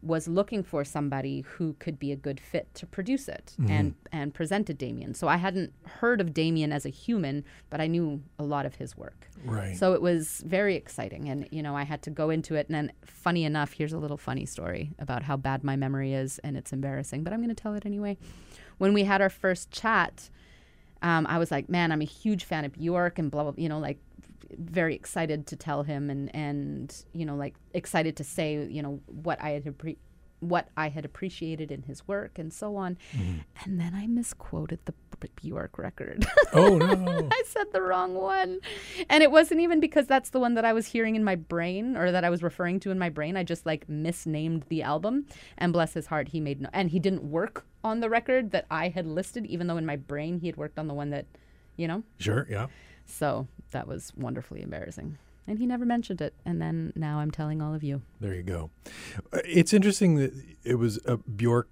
was 0.00 0.28
looking 0.28 0.62
for 0.62 0.84
somebody 0.84 1.40
who 1.40 1.74
could 1.80 1.98
be 1.98 2.12
a 2.12 2.16
good 2.16 2.38
fit 2.38 2.72
to 2.72 2.86
produce 2.86 3.26
it 3.26 3.56
and 3.68 3.96
and 4.12 4.32
presented 4.32 4.78
Damian. 4.78 5.12
So 5.12 5.26
I 5.26 5.36
hadn't 5.36 5.72
heard 5.84 6.20
of 6.20 6.32
Damian 6.32 6.72
as 6.72 6.86
a 6.86 6.88
human, 6.88 7.44
but 7.68 7.80
I 7.80 7.88
knew 7.88 8.22
a 8.38 8.44
lot 8.44 8.64
of 8.64 8.76
his 8.76 8.96
work. 8.96 9.28
Right. 9.44 9.76
So 9.76 9.94
it 9.94 10.02
was 10.02 10.42
very 10.46 10.76
exciting. 10.76 11.28
And, 11.28 11.48
you 11.50 11.62
know, 11.62 11.76
I 11.76 11.82
had 11.82 12.02
to 12.02 12.10
go 12.10 12.30
into 12.30 12.54
it. 12.54 12.68
And 12.68 12.74
then, 12.74 12.92
funny 13.04 13.44
enough, 13.44 13.72
here's 13.72 13.92
a 13.92 13.98
little 13.98 14.16
funny 14.16 14.46
story 14.46 14.92
about 14.98 15.22
how 15.24 15.36
bad 15.36 15.64
my 15.64 15.76
memory 15.76 16.14
is. 16.14 16.38
And 16.40 16.56
it's 16.56 16.72
embarrassing, 16.72 17.24
but 17.24 17.32
I'm 17.32 17.40
going 17.40 17.54
to 17.54 17.60
tell 17.60 17.74
it 17.74 17.84
anyway. 17.84 18.18
When 18.78 18.94
we 18.94 19.04
had 19.04 19.20
our 19.20 19.30
first 19.30 19.70
chat, 19.70 20.30
um, 21.02 21.26
I 21.26 21.38
was 21.38 21.50
like, 21.50 21.68
man, 21.68 21.92
I'm 21.92 22.02
a 22.02 22.06
huge 22.06 22.44
fan 22.44 22.64
of 22.64 22.72
Bjork 22.72 23.18
and 23.18 23.30
blah, 23.30 23.44
blah, 23.44 23.54
you 23.56 23.68
know, 23.68 23.78
like 23.78 23.98
very 24.56 24.94
excited 24.94 25.46
to 25.48 25.56
tell 25.56 25.82
him 25.82 26.10
and, 26.10 26.34
and, 26.34 27.04
you 27.12 27.24
know, 27.24 27.36
like 27.36 27.54
excited 27.74 28.16
to 28.16 28.24
say, 28.24 28.66
you 28.66 28.82
know, 28.82 29.00
what 29.06 29.40
I 29.42 29.50
had 29.50 29.64
appre- 29.64 29.98
what 30.40 30.68
I 30.76 30.88
had 30.88 31.04
appreciated 31.04 31.72
in 31.72 31.82
his 31.82 32.06
work 32.06 32.38
and 32.38 32.52
so 32.52 32.76
on. 32.76 32.96
Mm-hmm. 33.16 33.38
And 33.64 33.80
then 33.80 33.94
I 33.94 34.06
misquoted 34.06 34.78
the 34.84 34.94
B- 35.20 35.28
Bjork 35.34 35.78
record. 35.78 36.26
oh 36.52 36.78
no. 36.78 37.28
I 37.32 37.42
said 37.46 37.72
the 37.72 37.82
wrong 37.82 38.14
one. 38.14 38.60
And 39.08 39.22
it 39.22 39.30
wasn't 39.30 39.60
even 39.60 39.80
because 39.80 40.06
that's 40.06 40.30
the 40.30 40.38
one 40.38 40.54
that 40.54 40.64
I 40.64 40.72
was 40.72 40.86
hearing 40.86 41.16
in 41.16 41.24
my 41.24 41.34
brain 41.34 41.96
or 41.96 42.12
that 42.12 42.24
I 42.24 42.30
was 42.30 42.42
referring 42.42 42.78
to 42.80 42.90
in 42.90 42.98
my 42.98 43.08
brain. 43.08 43.36
I 43.36 43.42
just 43.42 43.66
like 43.66 43.88
misnamed 43.88 44.64
the 44.68 44.82
album. 44.82 45.26
And 45.56 45.72
bless 45.72 45.94
his 45.94 46.06
heart, 46.06 46.28
he 46.28 46.40
made 46.40 46.60
no 46.60 46.68
and 46.72 46.90
he 46.90 46.98
didn't 46.98 47.24
work 47.24 47.66
on 47.82 48.00
the 48.00 48.08
record 48.08 48.52
that 48.52 48.66
I 48.70 48.88
had 48.88 49.06
listed, 49.06 49.46
even 49.46 49.66
though 49.66 49.76
in 49.76 49.86
my 49.86 49.96
brain 49.96 50.38
he 50.38 50.46
had 50.46 50.56
worked 50.56 50.78
on 50.78 50.86
the 50.86 50.94
one 50.94 51.10
that, 51.10 51.26
you 51.76 51.88
know? 51.88 52.02
Sure. 52.18 52.46
Yeah. 52.48 52.68
So 53.06 53.48
that 53.70 53.86
was 53.88 54.12
wonderfully 54.16 54.62
embarrassing. 54.62 55.18
And 55.46 55.58
he 55.58 55.66
never 55.66 55.86
mentioned 55.86 56.20
it. 56.20 56.34
And 56.44 56.60
then 56.60 56.92
now 56.94 57.18
I'm 57.20 57.30
telling 57.30 57.62
all 57.62 57.74
of 57.74 57.82
you. 57.82 58.02
There 58.20 58.34
you 58.34 58.42
go. 58.42 58.70
Uh, 59.32 59.38
It's 59.44 59.72
interesting 59.72 60.16
that 60.16 60.32
it 60.64 60.74
was 60.74 60.98
a 61.06 61.16
Bjork 61.16 61.68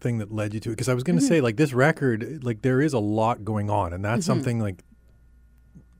thing 0.00 0.18
that 0.18 0.32
led 0.32 0.52
you 0.54 0.60
to 0.60 0.70
it 0.70 0.72
because 0.72 0.88
I 0.88 0.94
was 0.94 1.02
going 1.04 1.18
to 1.18 1.24
say 1.24 1.40
like 1.40 1.56
this 1.56 1.72
record 1.72 2.42
like 2.42 2.62
there 2.62 2.80
is 2.80 2.92
a 2.92 2.98
lot 2.98 3.44
going 3.44 3.70
on 3.70 3.92
and 3.92 4.04
that's 4.04 4.26
something 4.26 4.58
like 4.58 4.82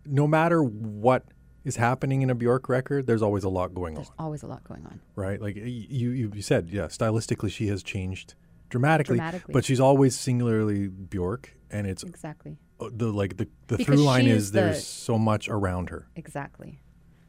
no 0.04 0.26
matter 0.26 0.62
what 0.62 1.24
is 1.64 1.76
happening 1.76 2.22
in 2.22 2.28
a 2.30 2.34
Bjork 2.34 2.68
record, 2.68 3.06
there's 3.06 3.22
always 3.22 3.44
a 3.44 3.48
lot 3.48 3.72
going 3.72 3.92
on, 3.96 4.02
There's 4.02 4.10
always 4.18 4.42
a 4.42 4.48
lot 4.48 4.64
going 4.64 4.84
on. 4.86 5.00
right? 5.14 5.40
Like 5.40 5.54
you, 5.54 5.62
you, 6.10 6.32
you 6.34 6.42
said, 6.42 6.68
yeah, 6.70 6.86
stylistically 6.86 7.52
she 7.52 7.68
has 7.68 7.84
changed 7.84 8.34
dramatically, 8.68 9.16
Dramatically. 9.18 9.52
but 9.52 9.64
she's 9.64 9.78
always 9.78 10.18
singularly 10.18 10.88
Bjork, 10.88 11.54
and 11.70 11.86
it's 11.86 12.02
Exactly. 12.02 12.56
Uh, 12.86 12.90
the 12.92 13.12
like 13.12 13.36
the 13.36 13.48
the 13.68 13.76
Because 13.78 13.86
through 13.96 14.04
line 14.04 14.26
is, 14.26 14.44
is 14.44 14.52
the- 14.52 14.60
there's 14.60 14.86
so 14.86 15.18
much 15.18 15.48
around 15.48 15.90
her. 15.90 16.08
Exactly. 16.16 16.80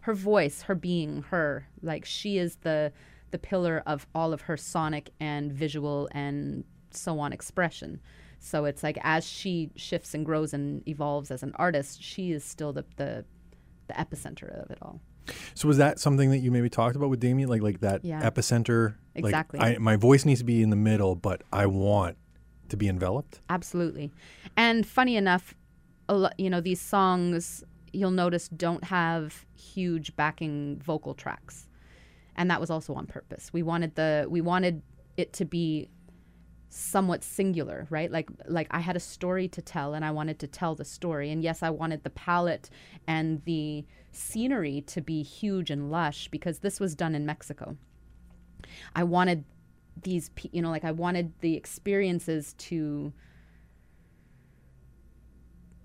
Her 0.01 0.13
voice, 0.13 0.63
her 0.63 0.75
being, 0.75 1.23
her 1.29 1.67
like 1.81 2.05
she 2.05 2.37
is 2.37 2.57
the 2.57 2.91
the 3.31 3.39
pillar 3.39 3.81
of 3.87 4.05
all 4.13 4.31
of 4.33 4.41
her 4.41 4.57
sonic 4.57 5.09
and 5.19 5.51
visual 5.51 6.07
and 6.11 6.63
so 6.91 7.19
on 7.19 7.33
expression. 7.33 7.99
So 8.39 8.65
it's 8.65 8.83
like 8.83 8.97
as 9.01 9.25
she 9.27 9.71
shifts 9.75 10.13
and 10.13 10.25
grows 10.25 10.53
and 10.53 10.87
evolves 10.87 11.31
as 11.31 11.41
an 11.43 11.53
artist, 11.55 12.03
she 12.03 12.31
is 12.31 12.43
still 12.43 12.73
the 12.73 12.85
the, 12.97 13.25
the 13.87 13.93
epicenter 13.93 14.61
of 14.63 14.69
it 14.69 14.77
all. 14.81 14.99
So 15.53 15.69
was 15.69 15.77
that 15.77 15.99
something 15.99 16.31
that 16.31 16.39
you 16.39 16.51
maybe 16.51 16.69
talked 16.69 16.97
about 16.97 17.09
with 17.09 17.21
Damian, 17.21 17.47
like 17.47 17.61
like 17.61 17.79
that 17.79 18.03
Yeah. 18.03 18.21
epicenter? 18.29 18.95
like, 19.15 19.23
Exactly. 19.25 19.59
I, 19.61 19.77
my 19.77 19.95
voice 19.95 20.25
needs 20.25 20.41
to 20.41 20.45
be 20.45 20.61
in 20.61 20.69
the 20.69 20.75
middle, 20.75 21.15
but 21.15 21.43
I 21.53 21.65
want 21.67 22.17
to 22.69 22.77
be 22.77 22.87
enveloped. 22.87 23.41
Absolutely. 23.49 24.11
And 24.57 24.85
funny 24.85 25.15
enough, 25.15 25.53
you 26.37 26.49
know, 26.49 26.61
these 26.61 26.81
songs 26.81 27.63
you'll 27.93 28.11
notice 28.11 28.49
don't 28.49 28.83
have 28.85 29.45
huge 29.55 30.15
backing 30.15 30.81
vocal 30.83 31.13
tracks. 31.13 31.69
And 32.35 32.49
that 32.49 32.59
was 32.59 32.69
also 32.69 32.95
on 32.95 33.05
purpose. 33.05 33.53
We 33.53 33.61
wanted 33.61 33.95
the 33.95 34.25
we 34.27 34.41
wanted 34.41 34.81
it 35.15 35.31
to 35.33 35.45
be 35.45 35.89
somewhat 36.69 37.23
singular, 37.23 37.85
right? 37.91 38.11
Like 38.11 38.29
like 38.47 38.67
I 38.71 38.79
had 38.79 38.95
a 38.95 38.99
story 38.99 39.47
to 39.49 39.61
tell 39.61 39.93
and 39.93 40.03
I 40.03 40.09
wanted 40.09 40.39
to 40.39 40.47
tell 40.47 40.73
the 40.73 40.83
story. 40.83 41.29
And 41.29 41.43
yes, 41.43 41.61
I 41.61 41.69
wanted 41.69 42.03
the 42.03 42.09
palette 42.09 42.71
and 43.07 43.43
the 43.45 43.85
scenery 44.11 44.81
to 44.87 45.01
be 45.01 45.21
huge 45.21 45.69
and 45.69 45.91
lush 45.91 46.27
because 46.29 46.59
this 46.59 46.79
was 46.79 46.95
done 46.95 47.13
in 47.13 47.25
Mexico. 47.25 47.77
I 48.95 49.03
wanted 49.03 49.45
these 50.01 50.29
pe- 50.29 50.49
you 50.51 50.61
know 50.61 50.69
like 50.69 50.83
I 50.83 50.91
wanted 50.91 51.33
the 51.41 51.55
experiences 51.55 52.53
to 52.59 53.13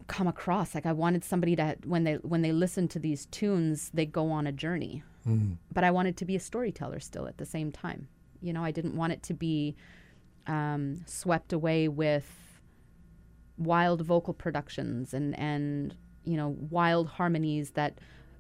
come 0.06 0.26
across. 0.26 0.74
Like 0.74 0.86
I 0.86 0.92
wanted 0.92 1.22
somebody 1.24 1.54
to 1.56 1.76
when 1.84 2.04
they 2.04 2.14
when 2.14 2.42
they 2.42 2.52
listen 2.52 2.88
to 2.88 2.98
these 2.98 3.26
tunes 3.26 3.90
they 3.94 4.06
go 4.06 4.30
on 4.30 4.46
a 4.46 4.52
journey. 4.52 5.02
But 5.72 5.84
I 5.84 5.90
wanted 5.90 6.16
to 6.18 6.24
be 6.24 6.36
a 6.36 6.40
storyteller 6.40 7.00
still 7.00 7.26
at 7.28 7.36
the 7.38 7.44
same 7.46 7.70
time. 7.70 8.09
You 8.40 8.52
know 8.52 8.64
I 8.64 8.70
didn't 8.70 8.96
want 8.96 9.12
it 9.12 9.22
to 9.24 9.34
be 9.34 9.76
um, 10.46 11.02
swept 11.06 11.52
away 11.52 11.88
with 11.88 12.26
wild 13.59 14.02
vocal 14.02 14.32
productions 14.32 15.12
and 15.12 15.38
and 15.38 15.94
you 16.24 16.36
know 16.36 16.56
wild 16.70 17.09
harmonies 17.09 17.72
that 17.72 17.98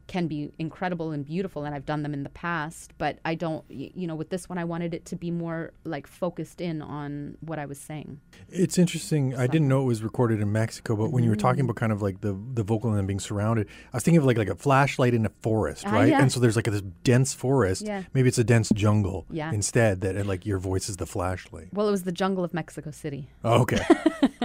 can 0.08 0.26
be 0.26 0.50
incredible 0.58 1.12
and 1.12 1.24
beautiful 1.24 1.64
and 1.64 1.74
I've 1.74 1.86
done 1.86 2.02
them 2.02 2.12
in 2.14 2.22
the 2.24 2.30
past 2.30 2.92
but 2.98 3.18
I 3.24 3.34
don't 3.36 3.62
you 3.68 4.06
know 4.08 4.14
with 4.16 4.30
this 4.30 4.48
one 4.48 4.58
I 4.58 4.64
wanted 4.64 4.94
it 4.94 5.04
to 5.10 5.16
be 5.16 5.30
more 5.30 5.72
like 5.84 6.06
focused 6.06 6.60
in 6.60 6.82
on 6.82 7.36
what 7.40 7.58
I 7.60 7.66
was 7.66 7.78
saying 7.78 8.18
It's 8.48 8.78
interesting. 8.78 9.36
I 9.36 9.46
didn't 9.46 9.68
know 9.68 9.82
it 9.82 9.84
was 9.94 10.02
recorded 10.02 10.40
in 10.40 10.50
Mexico, 10.50 10.96
but 10.96 11.12
when 11.12 11.22
you 11.24 11.30
were 11.30 11.36
talking 11.36 11.60
about 11.64 11.76
kind 11.76 11.92
of 11.92 12.00
like 12.02 12.22
the 12.22 12.32
the 12.54 12.62
vocal 12.62 12.88
and 12.90 12.98
then 12.98 13.06
being 13.06 13.20
surrounded, 13.20 13.68
I 13.92 13.96
was 13.98 14.02
thinking 14.02 14.18
of 14.18 14.24
like 14.24 14.38
like 14.38 14.48
a 14.48 14.56
flashlight 14.56 15.12
in 15.14 15.24
a 15.26 15.32
forest, 15.42 15.84
Ah, 15.86 15.92
right? 15.92 16.08
yeah. 16.08 16.22
And 16.22 16.32
so 16.32 16.40
there's 16.40 16.56
like 16.56 16.64
this 16.64 16.82
dense 17.04 17.34
forest. 17.34 17.82
Yeah. 17.86 18.02
Maybe 18.14 18.28
it's 18.28 18.38
a 18.38 18.44
dense 18.44 18.70
jungle 18.74 19.26
Yeah. 19.30 19.52
instead. 19.52 20.00
that 20.00 20.16
and 20.16 20.26
like 20.26 20.46
your 20.46 20.58
voice 20.58 20.88
is 20.88 20.96
the 20.96 21.06
flashlight. 21.06 21.68
well 21.72 21.86
it 21.86 21.90
was 21.90 22.04
the 22.04 22.12
jungle 22.22 22.44
of 22.44 22.52
Mexico 22.54 22.90
City 22.90 23.28
Oh, 23.44 23.60
okay. 23.64 23.82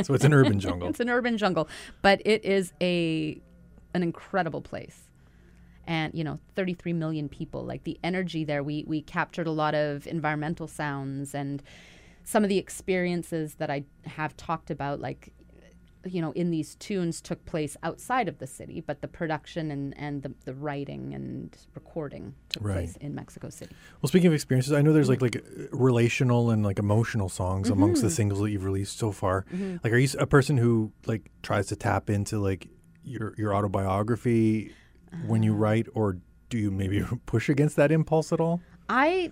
so 0.04 0.14
it's 0.14 0.26
an 0.26 0.34
urban 0.34 0.60
jungle. 0.60 0.88
It's 0.92 1.00
an 1.00 1.10
urban 1.10 1.38
jungle, 1.38 1.68
but 2.02 2.22
it 2.26 2.44
is 2.44 2.74
a 2.82 3.40
an 3.96 4.04
incredible 4.04 4.62
place. 4.62 4.98
And 5.86 6.14
you 6.16 6.24
know, 6.24 6.40
33 6.56 6.94
million 6.94 7.28
people. 7.30 7.64
Like 7.66 7.84
the 7.84 8.00
energy 8.04 8.44
there, 8.46 8.64
we 8.64 8.86
we 8.88 9.02
captured 9.02 9.48
a 9.48 9.52
lot 9.52 9.76
of 9.76 10.08
environmental 10.08 10.68
sounds 10.68 11.36
and 11.36 11.62
some 12.26 12.44
of 12.44 12.50
the 12.50 12.58
experiences 12.58 13.56
that 13.56 13.70
I 13.70 13.84
have 14.06 14.38
talked 14.38 14.72
about, 14.72 15.02
like 15.02 15.34
you 16.06 16.22
know, 16.22 16.32
in 16.34 16.52
these 16.52 16.76
tunes 16.76 17.22
took 17.22 17.46
place 17.46 17.78
outside 17.82 18.28
of 18.28 18.38
the 18.40 18.48
city, 18.48 18.82
but 18.82 19.00
the 19.02 19.08
production 19.08 19.72
and, 19.72 19.98
and 19.98 20.22
the, 20.22 20.34
the 20.44 20.54
writing 20.54 21.14
and 21.14 21.56
recording 21.76 22.36
took 22.50 22.62
Right. 22.64 22.74
place 22.74 22.98
in 22.98 23.16
Mexico 23.16 23.50
City. 23.50 23.74
Well, 24.02 24.10
speaking 24.10 24.28
of 24.28 24.34
experiences, 24.34 24.74
I 24.74 24.82
know 24.82 24.92
there's 24.92 25.08
like 25.08 25.22
like 25.22 25.38
uh, 25.38 25.42
relational 25.72 26.50
and 26.50 26.62
like 26.62 26.78
emotional 26.78 27.30
songs 27.30 27.70
amongst 27.70 28.00
Mm-hmm. 28.00 28.08
the 28.08 28.14
singles 28.14 28.40
that 28.42 28.52
you've 28.52 28.66
released 28.66 28.98
so 29.00 29.12
far. 29.14 29.46
Like, 29.84 29.94
are 29.94 29.98
you 29.98 30.10
a 30.20 30.26
person 30.28 30.58
who 30.58 30.92
like 31.06 31.30
tries 31.42 31.68
to 31.68 31.78
tap 31.78 32.10
into 32.10 32.38
like 32.40 32.68
your 33.06 33.34
your 33.38 33.56
autobiography 33.56 34.74
when 35.28 35.44
you 35.44 35.52
uh-huh. 35.54 35.62
write, 35.62 35.88
or 35.94 36.18
do 36.50 36.58
you 36.58 36.72
maybe 36.72 37.04
push 37.26 37.50
against 37.50 37.76
that 37.76 37.92
impulse 37.92 38.32
at 38.32 38.40
all? 38.40 38.62
I, 38.90 39.32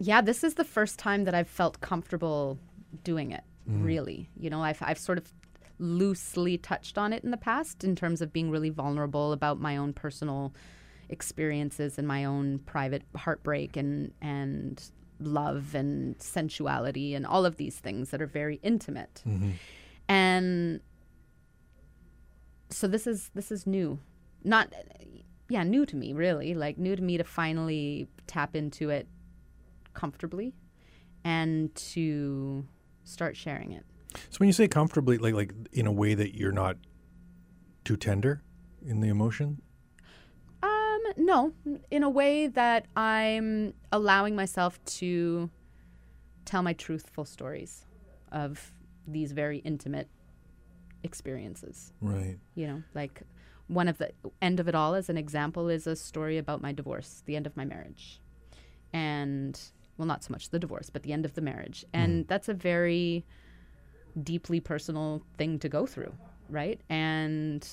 yeah, 0.00 0.20
this 0.20 0.44
is 0.44 0.54
the 0.54 0.64
first 0.64 0.98
time 0.98 1.24
that 1.24 1.34
I've 1.34 1.48
felt 1.48 1.80
comfortable 1.80 2.58
doing 3.04 3.32
it. 3.32 3.44
Mm-hmm. 3.68 3.84
Really, 3.84 4.30
you 4.36 4.50
know, 4.50 4.62
I've 4.62 4.82
I've 4.82 4.98
sort 4.98 5.18
of 5.18 5.32
loosely 5.78 6.58
touched 6.58 6.98
on 6.98 7.12
it 7.12 7.24
in 7.24 7.30
the 7.30 7.36
past 7.36 7.84
in 7.84 7.94
terms 7.96 8.20
of 8.20 8.32
being 8.32 8.50
really 8.50 8.70
vulnerable 8.70 9.32
about 9.32 9.60
my 9.60 9.76
own 9.76 9.92
personal 9.92 10.52
experiences 11.08 11.98
and 11.98 12.06
my 12.06 12.24
own 12.24 12.58
private 12.60 13.02
heartbreak 13.16 13.76
and 13.76 14.12
and 14.20 14.90
love 15.20 15.74
and 15.74 16.20
sensuality 16.20 17.14
and 17.14 17.26
all 17.26 17.44
of 17.44 17.56
these 17.56 17.78
things 17.78 18.10
that 18.10 18.22
are 18.22 18.26
very 18.26 18.58
intimate. 18.62 19.22
Mm-hmm. 19.26 19.50
And 20.08 20.80
so 22.70 22.86
this 22.86 23.06
is 23.06 23.30
this 23.34 23.50
is 23.50 23.66
new. 23.66 23.98
Not 24.44 24.72
yeah, 25.48 25.64
new 25.64 25.84
to 25.86 25.96
me 25.96 26.12
really, 26.12 26.54
like 26.54 26.78
new 26.78 26.94
to 26.96 27.02
me 27.02 27.18
to 27.18 27.24
finally 27.24 28.08
tap 28.26 28.54
into 28.54 28.90
it 28.90 29.08
comfortably 29.94 30.54
and 31.24 31.74
to 31.74 32.66
start 33.04 33.36
sharing 33.36 33.72
it. 33.72 33.84
So 34.30 34.38
when 34.38 34.46
you 34.48 34.52
say 34.52 34.68
comfortably, 34.68 35.18
like 35.18 35.34
like 35.34 35.52
in 35.72 35.86
a 35.86 35.92
way 35.92 36.14
that 36.14 36.36
you're 36.36 36.52
not 36.52 36.76
too 37.84 37.96
tender 37.96 38.42
in 38.84 39.00
the 39.00 39.08
emotion, 39.08 39.60
Um, 40.62 41.00
no, 41.16 41.52
in 41.90 42.02
a 42.02 42.10
way 42.10 42.46
that 42.46 42.86
I'm 42.96 43.74
allowing 43.92 44.36
myself 44.36 44.82
to 45.00 45.50
tell 46.44 46.62
my 46.62 46.72
truthful 46.72 47.24
stories 47.24 47.86
of 48.32 48.72
these 49.06 49.32
very 49.32 49.58
intimate 49.58 50.08
experiences. 51.02 51.92
right? 52.00 52.38
You 52.54 52.66
know, 52.66 52.82
like 52.94 53.22
one 53.70 53.86
of 53.86 53.98
the 53.98 54.10
end 54.42 54.58
of 54.58 54.66
it 54.66 54.74
all, 54.74 54.94
as 54.94 55.08
an 55.08 55.16
example, 55.16 55.68
is 55.68 55.86
a 55.86 55.94
story 55.94 56.38
about 56.38 56.60
my 56.60 56.72
divorce, 56.72 57.22
the 57.24 57.36
end 57.36 57.46
of 57.46 57.56
my 57.56 57.64
marriage. 57.64 58.20
And, 58.92 59.58
well, 59.96 60.06
not 60.06 60.24
so 60.24 60.32
much 60.32 60.50
the 60.50 60.58
divorce, 60.58 60.90
but 60.90 61.04
the 61.04 61.12
end 61.12 61.24
of 61.24 61.34
the 61.34 61.40
marriage. 61.40 61.84
And 61.92 62.26
that's 62.26 62.48
a 62.48 62.54
very 62.54 63.24
deeply 64.20 64.58
personal 64.58 65.22
thing 65.38 65.60
to 65.60 65.68
go 65.68 65.86
through, 65.86 66.12
right? 66.48 66.80
And, 66.88 67.66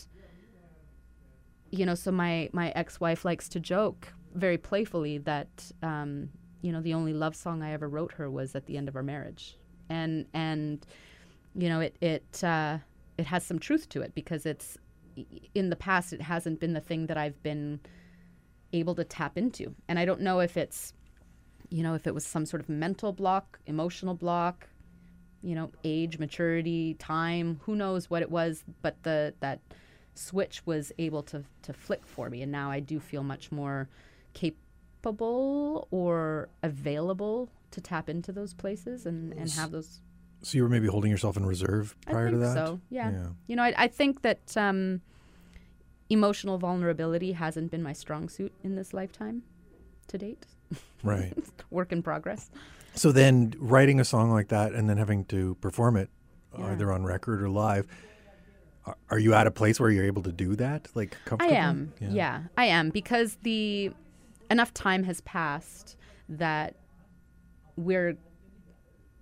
you 1.72 1.84
know, 1.84 1.96
so 1.96 2.12
my, 2.12 2.52
my 2.54 2.70
ex 2.76 3.00
wife 3.00 3.26
likes 3.26 3.50
to 3.50 3.60
joke 3.60 4.14
very 4.36 4.60
playfully 4.60 5.18
that, 5.18 5.72
um, 5.82 6.30
you 6.62 6.72
know, 6.72 6.82
the 6.82 6.94
only 6.94 7.14
love 7.14 7.36
song 7.36 7.64
I 7.64 7.74
ever 7.74 7.90
wrote 7.90 8.12
her 8.14 8.30
was 8.30 8.56
at 8.56 8.68
the 8.68 8.78
end 8.78 8.88
of 8.88 8.96
our 8.96 9.04
marriage. 9.04 9.58
And, 9.90 10.28
and, 10.36 10.86
you 11.56 11.70
know, 11.70 11.80
it, 11.80 11.96
it, 12.02 12.44
uh, 12.44 12.78
it 13.18 13.26
has 13.26 13.44
some 13.44 13.58
truth 13.58 13.90
to 13.90 14.02
it 14.02 14.14
because 14.14 14.46
it's 14.46 14.78
in 15.54 15.70
the 15.70 15.76
past 15.76 16.14
it 16.14 16.22
hasn't 16.22 16.60
been 16.60 16.74
the 16.74 16.82
thing 16.82 17.08
that 17.08 17.18
I've 17.18 17.42
been 17.44 17.80
able 18.74 18.96
to 18.96 19.04
tap 19.04 19.38
into. 19.38 19.74
And 19.88 19.98
I 19.98 20.06
don't 20.06 20.22
know 20.22 20.40
if 20.40 20.58
it's 20.58 20.94
you 21.70 21.84
know, 21.84 21.96
if 21.96 22.08
it 22.08 22.14
was 22.14 22.26
some 22.26 22.46
sort 22.46 22.62
of 22.62 22.70
mental 22.70 23.12
block, 23.12 23.60
emotional 23.66 24.14
block, 24.14 24.70
you 25.42 25.54
know, 25.54 25.70
age, 25.84 26.18
maturity, 26.18 26.94
time, 26.94 27.60
who 27.64 27.76
knows 27.76 28.10
what 28.10 28.22
it 28.22 28.32
was, 28.32 28.64
but 28.82 29.04
the 29.04 29.34
that 29.42 29.60
switch 30.18 30.66
was 30.66 30.92
able 30.98 31.22
to 31.24 31.44
to 31.62 31.74
flick 31.74 32.06
for 32.06 32.30
me 32.30 32.42
and 32.42 32.52
now 32.52 32.72
I 32.72 32.80
do 32.80 33.00
feel 33.00 33.24
much 33.24 33.52
more 33.52 33.88
capable 34.34 35.88
or 35.92 36.50
available 36.64 37.50
to 37.70 37.82
tap 37.82 38.10
into 38.10 38.32
those 38.32 38.54
places 38.54 39.06
and 39.06 39.34
and 39.34 39.50
have 39.52 39.72
those 39.72 40.02
So 40.44 40.58
you 40.58 40.64
were 40.64 40.70
maybe 40.70 40.88
holding 40.88 41.12
yourself 41.12 41.36
in 41.38 41.46
reserve 41.46 41.96
prior 42.10 42.30
to 42.32 42.38
that. 42.38 42.54
So 42.54 42.80
yeah. 42.90 43.12
Yeah. 43.12 43.28
You 43.48 43.56
know, 43.56 43.64
I, 43.64 43.74
I 43.78 43.88
think 43.88 44.22
that 44.22 44.56
um, 44.56 45.02
emotional 46.10 46.58
vulnerability 46.58 47.34
hasn't 47.34 47.72
been 47.72 47.84
my 47.84 47.94
strong 47.94 48.30
suit 48.30 48.54
in 48.64 48.76
this 48.76 48.94
lifetime, 48.94 49.44
to 50.08 50.18
date. 50.18 50.46
Right. 51.04 51.34
Work 51.70 51.92
in 51.92 52.02
progress. 52.04 52.50
So 52.94 53.12
then 53.12 53.54
writing 53.58 54.00
a 54.00 54.06
song 54.06 54.32
like 54.32 54.48
that 54.50 54.74
and 54.74 54.90
then 54.90 54.98
having 54.98 55.26
to 55.26 55.56
perform 55.62 55.98
it 55.98 56.10
Yeah. 56.58 56.72
either 56.72 56.92
on 56.92 57.04
record 57.04 57.42
or 57.42 57.50
live. 57.50 57.88
are- 58.86 58.98
Are 59.10 59.20
you 59.20 59.34
at 59.34 59.48
a 59.48 59.52
place 59.52 59.80
where 59.80 59.90
you're 59.90 60.06
able 60.06 60.24
to 60.24 60.32
do 60.32 60.56
that, 60.56 60.88
like 60.96 61.18
comfortably? 61.26 61.58
I 61.58 61.60
am. 61.60 61.94
Yeah. 62.00 62.44
I 62.58 62.66
am 62.66 62.90
because 62.90 63.38
the 63.44 63.92
enough 64.50 64.74
time 64.74 65.04
has 65.04 65.20
passed 65.22 65.98
that 66.30 66.76
we're 67.76 68.18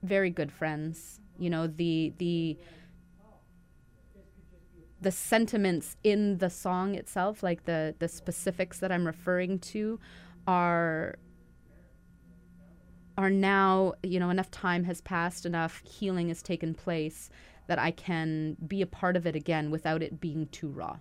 very 0.05 0.29
good 0.29 0.51
friends. 0.51 1.19
You 1.37 1.49
know, 1.49 1.67
the 1.67 2.13
the 2.17 2.57
the 5.01 5.11
sentiments 5.11 5.97
in 6.03 6.37
the 6.39 6.49
song 6.49 6.95
itself, 6.95 7.43
like 7.43 7.65
the 7.65 7.95
the 7.99 8.07
specifics 8.07 8.79
that 8.79 8.91
I'm 8.91 9.05
referring 9.05 9.59
to, 9.59 9.99
are 10.47 11.17
are 13.17 13.29
now 13.29 13.93
you 14.03 14.19
know 14.19 14.29
enough 14.29 14.51
time 14.51 14.83
has 14.85 15.01
passed, 15.01 15.45
enough 15.45 15.81
healing 15.85 16.29
has 16.29 16.41
taken 16.41 16.73
place 16.73 17.29
that 17.67 17.79
I 17.79 17.91
can 17.91 18.57
be 18.67 18.81
a 18.81 18.87
part 18.87 19.15
of 19.15 19.25
it 19.25 19.35
again 19.35 19.71
without 19.71 20.03
it 20.03 20.19
being 20.19 20.47
too 20.47 20.69
raw. 20.69 20.97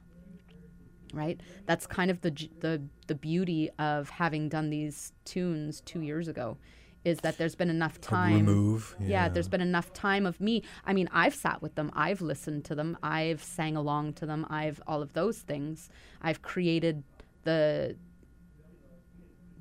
Right. 1.12 1.40
That's 1.66 1.86
kind 1.86 2.10
of 2.10 2.20
the 2.22 2.30
the 2.60 2.82
the 3.06 3.14
beauty 3.14 3.70
of 3.78 4.10
having 4.10 4.48
done 4.48 4.70
these 4.70 5.12
tunes 5.24 5.80
two 5.80 6.00
years 6.00 6.26
ago, 6.26 6.56
is 7.04 7.18
that 7.20 7.36
there's 7.38 7.54
been 7.54 7.70
enough 7.70 8.00
time. 8.00 8.46
remove, 8.46 8.96
Yeah. 8.98 9.08
yeah. 9.08 9.28
There's 9.28 9.48
been 9.48 9.60
enough 9.60 9.92
time 9.92 10.24
of 10.26 10.40
me. 10.40 10.62
I 10.86 10.92
mean, 10.92 11.08
I've 11.12 11.34
sat 11.34 11.60
with 11.60 11.74
them. 11.74 11.90
I've 11.94 12.22
listened 12.22 12.64
to 12.66 12.74
them. 12.74 12.96
I've 13.02 13.42
sang 13.42 13.76
along 13.76 14.14
to 14.14 14.26
them. 14.26 14.46
I've 14.48 14.80
all 14.86 15.02
of 15.02 15.12
those 15.12 15.38
things. 15.38 15.90
I've 16.22 16.40
created 16.42 17.04
the 17.42 17.96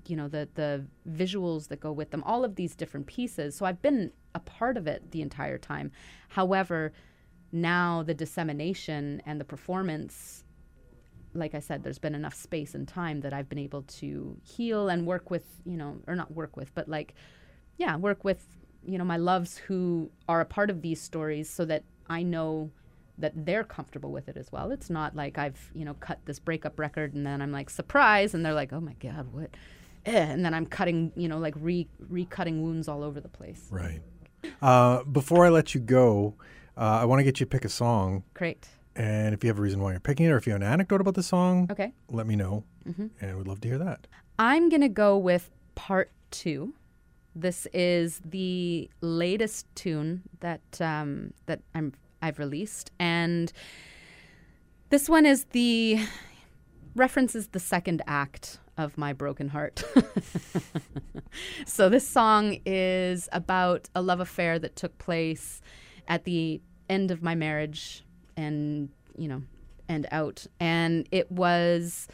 you 0.08 0.16
know 0.16 0.28
the 0.28 0.48
the 0.56 0.86
visuals 1.10 1.68
that 1.70 1.80
go 1.80 1.92
with 1.92 2.12
them 2.12 2.24
all 2.26 2.44
of 2.44 2.56
these 2.56 2.76
different 2.76 3.08
pieces 3.08 3.56
so 3.56 3.66
i've 3.66 3.82
been 3.82 4.12
a 4.36 4.40
part 4.40 4.76
of 4.76 4.86
it 4.86 5.12
the 5.12 5.22
entire 5.22 5.58
time 5.58 5.92
however 6.30 6.92
now 7.54 8.04
the 8.04 8.14
dissemination 8.14 9.22
and 9.26 9.40
the 9.40 9.46
performance 9.46 10.43
like 11.34 11.56
i 11.56 11.60
said 11.60 11.84
there's 11.84 12.00
been 12.00 12.16
enough 12.16 12.34
space 12.34 12.76
and 12.76 12.88
time 12.88 13.22
that 13.22 13.34
i've 13.34 13.50
been 13.50 13.60
able 13.60 13.84
to 13.84 14.38
heal 14.44 14.90
and 14.90 15.06
work 15.06 15.30
with 15.30 15.46
you 15.66 15.78
know 15.78 15.98
or 16.08 16.16
not 16.16 16.32
work 16.32 16.56
with 16.56 16.74
but 16.76 16.88
like 16.88 17.14
yeah 17.78 17.96
work 17.96 18.24
with 18.24 18.46
you 18.86 18.98
know 18.98 19.04
my 19.04 19.18
loves 19.18 19.58
who 19.58 20.10
are 20.28 20.42
a 20.42 20.46
part 20.46 20.70
of 20.70 20.82
these 20.82 21.02
stories 21.02 21.50
so 21.50 21.66
that 21.66 21.84
i 22.10 22.22
know 22.22 22.70
that 23.18 23.34
they're 23.46 23.64
comfortable 23.64 24.12
with 24.12 24.28
it 24.28 24.38
as 24.38 24.52
well 24.52 24.72
it's 24.72 24.90
not 24.90 25.16
like 25.16 25.38
i've 25.38 25.72
you 25.76 25.86
know 25.86 25.94
cut 25.96 26.20
this 26.26 26.40
breakup 26.40 26.80
record 26.80 27.14
and 27.14 27.26
then 27.26 27.42
i'm 27.42 27.52
like 27.52 27.70
surprise 27.70 28.34
and 28.34 28.46
they're 28.46 28.54
like 28.54 28.74
oh 28.74 28.82
my 28.82 28.94
god 28.94 29.28
what 29.32 29.50
eh, 30.06 30.12
and 30.12 30.44
then 30.44 30.54
i'm 30.54 30.66
cutting 30.66 31.12
you 31.16 31.28
know 31.28 31.38
like 31.38 31.54
re 31.60 31.88
recutting 32.12 32.62
wounds 32.62 32.88
all 32.88 33.04
over 33.04 33.20
the 33.20 33.30
place 33.30 33.68
Right. 33.72 34.02
Uh, 34.62 35.04
before 35.04 35.46
I 35.46 35.50
let 35.50 35.74
you 35.74 35.80
go, 35.80 36.36
uh, 36.78 36.82
I 37.02 37.06
want 37.06 37.20
to 37.20 37.24
get 37.24 37.40
you 37.40 37.46
to 37.46 37.50
pick 37.50 37.66
a 37.66 37.70
song. 37.70 38.24
Great. 38.34 38.68
And 38.96 39.34
if 39.34 39.44
you 39.44 39.48
have 39.50 39.58
a 39.58 39.62
reason 39.62 39.82
why 39.82 39.92
you're 39.92 40.00
picking 40.00 40.26
it, 40.28 40.30
or 40.30 40.38
if 40.38 40.46
you 40.46 40.54
have 40.54 40.62
an 40.62 40.68
anecdote 40.68 41.02
about 41.02 41.16
the 41.16 41.24
song, 41.24 41.68
Okay. 41.72 41.94
let 42.10 42.28
me 42.28 42.36
know. 42.36 42.64
Mhm. 42.88 43.10
And 43.22 43.38
we'd 43.38 43.48
love 43.48 43.60
to 43.62 43.68
hear 43.68 43.78
that. 43.80 44.08
I'm 44.38 44.70
gonna 44.70 44.90
go 44.90 45.18
with 45.18 45.50
part 45.76 46.12
two. 46.32 46.74
This 47.36 47.66
is 47.74 48.22
the 48.24 48.90
latest 49.02 49.66
tune 49.76 50.22
that 50.42 50.62
um, 50.82 51.34
that 51.48 51.62
I'm 51.74 51.94
I've 52.22 52.38
released, 52.40 52.92
and 53.00 53.52
this 54.90 55.10
one 55.10 55.26
is 55.26 55.46
the 55.52 56.00
references 56.96 57.48
the 57.48 57.60
second 57.60 58.02
act 58.06 58.60
of 58.78 58.98
my 58.98 59.14
broken 59.14 59.50
heart. 59.50 59.84
so 61.66 61.90
this 61.90 62.08
song 62.08 62.60
is 62.66 63.28
about 63.32 63.90
a 63.96 64.02
love 64.02 64.20
affair 64.20 64.60
that 64.60 64.76
took 64.76 64.98
place 65.00 65.62
at 66.08 66.24
the 66.26 66.62
end 66.90 67.12
of 67.12 67.22
my 67.24 67.34
marriage, 67.36 68.03
and 68.38 68.90
you 69.18 69.28
know, 69.28 69.44
and 69.88 70.08
out, 70.12 70.48
and 70.60 71.08
it 71.12 71.32
was 71.32 72.08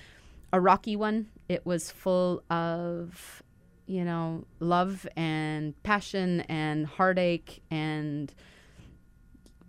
a 0.52 0.60
rocky 0.60 0.96
one. 0.96 1.28
It 1.48 1.66
was 1.66 1.92
full 1.92 2.44
of, 2.50 3.44
you 3.86 4.04
know, 4.04 4.46
love 4.60 5.08
and 5.16 5.82
passion 5.84 6.42
and 6.42 6.86
heartache 6.86 7.62
and 7.72 8.34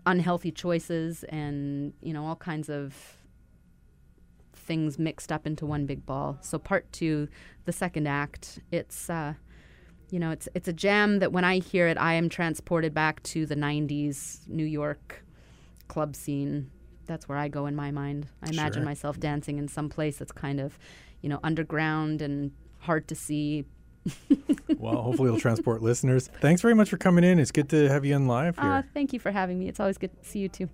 unhealthy 0.06 0.50
choices 0.50 1.24
and, 1.24 1.92
you 2.02 2.12
know, 2.12 2.26
all 2.26 2.36
kinds 2.36 2.68
of 2.68 2.94
things 4.52 4.98
mixed 4.98 5.32
up 5.32 5.46
into 5.46 5.66
one 5.66 5.86
big 5.86 6.06
ball. 6.06 6.38
So 6.42 6.58
part 6.58 6.90
2, 6.92 7.28
the 7.64 7.72
second 7.72 8.06
act, 8.06 8.60
it's 8.70 9.10
uh 9.10 9.34
you 10.10 10.18
know, 10.18 10.32
it's 10.32 10.48
it's 10.54 10.66
a 10.66 10.72
jam 10.72 11.20
that 11.20 11.32
when 11.32 11.44
I 11.44 11.58
hear 11.58 11.86
it 11.86 11.96
I 11.98 12.14
am 12.14 12.28
transported 12.28 12.92
back 12.92 13.22
to 13.24 13.46
the 13.46 13.54
90s 13.54 14.48
New 14.48 14.64
York 14.64 15.24
club 15.90 16.14
scene. 16.16 16.70
That's 17.06 17.28
where 17.28 17.36
I 17.36 17.48
go 17.48 17.66
in 17.66 17.74
my 17.74 17.90
mind. 17.90 18.28
I 18.42 18.48
imagine 18.50 18.82
Sure. 18.82 18.84
myself 18.84 19.18
dancing 19.20 19.58
in 19.58 19.66
some 19.68 19.88
place 19.88 20.16
that's 20.18 20.32
kind 20.32 20.60
of, 20.60 20.78
you 21.22 21.28
know, 21.28 21.40
underground 21.42 22.22
and 22.22 22.52
hard 22.78 23.06
to 23.08 23.14
see. 23.14 23.64
Well, 24.78 25.02
hopefully 25.02 25.28
it'll 25.28 25.38
transport 25.40 25.82
listeners. 25.82 26.28
Thanks 26.40 26.62
very 26.62 26.74
much 26.74 26.88
for 26.88 26.96
coming 26.96 27.22
in. 27.22 27.38
It's 27.38 27.50
good 27.52 27.68
to 27.70 27.88
have 27.90 28.04
you 28.06 28.14
in 28.16 28.26
live 28.26 28.56
here. 28.56 28.64
Ah, 28.66 28.82
thank 28.94 29.12
you 29.12 29.18
for 29.18 29.30
having 29.30 29.58
me. 29.58 29.68
It's 29.68 29.78
always 29.80 29.98
good 29.98 30.10
to 30.22 30.26
see 30.26 30.38
you 30.38 30.48
too. 30.48 30.70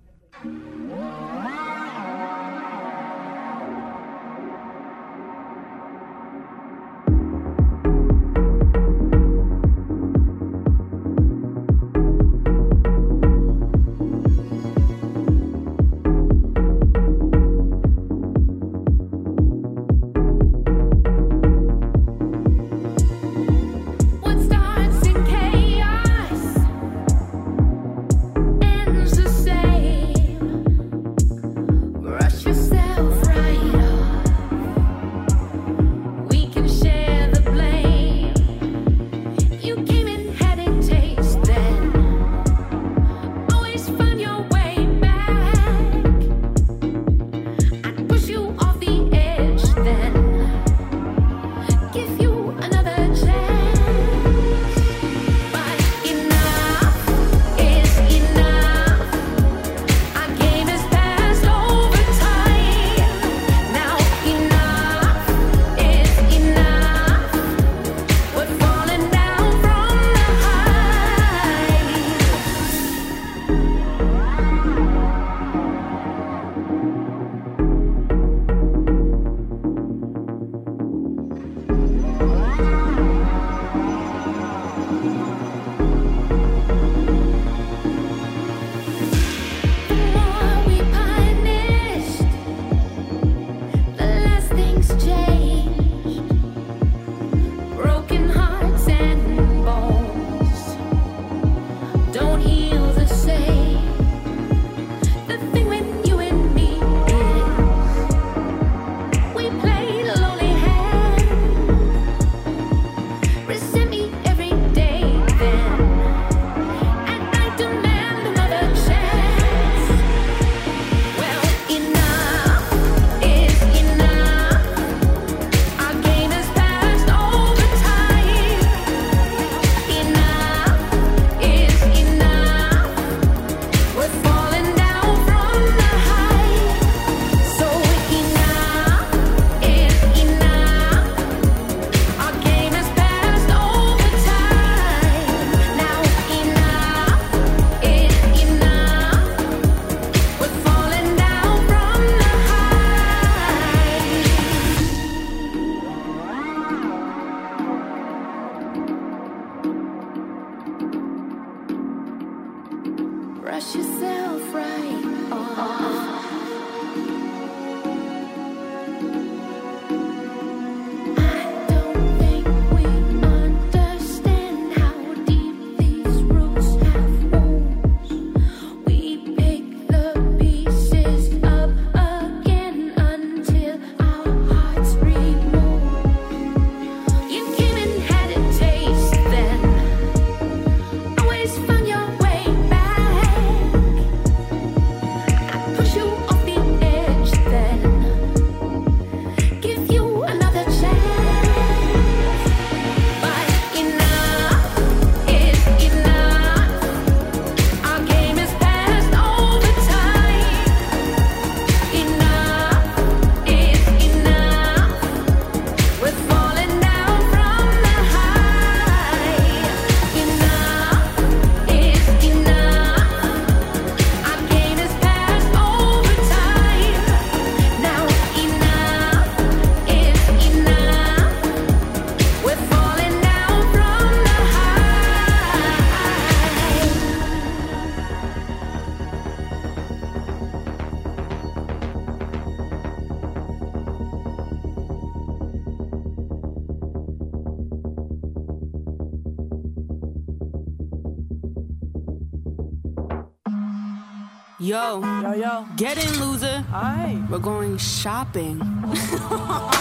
Get 255.87 256.03
in, 256.03 256.19
loser. 256.19 256.65
Aye. 256.73 257.23
We're 257.29 257.39
going 257.39 257.77
shopping. 257.77 258.59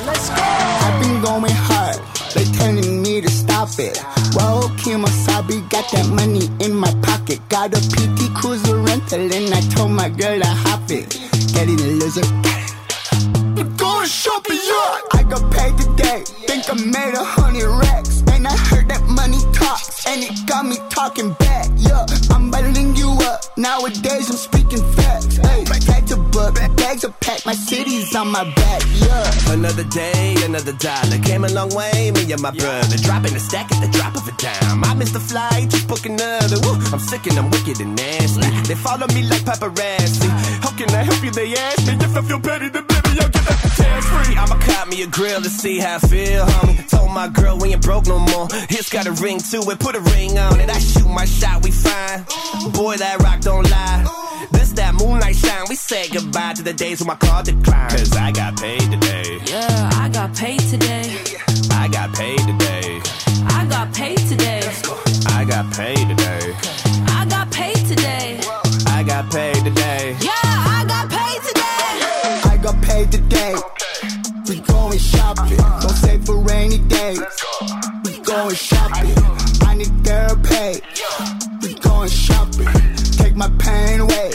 Let's 0.09 0.29
go. 0.31 0.45
I've 0.87 1.03
been 1.03 1.21
going 1.21 1.57
hard, 1.71 1.99
they 2.35 2.45
telling 2.59 3.03
me 3.03 3.21
to 3.21 3.31
stop 3.31 3.71
it. 3.79 3.99
Whoa, 4.35 4.69
Kimosabi 4.81 5.69
got 5.69 5.91
that 5.93 6.09
money 6.09 6.47
in 6.65 6.75
my 6.75 6.93
pocket. 7.03 7.41
Got 7.49 7.75
a 7.75 7.81
PT 7.81 8.35
Cruiser 8.37 8.77
rental 8.77 9.21
and 9.21 9.53
I 9.53 9.61
told 9.75 9.91
my 9.91 10.09
girl 10.09 10.39
to 10.39 10.47
hop 10.47 10.91
it. 10.91 11.19
Get 11.53 11.69
in, 11.69 11.77
loser. 11.99 12.56
Dollar. 30.79 31.19
Came 31.23 31.45
a 31.45 31.49
long 31.53 31.71
way, 31.75 32.11
me 32.13 32.33
and 32.33 32.43
my 32.43 32.51
brother. 32.51 32.97
Dropping 32.97 33.35
a 33.35 33.41
stack 33.41 33.71
at 33.73 33.81
the 33.81 33.91
drop 33.97 34.15
of 34.17 34.27
a 34.29 34.33
dime. 34.37 34.85
I 34.85 34.95
missed 34.95 35.15
the 35.15 35.21
flight, 35.21 35.71
just 35.71 35.89
book 35.89 36.05
another. 36.07 36.57
Woo, 36.65 36.79
I'm 36.93 36.99
sick 36.99 37.27
and 37.27 37.39
I'm 37.39 37.51
wicked 37.51 37.81
and 37.81 37.97
nasty. 37.97 38.49
They 38.69 38.75
follow 38.75 39.07
me 39.09 39.23
like 39.23 39.43
paparazzi. 39.43 40.29
How 40.63 40.71
can 40.77 40.91
I 40.91 41.03
help 41.03 41.23
you? 41.23 41.31
They 41.31 41.55
ask 41.55 41.87
me 41.87 41.95
if 41.95 42.17
I 42.17 42.23
feel 42.23 42.41
petty, 42.41 42.69
then 42.69 42.85
baby, 42.87 43.21
I'll 43.21 43.29
get 43.29 43.45
that 43.49 43.61
tax 43.77 44.07
free. 44.07 44.37
I'ma 44.37 44.59
cop 44.61 44.89
me 44.89 45.03
a 45.03 45.07
grill 45.07 45.43
to 45.43 45.51
see 45.51 45.79
how 45.79 45.97
I 45.97 45.99
feel, 45.99 46.45
homie. 46.45 46.96
Told 47.17 47.33
my 47.33 47.41
girl 47.41 47.57
we 47.59 47.73
ain't 47.73 47.83
broke 47.83 48.07
no 48.07 48.19
more. 48.19 48.47
It's 48.69 48.91
got 48.91 49.07
a 49.07 49.13
ring 49.13 49.39
to 49.51 49.59
it, 49.71 49.81
put 49.81 49.95
a 49.95 50.01
ring 50.01 50.37
on 50.39 50.61
it. 50.61 50.69
I 50.69 50.79
shoot 50.79 51.09
my 51.09 51.25
shot, 51.25 51.65
we 51.65 51.71
fine. 51.71 52.25
Boy, 52.73 52.97
that 52.97 53.23
rock 53.23 53.41
don't 53.41 53.69
lie. 53.71 54.05
This 54.53 54.73
that 54.73 54.95
moonlight 54.95 55.35
shine. 55.35 55.65
We 55.69 55.77
say 55.77 56.09
goodbye 56.09 56.53
to 56.55 56.63
the 56.63 56.75
days 56.75 57.01
when 57.01 57.07
my 57.07 57.15
car 57.15 57.43
declined. 57.43 57.93
Cause 57.93 58.15
I 58.17 58.33
got 58.33 58.59
paid 58.59 58.81
today. 58.91 59.39
Yeah, 59.47 59.91
I 59.95 60.11
got 60.11 60.35
paid 60.35 60.61
today. 60.61 61.26
Going 78.47 78.57
shopping. 78.57 79.13
I 79.67 79.75
need 79.75 80.07
therapy. 80.07 80.81
We 81.63 81.75
going 81.81 82.09
shopping. 82.09 82.69
Take 83.19 83.35
my 83.35 83.51
pain 83.59 83.99
away. 84.01 84.31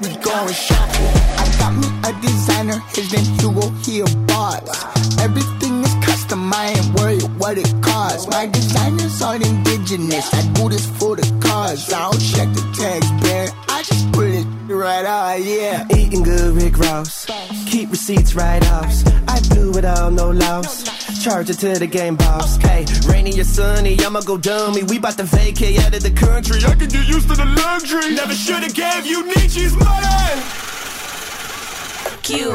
We 0.00 0.08
going 0.16 0.54
shopping. 0.54 1.10
I 1.36 1.44
got 1.58 1.74
me 1.76 1.88
a 2.08 2.12
designer. 2.22 2.78
His 2.94 3.12
name 3.12 3.26
Hugo. 3.38 3.68
He 3.84 4.00
a 4.00 4.06
boss. 4.26 5.20
Everything 5.20 5.82
is 5.84 5.94
custom. 6.06 6.50
I 6.54 6.68
ain't 6.68 6.94
worried 6.98 7.22
what 7.38 7.58
it 7.58 7.70
costs. 7.82 8.26
My 8.28 8.46
designers 8.46 9.20
aren't 9.20 9.46
indigenous. 9.46 10.32
I 10.32 10.40
do 10.54 10.70
this 10.70 10.86
for 10.98 11.14
the 11.14 11.26
cause. 11.42 11.92
I 11.92 12.10
don't 12.10 12.20
check 12.32 12.48
the 12.54 12.64
tags, 12.78 13.10
man. 13.24 13.48
I 13.68 13.82
just 13.82 14.10
put 14.12 14.28
it 14.28 14.46
right 14.72 15.04
out. 15.04 15.42
Yeah. 15.42 15.86
Eating 15.94 16.22
good, 16.22 16.54
Rick 16.54 16.78
Ross. 16.78 17.26
Keep 17.66 17.90
receipts 17.90 18.34
right 18.34 18.64
offs. 18.70 19.04
I 19.28 19.38
blew 19.50 19.76
it 19.76 19.84
all, 19.84 20.10
no 20.10 20.30
loss. 20.30 21.07
Charge 21.22 21.50
it 21.50 21.58
to 21.58 21.78
the 21.78 21.86
game 21.86 22.16
boss. 22.16 22.56
Hey, 22.58 22.86
rainy 23.08 23.38
or 23.40 23.44
sunny, 23.44 23.98
I'ma 24.04 24.20
go 24.20 24.38
dummy. 24.38 24.84
We 24.84 24.98
bout 24.98 25.16
to 25.16 25.24
vacate 25.24 25.80
out 25.80 25.94
of 25.94 26.02
the 26.02 26.12
country. 26.12 26.58
I 26.64 26.74
can 26.74 26.88
get 26.88 27.08
used 27.08 27.28
to 27.28 27.34
the 27.34 27.44
luxury. 27.44 28.14
Never 28.14 28.34
should've 28.34 28.74
gave 28.74 29.04
you 29.04 29.26
Nietzsche's 29.26 29.74
money. 29.76 30.42
You 32.28 32.52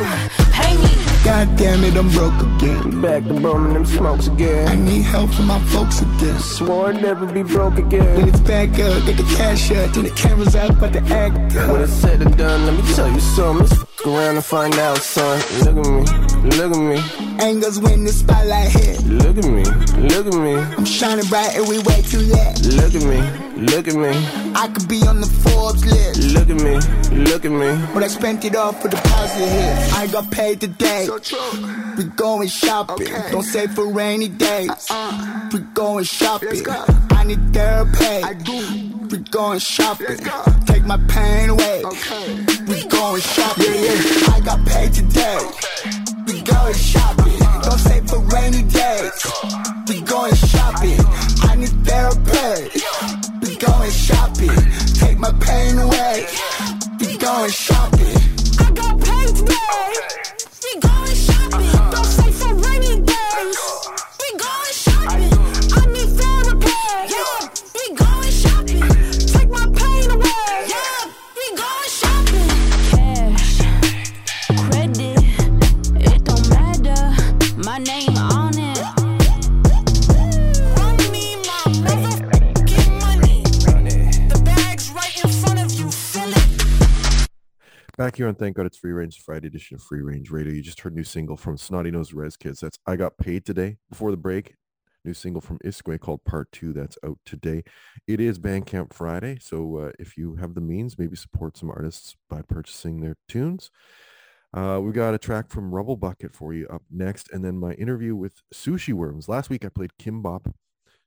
pay 0.52 0.78
me. 0.78 1.04
God 1.26 1.58
damn 1.58 1.84
it, 1.84 1.98
I'm 1.98 2.10
broke 2.12 2.40
again. 2.56 3.02
Back 3.02 3.24
to 3.24 3.34
bumming 3.34 3.74
them 3.74 3.86
smokes 3.86 4.28
again. 4.28 4.68
I 4.68 4.76
need 4.76 5.02
help 5.02 5.32
from 5.32 5.48
my 5.48 5.60
folks 5.66 6.02
again. 6.02 6.40
Swore 6.40 6.90
I'd 6.90 7.02
never 7.02 7.26
be 7.26 7.44
broke 7.44 7.76
Then 7.76 7.88
again. 7.88 8.28
it's 8.28 8.40
back 8.42 8.70
up, 8.80 9.06
get 9.06 9.18
the 9.18 9.24
cash 9.36 9.72
out, 9.72 9.94
then 9.94 10.04
the 10.04 10.12
camera's 10.12 10.56
out, 10.56 10.80
but 10.80 10.94
the 10.94 11.02
act 11.14 11.36
When 11.70 11.82
it's 11.82 11.92
said 11.92 12.22
and 12.22 12.38
done, 12.38 12.66
let 12.66 12.76
me 12.76 12.94
tell 12.94 13.12
you 13.12 13.20
something. 13.20 13.93
Let's 13.96 14.08
around 14.08 14.36
and 14.36 14.44
find 14.44 14.74
out, 14.76 14.98
son. 14.98 15.40
Look 15.60 15.86
at 15.86 15.92
me, 15.92 16.58
look 16.58 16.74
at 16.74 16.80
me, 16.80 17.38
Angles 17.40 17.80
when 17.80 18.04
the 18.04 18.12
spotlight 18.12 18.70
hit. 18.70 19.04
look 19.06 19.38
at 19.38 19.46
me, 19.46 19.64
look 20.10 20.28
at 20.28 20.34
me, 20.34 20.56
I'm 20.56 20.84
shining 20.84 21.26
bright 21.28 21.56
and 21.56 21.68
we 21.70 21.80
way 21.80 22.02
too 22.02 22.20
late. 22.20 22.66
look 22.74 22.94
at 22.96 23.04
me, 23.04 23.22
look 23.62 23.88
at 23.88 23.96
me, 23.96 24.10
I 24.56 24.68
could 24.74 24.88
be 24.90 25.06
on 25.08 25.22
the 25.22 25.28
Forbes 25.28 25.86
list, 25.86 26.34
look 26.34 26.50
at 26.50 26.58
me, 26.58 26.80
look 27.24 27.46
at 27.46 27.52
me. 27.52 27.94
but 27.94 28.04
I 28.04 28.08
spent 28.08 28.44
it 28.44 28.56
all 28.56 28.74
for 28.74 28.90
the 28.90 28.98
positive 28.98 29.50
hits. 29.50 29.94
I 29.94 30.08
got 30.08 30.30
paid 30.32 30.60
today. 30.60 31.06
So 31.06 31.20
We 31.98 32.04
going 32.04 32.48
shopping. 32.50 33.08
Don't 33.32 33.44
save 33.44 33.74
for 33.74 33.88
rainy 33.88 34.28
days. 34.28 34.70
We 35.54 35.60
going 35.74 36.04
shopping. 36.04 36.66
I 37.12 37.24
need 37.26 37.54
therapy. 37.54 38.06
I 38.06 38.34
do. 38.34 38.92
We 39.12 39.20
going 39.20 39.60
shopping. 39.60 40.18
Take 40.66 40.84
my 40.86 40.98
pain 41.08 41.50
away. 41.50 41.84
Okay. 41.86 42.46
We 42.68 42.84
going 42.88 43.22
shopping. 43.22 43.83
I 43.86 44.40
got 44.46 44.66
paid 44.66 44.94
today. 44.94 45.40
We 46.26 46.42
going 46.42 46.74
shopping. 46.74 47.40
Don't 47.64 47.80
save 47.80 48.10
for 48.10 48.20
rainy 48.20 48.64
days. 48.64 49.12
We 49.90 50.00
going 50.02 50.36
shopping. 50.36 51.00
I 51.42 51.56
need 51.56 51.76
therapy. 51.86 52.80
We 53.42 53.58
going 53.58 53.92
shopping. 53.92 54.56
Take 54.96 55.20
my 55.20 55.34
pain 55.34 55.78
away. 55.80 56.26
We 57.00 57.18
going 57.18 57.52
shopping. 57.52 58.18
I 58.60 58.72
got 58.74 59.02
paid 59.02 59.36
today. 59.36 60.23
Back 87.96 88.16
here 88.16 88.28
on 88.28 88.34
Thank 88.34 88.56
God 88.56 88.66
It's 88.66 88.78
Free 88.78 88.92
Range, 88.92 89.16
Friday 89.22 89.46
edition 89.46 89.76
of 89.76 89.84
Free 89.84 90.02
Range 90.02 90.32
Radio. 90.32 90.52
You 90.52 90.64
just 90.64 90.80
heard 90.80 90.96
new 90.96 91.04
single 91.04 91.38
from 91.38 91.58
Snotty 91.58 91.92
Nose 91.92 92.12
Rez 92.12 92.36
Kids. 92.36 92.60
That's 92.60 92.80
I 92.88 92.96
Got 92.96 93.20
Paid 93.20 93.46
Today. 93.46 93.78
Before 93.88 94.10
the 94.10 94.18
break, 94.18 94.56
new 95.06 95.14
single 95.14 95.42
from 95.42 95.60
iskwē 95.60 96.00
called 96.00 96.24
Part 96.24 96.52
2. 96.54 96.74
That's 96.74 96.98
out 97.06 97.20
today. 97.24 97.64
It 98.08 98.20
is 98.20 98.40
Bandcamp 98.40 98.94
Friday, 98.94 99.38
so 99.40 99.78
uh, 99.78 99.92
if 100.00 100.18
you 100.18 100.38
have 100.38 100.56
the 100.56 100.62
means, 100.62 100.98
maybe 100.98 101.16
support 101.16 101.56
some 101.56 101.70
artists 101.70 102.16
by 102.32 102.42
purchasing 102.42 103.00
their 103.00 103.16
tunes. 103.30 103.70
Uh, 104.56 104.80
we 104.82 104.92
got 104.92 105.14
a 105.14 105.20
track 105.20 105.52
from 105.52 105.70
Rubblebucket 105.70 106.34
for 106.34 106.52
you 106.52 106.68
up 106.70 106.82
next, 106.90 107.30
and 107.32 107.46
then 107.46 107.60
my 107.60 107.74
interview 107.74 108.16
with 108.16 108.42
Sushi 108.52 108.94
Worms. 108.94 109.30
Last 109.30 109.52
week 109.52 109.66
I 109.66 109.70
played 109.70 109.92
Kimbop, 110.02 110.52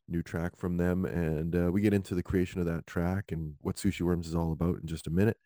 new 0.06 0.22
track 0.22 0.56
from 0.56 0.76
them, 0.76 1.04
and 1.04 1.56
uh, 1.56 1.72
we 1.72 1.80
get 1.80 1.94
into 1.94 2.14
the 2.14 2.22
creation 2.22 2.60
of 2.60 2.66
that 2.66 2.86
track 2.86 3.32
and 3.32 3.54
what 3.60 3.74
Sushi 3.74 4.02
Worms 4.02 4.28
is 4.28 4.36
all 4.36 4.52
about 4.52 4.76
in 4.80 4.86
just 4.86 5.08
a 5.08 5.10
minute. 5.10 5.38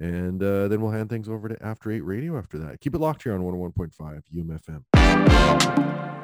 And 0.00 0.42
uh, 0.42 0.66
then 0.68 0.80
we'll 0.80 0.92
hand 0.92 1.10
things 1.10 1.28
over 1.28 1.48
to 1.48 1.62
After 1.62 1.92
8 1.92 2.00
Radio 2.00 2.38
after 2.38 2.58
that. 2.58 2.80
Keep 2.80 2.94
it 2.94 2.98
locked 2.98 3.22
here 3.22 3.34
on 3.34 3.42
101.5 3.42 4.22
UMFM. 4.34 6.19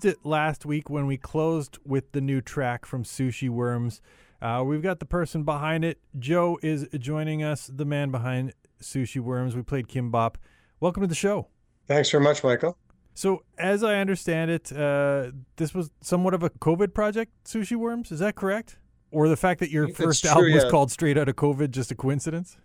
Teased 0.00 0.16
it 0.16 0.24
last 0.24 0.64
week 0.64 0.88
when 0.88 1.06
we 1.06 1.16
closed 1.16 1.78
with 1.84 2.12
the 2.12 2.20
new 2.20 2.40
track 2.40 2.86
from 2.86 3.04
Sushi 3.04 3.48
Worms. 3.48 4.00
Uh, 4.40 4.62
we've 4.64 4.82
got 4.82 4.98
the 4.98 5.06
person 5.06 5.42
behind 5.42 5.84
it. 5.84 5.98
Joe 6.18 6.58
is 6.62 6.86
joining 6.98 7.42
us, 7.42 7.70
the 7.72 7.84
man 7.84 8.10
behind 8.10 8.54
Sushi 8.80 9.20
Worms. 9.20 9.54
We 9.54 9.62
played 9.62 9.88
Kimbop. 9.88 10.36
Welcome 10.80 11.02
to 11.02 11.06
the 11.06 11.14
show. 11.14 11.48
Thanks 11.86 12.10
very 12.10 12.22
much, 12.22 12.42
Michael. 12.42 12.78
So, 13.14 13.42
as 13.58 13.82
I 13.82 13.96
understand 13.96 14.50
it, 14.50 14.72
uh, 14.72 15.32
this 15.56 15.74
was 15.74 15.90
somewhat 16.00 16.32
of 16.32 16.42
a 16.42 16.50
COVID 16.50 16.94
project, 16.94 17.32
Sushi 17.44 17.76
Worms. 17.76 18.10
Is 18.10 18.20
that 18.20 18.34
correct? 18.34 18.78
Or 19.10 19.28
the 19.28 19.36
fact 19.36 19.60
that 19.60 19.70
your 19.70 19.88
first 19.88 20.22
true, 20.22 20.30
album 20.30 20.52
was 20.52 20.64
called 20.70 20.90
Straight 20.90 21.18
Out 21.18 21.28
of 21.28 21.36
COVID 21.36 21.70
just 21.72 21.90
a 21.90 21.94
coincidence? 21.94 22.56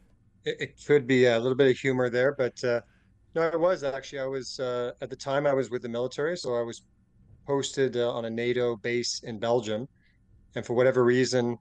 It, 0.46 0.58
it 0.62 0.86
could 0.86 1.08
be 1.08 1.26
a 1.26 1.40
little 1.40 1.56
bit 1.56 1.70
of 1.72 1.78
humor 1.78 2.10
there, 2.10 2.34
but 2.34 2.64
uh, 2.64 2.82
no, 3.34 3.42
it 3.48 3.60
was 3.60 3.84
actually. 3.84 4.20
I 4.20 4.28
was 4.28 4.60
uh, 4.60 4.92
at 5.02 5.10
the 5.10 5.16
time 5.16 5.48
I 5.48 5.54
was 5.54 5.70
with 5.72 5.82
the 5.82 5.90
military, 5.90 6.38
so 6.38 6.56
I 6.56 6.62
was 6.62 6.84
posted 7.46 7.98
uh, 7.98 8.12
on 8.12 8.26
a 8.26 8.30
NATO 8.30 8.76
base 8.76 9.22
in 9.24 9.40
Belgium, 9.40 9.88
and 10.56 10.66
for 10.66 10.74
whatever 10.74 11.04
reason, 11.04 11.58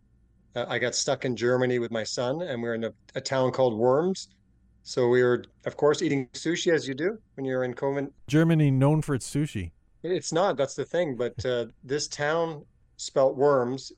uh, 0.57 0.64
I 0.68 0.78
got 0.78 0.95
stuck 0.95 1.24
in 1.24 1.37
Germany 1.37 1.78
with 1.78 1.91
my 1.91 2.05
son, 2.05 2.43
and 2.43 2.62
we 2.62 2.68
are 2.68 2.74
in 2.74 2.85
a, 2.85 2.93
a 3.14 3.20
town 3.20 3.53
called 3.53 3.76
Worms. 3.76 4.28
So 4.82 5.09
we 5.09 5.22
were, 5.22 5.45
of 5.64 5.76
course, 5.76 6.03
eating 6.03 6.28
sushi 6.35 6.72
as 6.72 6.87
you 6.87 6.95
do 6.95 7.18
when 7.35 7.47
you're 7.47 7.64
in. 7.64 7.74
Germany 8.28 8.70
known 8.70 9.01
for 9.01 9.14
its 9.14 9.28
sushi. 9.28 9.72
It's 10.03 10.32
not. 10.32 10.57
That's 10.59 10.74
the 10.74 10.85
thing. 10.85 11.16
But 11.16 11.45
uh, 11.45 11.66
this 11.82 12.07
town 12.07 12.64
spelt 12.99 13.35
Worms 13.35 13.93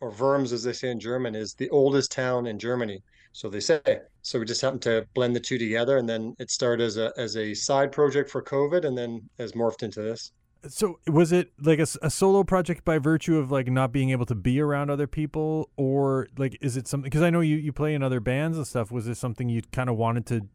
or 0.00 0.10
Worms, 0.10 0.52
as 0.52 0.64
they 0.64 0.72
say 0.72 0.90
in 0.90 0.98
German, 0.98 1.34
is 1.34 1.52
the 1.54 1.68
oldest 1.68 2.10
town 2.10 2.46
in 2.46 2.58
Germany. 2.58 3.02
So 3.32 3.50
they 3.50 3.60
say. 3.60 3.80
So 4.22 4.38
we 4.38 4.46
just 4.46 4.62
happened 4.62 4.82
to 4.82 5.06
blend 5.14 5.36
the 5.36 5.40
two 5.40 5.58
together, 5.58 5.98
and 5.98 6.08
then 6.08 6.34
it 6.38 6.50
started 6.50 6.84
as 6.84 6.96
a 6.96 7.12
as 7.16 7.36
a 7.36 7.54
side 7.54 7.92
project 7.92 8.30
for 8.30 8.42
COVID, 8.42 8.84
and 8.86 8.96
then 8.96 9.20
has 9.38 9.52
morphed 9.52 9.82
into 9.82 10.00
this. 10.00 10.32
So 10.68 11.00
was 11.06 11.32
it 11.32 11.52
like 11.60 11.78
a 11.78 11.86
solo 11.86 12.44
project 12.44 12.84
by 12.84 12.98
virtue 12.98 13.38
of 13.38 13.50
like 13.50 13.68
not 13.68 13.92
being 13.92 14.10
able 14.10 14.26
to 14.26 14.34
be 14.34 14.60
around 14.60 14.90
other 14.90 15.06
people, 15.06 15.70
or 15.76 16.28
like 16.36 16.58
is 16.60 16.76
it 16.76 16.86
something? 16.86 17.04
Because 17.04 17.22
I 17.22 17.30
know 17.30 17.40
you 17.40 17.56
you 17.56 17.72
play 17.72 17.94
in 17.94 18.02
other 18.02 18.20
bands 18.20 18.56
and 18.56 18.66
stuff. 18.66 18.90
Was 18.90 19.06
this 19.06 19.18
something 19.18 19.48
you 19.48 19.62
kind 19.72 19.88
of 19.88 19.96
wanted 19.96 20.26
to 20.26 20.46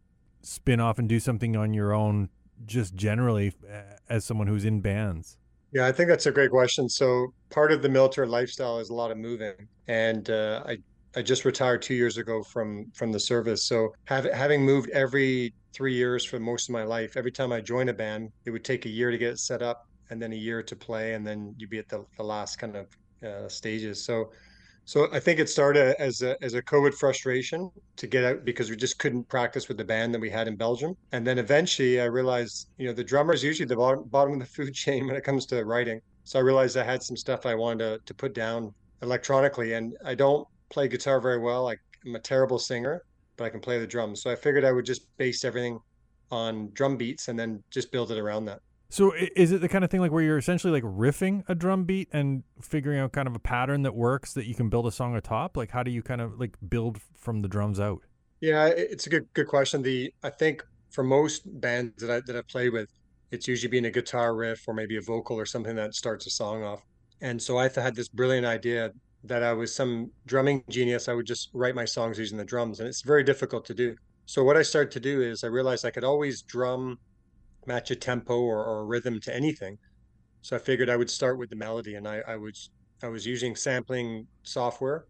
spin 0.41 0.79
off 0.79 0.99
and 0.99 1.09
do 1.09 1.19
something 1.19 1.55
on 1.55 1.73
your 1.73 1.91
own, 1.93 2.29
just 2.65 2.93
generally 2.93 3.53
as 4.07 4.23
someone 4.23 4.47
who's 4.47 4.63
in 4.63 4.79
bands? 4.79 5.37
Yeah, 5.71 5.87
I 5.87 5.91
think 5.91 6.07
that's 6.07 6.27
a 6.27 6.31
great 6.31 6.51
question. 6.51 6.87
So 6.87 7.33
part 7.49 7.71
of 7.71 7.81
the 7.81 7.89
military 7.89 8.27
lifestyle 8.27 8.79
is 8.79 8.89
a 8.91 8.93
lot 8.93 9.11
of 9.11 9.17
moving, 9.17 9.55
and 9.87 10.29
uh, 10.29 10.63
I 10.67 10.77
I 11.15 11.21
just 11.21 11.45
retired 11.45 11.81
two 11.81 11.95
years 11.95 12.17
ago 12.17 12.43
from 12.43 12.91
from 12.93 13.11
the 13.11 13.19
service. 13.19 13.63
So 13.63 13.93
have, 14.05 14.25
having 14.25 14.63
moved 14.63 14.89
every 14.91 15.53
three 15.73 15.93
years 15.93 16.23
for 16.23 16.39
most 16.39 16.69
of 16.69 16.73
my 16.73 16.83
life, 16.83 17.17
every 17.17 17.31
time 17.31 17.51
I 17.51 17.61
join 17.61 17.89
a 17.89 17.93
band, 17.93 18.31
it 18.45 18.51
would 18.51 18.63
take 18.63 18.85
a 18.85 18.89
year 18.89 19.11
to 19.11 19.17
get 19.17 19.33
it 19.33 19.39
set 19.39 19.61
up, 19.61 19.87
and 20.09 20.21
then 20.21 20.33
a 20.33 20.35
year 20.35 20.61
to 20.63 20.75
play, 20.75 21.13
and 21.13 21.25
then 21.25 21.55
you'd 21.57 21.69
be 21.69 21.79
at 21.79 21.89
the, 21.89 22.05
the 22.17 22.23
last 22.23 22.57
kind 22.57 22.75
of 22.75 22.87
uh, 23.23 23.47
stages. 23.47 24.03
So 24.03 24.31
so 24.87 25.07
I 25.11 25.19
think 25.19 25.39
it 25.39 25.49
started 25.49 25.99
as 25.99 26.21
a 26.21 26.41
as 26.43 26.53
a 26.53 26.61
COVID 26.61 26.93
frustration 26.93 27.71
to 27.95 28.05
get 28.05 28.23
out 28.23 28.45
because 28.45 28.69
we 28.69 28.75
just 28.75 28.99
couldn't 28.99 29.27
practice 29.27 29.67
with 29.67 29.77
the 29.77 29.83
band 29.83 30.13
that 30.13 30.21
we 30.21 30.29
had 30.29 30.47
in 30.47 30.55
Belgium. 30.55 30.95
And 31.11 31.25
then 31.25 31.39
eventually 31.39 31.99
I 31.99 32.05
realized, 32.05 32.69
you 32.77 32.85
know, 32.85 32.93
the 32.93 33.03
drummer 33.03 33.33
is 33.33 33.43
usually 33.43 33.65
the 33.65 33.75
bottom, 33.75 34.03
bottom 34.03 34.33
of 34.33 34.39
the 34.39 34.45
food 34.45 34.73
chain 34.83 35.07
when 35.07 35.15
it 35.15 35.23
comes 35.23 35.47
to 35.47 35.65
writing. 35.65 36.01
So 36.23 36.37
I 36.37 36.43
realized 36.43 36.77
I 36.77 36.83
had 36.83 37.01
some 37.01 37.17
stuff 37.17 37.47
I 37.47 37.55
wanted 37.55 37.79
to, 37.79 37.99
to 38.05 38.13
put 38.13 38.35
down 38.35 38.73
electronically. 39.01 39.73
And 39.73 39.97
I 40.05 40.13
don't 40.13 40.47
play 40.69 40.87
guitar 40.87 41.19
very 41.19 41.39
well. 41.39 41.63
Like 41.63 41.79
I'm 42.05 42.15
a 42.15 42.19
terrible 42.19 42.59
singer, 42.59 43.03
but 43.37 43.45
I 43.45 43.49
can 43.49 43.61
play 43.61 43.79
the 43.79 43.87
drums. 43.87 44.21
So 44.21 44.29
I 44.29 44.35
figured 44.35 44.63
I 44.63 44.71
would 44.71 44.85
just 44.85 45.07
base 45.17 45.43
everything 45.43 45.79
on 46.29 46.69
drum 46.73 46.95
beats 46.95 47.27
and 47.27 47.39
then 47.39 47.63
just 47.71 47.91
build 47.91 48.11
it 48.11 48.19
around 48.19 48.45
that. 48.45 48.59
So 48.95 49.11
is 49.13 49.51
it 49.51 49.59
the 49.59 49.67
kind 49.67 49.83
of 49.83 49.91
thing 49.91 49.99
like 49.99 50.13
where 50.13 50.23
you're 50.23 50.37
essentially 50.37 50.71
like 50.71 50.83
riffing 50.83 51.43
a 51.49 51.53
drum 51.53 51.83
beat 51.83 52.07
and 52.13 52.43
figuring 52.61 52.97
out 52.97 53.11
kind 53.11 53.27
of 53.27 53.35
a 53.35 53.39
pattern 53.39 53.81
that 53.81 53.93
works 53.93 54.31
that 54.35 54.45
you 54.45 54.55
can 54.55 54.69
build 54.69 54.87
a 54.87 54.91
song 54.91 55.17
atop? 55.17 55.57
Like 55.57 55.69
how 55.69 55.83
do 55.83 55.91
you 55.91 56.01
kind 56.01 56.21
of 56.21 56.39
like 56.39 56.55
build 56.69 57.01
from 57.13 57.41
the 57.41 57.49
drums 57.49 57.77
out? 57.77 58.03
Yeah, 58.39 58.67
it's 58.67 59.05
a 59.05 59.09
good 59.09 59.27
good 59.33 59.49
question. 59.49 59.81
The 59.81 60.13
I 60.23 60.29
think 60.29 60.63
for 60.91 61.03
most 61.03 61.41
bands 61.59 62.01
that 62.01 62.09
I 62.09 62.21
that 62.25 62.37
I 62.37 62.41
play 62.49 62.69
with, 62.69 62.87
it's 63.31 63.49
usually 63.49 63.69
being 63.69 63.83
a 63.83 63.91
guitar 63.91 64.33
riff 64.33 64.65
or 64.65 64.73
maybe 64.73 64.95
a 64.95 65.01
vocal 65.01 65.35
or 65.35 65.45
something 65.45 65.75
that 65.75 65.93
starts 65.93 66.25
a 66.25 66.29
song 66.29 66.63
off. 66.63 66.81
And 67.19 67.41
so 67.41 67.57
I 67.57 67.67
had 67.67 67.97
this 67.97 68.07
brilliant 68.07 68.47
idea 68.47 68.93
that 69.25 69.43
I 69.43 69.51
was 69.51 69.75
some 69.75 70.09
drumming 70.25 70.63
genius. 70.69 71.09
I 71.09 71.15
would 71.15 71.25
just 71.25 71.49
write 71.51 71.75
my 71.75 71.83
songs 71.83 72.17
using 72.17 72.37
the 72.37 72.45
drums, 72.45 72.79
and 72.79 72.87
it's 72.87 73.01
very 73.01 73.25
difficult 73.25 73.65
to 73.65 73.73
do. 73.73 73.97
So 74.25 74.45
what 74.45 74.55
I 74.55 74.61
started 74.61 74.91
to 74.91 75.01
do 75.01 75.21
is 75.21 75.43
I 75.43 75.47
realized 75.47 75.83
I 75.83 75.91
could 75.91 76.05
always 76.05 76.43
drum 76.43 76.97
match 77.67 77.91
a 77.91 77.95
tempo 77.95 78.39
or, 78.39 78.63
or 78.63 78.79
a 78.79 78.83
rhythm 78.83 79.19
to 79.21 79.35
anything. 79.35 79.77
So 80.41 80.55
I 80.55 80.59
figured 80.59 80.89
I 80.89 80.95
would 80.95 81.09
start 81.09 81.37
with 81.39 81.49
the 81.49 81.55
melody, 81.55 81.95
and 81.95 82.07
I, 82.07 82.21
I 82.27 82.35
was 82.35 82.69
I 83.01 83.07
was 83.07 83.25
using 83.25 83.55
sampling 83.55 84.27
software, 84.43 85.05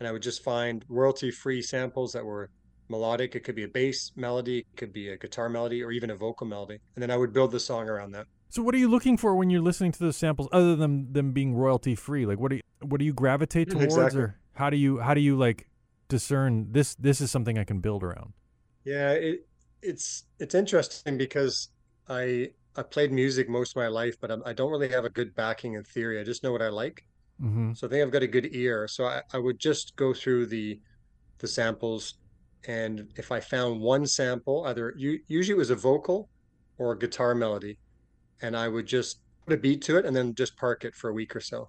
and 0.00 0.08
I 0.08 0.12
would 0.12 0.22
just 0.22 0.42
find 0.42 0.84
royalty-free 0.88 1.62
samples 1.62 2.12
that 2.12 2.24
were 2.24 2.50
melodic. 2.88 3.34
It 3.36 3.40
could 3.40 3.54
be 3.54 3.64
a 3.64 3.68
bass 3.68 4.12
melody, 4.16 4.60
it 4.60 4.76
could 4.76 4.92
be 4.92 5.10
a 5.10 5.16
guitar 5.16 5.48
melody, 5.48 5.82
or 5.82 5.90
even 5.92 6.10
a 6.10 6.16
vocal 6.16 6.46
melody, 6.46 6.78
and 6.94 7.02
then 7.02 7.10
I 7.10 7.16
would 7.16 7.32
build 7.32 7.50
the 7.50 7.60
song 7.60 7.88
around 7.88 8.12
that. 8.12 8.26
So 8.50 8.62
what 8.62 8.74
are 8.74 8.78
you 8.78 8.88
looking 8.88 9.16
for 9.18 9.36
when 9.36 9.50
you're 9.50 9.60
listening 9.60 9.92
to 9.92 9.98
those 9.98 10.16
samples 10.16 10.48
other 10.52 10.74
than 10.74 11.12
them 11.12 11.32
being 11.32 11.54
royalty 11.54 11.94
free? 11.94 12.24
Like 12.24 12.38
what 12.38 12.50
do 12.50 12.56
you 12.56 12.62
what 12.80 12.98
do 12.98 13.04
you 13.04 13.12
gravitate 13.12 13.70
towards 13.70 13.96
exactly. 13.96 14.22
or 14.22 14.38
how 14.54 14.70
do 14.70 14.76
you 14.76 14.98
how 14.98 15.14
do 15.14 15.20
you 15.20 15.36
like 15.36 15.68
discern 16.08 16.72
this 16.72 16.94
this 16.94 17.20
is 17.20 17.30
something 17.30 17.58
I 17.58 17.64
can 17.64 17.80
build 17.80 18.02
around? 18.02 18.32
Yeah, 18.84 19.12
it, 19.12 19.46
it's 19.82 20.24
it's 20.38 20.54
interesting 20.54 21.18
because 21.18 21.68
I 22.08 22.50
I 22.76 22.82
played 22.82 23.12
music 23.12 23.48
most 23.48 23.72
of 23.72 23.76
my 23.76 23.88
life, 23.88 24.16
but 24.20 24.30
I'm, 24.30 24.42
I 24.46 24.52
don't 24.52 24.70
really 24.70 24.88
have 24.88 25.04
a 25.04 25.10
good 25.10 25.34
backing 25.34 25.74
in 25.74 25.84
theory. 25.84 26.20
I 26.20 26.24
just 26.24 26.42
know 26.42 26.52
what 26.52 26.62
I 26.62 26.68
like. 26.68 27.04
Mm-hmm. 27.42 27.72
So 27.74 27.86
I 27.86 27.90
think 27.90 28.02
I've 28.02 28.12
got 28.12 28.22
a 28.22 28.28
good 28.28 28.54
ear. 28.54 28.86
So 28.88 29.06
I, 29.06 29.22
I 29.32 29.38
would 29.38 29.58
just 29.58 29.96
go 29.96 30.12
through 30.14 30.46
the 30.46 30.80
the 31.38 31.46
samples, 31.48 32.14
and 32.66 33.08
if 33.16 33.30
I 33.30 33.38
found 33.40 33.80
one 33.80 34.06
sample, 34.06 34.64
either 34.66 34.92
u- 34.96 35.20
usually 35.28 35.54
it 35.54 35.58
was 35.58 35.70
a 35.70 35.76
vocal 35.76 36.28
or 36.78 36.92
a 36.92 36.98
guitar 36.98 37.34
melody, 37.34 37.78
and 38.42 38.56
I 38.56 38.66
would 38.68 38.86
just 38.86 39.20
put 39.46 39.54
a 39.54 39.56
beat 39.56 39.82
to 39.82 39.98
it 39.98 40.04
and 40.04 40.14
then 40.16 40.34
just 40.34 40.56
park 40.56 40.84
it 40.84 40.94
for 40.96 41.10
a 41.10 41.12
week 41.12 41.36
or 41.36 41.40
so, 41.40 41.68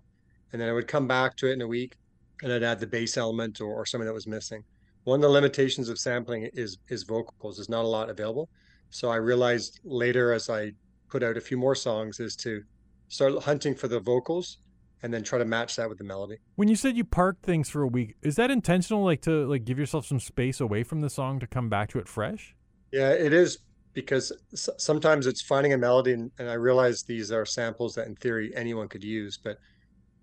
and 0.51 0.61
then 0.61 0.69
I 0.69 0.73
would 0.73 0.87
come 0.87 1.07
back 1.07 1.35
to 1.37 1.49
it 1.49 1.53
in 1.53 1.61
a 1.61 1.67
week, 1.67 1.97
and 2.41 2.51
I'd 2.51 2.63
add 2.63 2.79
the 2.79 2.87
bass 2.87 3.15
element 3.15 3.61
or, 3.61 3.73
or 3.73 3.85
something 3.85 4.07
that 4.07 4.13
was 4.13 4.27
missing. 4.27 4.63
One 5.03 5.19
of 5.19 5.21
the 5.21 5.29
limitations 5.29 5.87
of 5.89 5.99
sampling 5.99 6.49
is 6.53 6.77
is 6.89 7.03
vocals. 7.03 7.57
There's 7.57 7.69
not 7.69 7.85
a 7.85 7.87
lot 7.87 8.09
available. 8.09 8.49
So 8.89 9.09
I 9.09 9.17
realized 9.17 9.79
later 9.83 10.33
as 10.33 10.49
I 10.49 10.71
put 11.09 11.23
out 11.23 11.37
a 11.37 11.41
few 11.41 11.57
more 11.57 11.75
songs 11.75 12.19
is 12.19 12.35
to 12.37 12.61
start 13.07 13.43
hunting 13.43 13.75
for 13.75 13.87
the 13.87 13.99
vocals 13.99 14.59
and 15.01 15.13
then 15.13 15.23
try 15.23 15.39
to 15.39 15.45
match 15.45 15.75
that 15.77 15.87
with 15.87 15.97
the 15.97 16.03
melody. 16.03 16.37
When 16.55 16.67
you 16.67 16.75
said 16.75 16.97
you 16.97 17.05
parked 17.05 17.43
things 17.43 17.69
for 17.69 17.81
a 17.83 17.87
week, 17.87 18.15
is 18.21 18.35
that 18.35 18.51
intentional 18.51 19.03
like 19.03 19.21
to 19.21 19.47
like 19.47 19.63
give 19.63 19.79
yourself 19.79 20.05
some 20.05 20.19
space 20.19 20.59
away 20.59 20.83
from 20.83 21.01
the 21.01 21.09
song 21.09 21.39
to 21.39 21.47
come 21.47 21.69
back 21.69 21.89
to 21.89 21.99
it 21.99 22.07
fresh? 22.07 22.55
Yeah, 22.91 23.11
it 23.11 23.33
is 23.33 23.59
because 23.93 24.31
sometimes 24.53 25.25
it's 25.25 25.41
finding 25.41 25.73
a 25.73 25.77
melody, 25.77 26.13
and, 26.13 26.31
and 26.37 26.49
I 26.49 26.53
realize 26.53 27.03
these 27.03 27.31
are 27.31 27.45
samples 27.45 27.95
that 27.95 28.07
in 28.07 28.15
theory 28.15 28.51
anyone 28.55 28.87
could 28.87 29.03
use, 29.03 29.37
but 29.37 29.57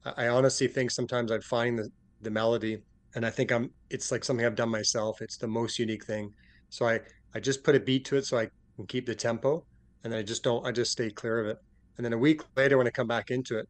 I, 0.04 0.26
I 0.26 0.28
honestly 0.28 0.68
think 0.68 0.90
sometimes 0.90 1.32
I 1.32 1.38
find 1.40 1.78
the, 1.78 1.90
the 2.22 2.30
melody 2.30 2.82
and 3.14 3.24
I 3.24 3.30
think 3.30 3.50
I'm 3.50 3.70
it's 3.90 4.12
like 4.12 4.24
something 4.24 4.44
I've 4.44 4.54
done 4.54 4.68
myself. 4.68 5.22
It's 5.22 5.38
the 5.38 5.48
most 5.48 5.78
unique 5.78 6.04
thing. 6.04 6.32
So 6.68 6.86
I 6.86 7.00
I 7.36 7.38
just 7.38 7.62
put 7.62 7.74
a 7.74 7.80
beat 7.80 8.06
to 8.06 8.16
it 8.16 8.24
so 8.24 8.38
I 8.38 8.48
can 8.76 8.86
keep 8.86 9.04
the 9.04 9.14
tempo 9.14 9.62
and 10.02 10.10
then 10.10 10.18
I 10.18 10.22
just 10.22 10.42
don't 10.42 10.66
I 10.66 10.72
just 10.72 10.90
stay 10.90 11.10
clear 11.10 11.38
of 11.38 11.46
it. 11.48 11.58
And 11.98 12.04
then 12.04 12.14
a 12.14 12.18
week 12.18 12.40
later 12.56 12.78
when 12.78 12.86
I 12.86 12.90
come 12.90 13.06
back 13.06 13.30
into 13.30 13.58
it, 13.58 13.68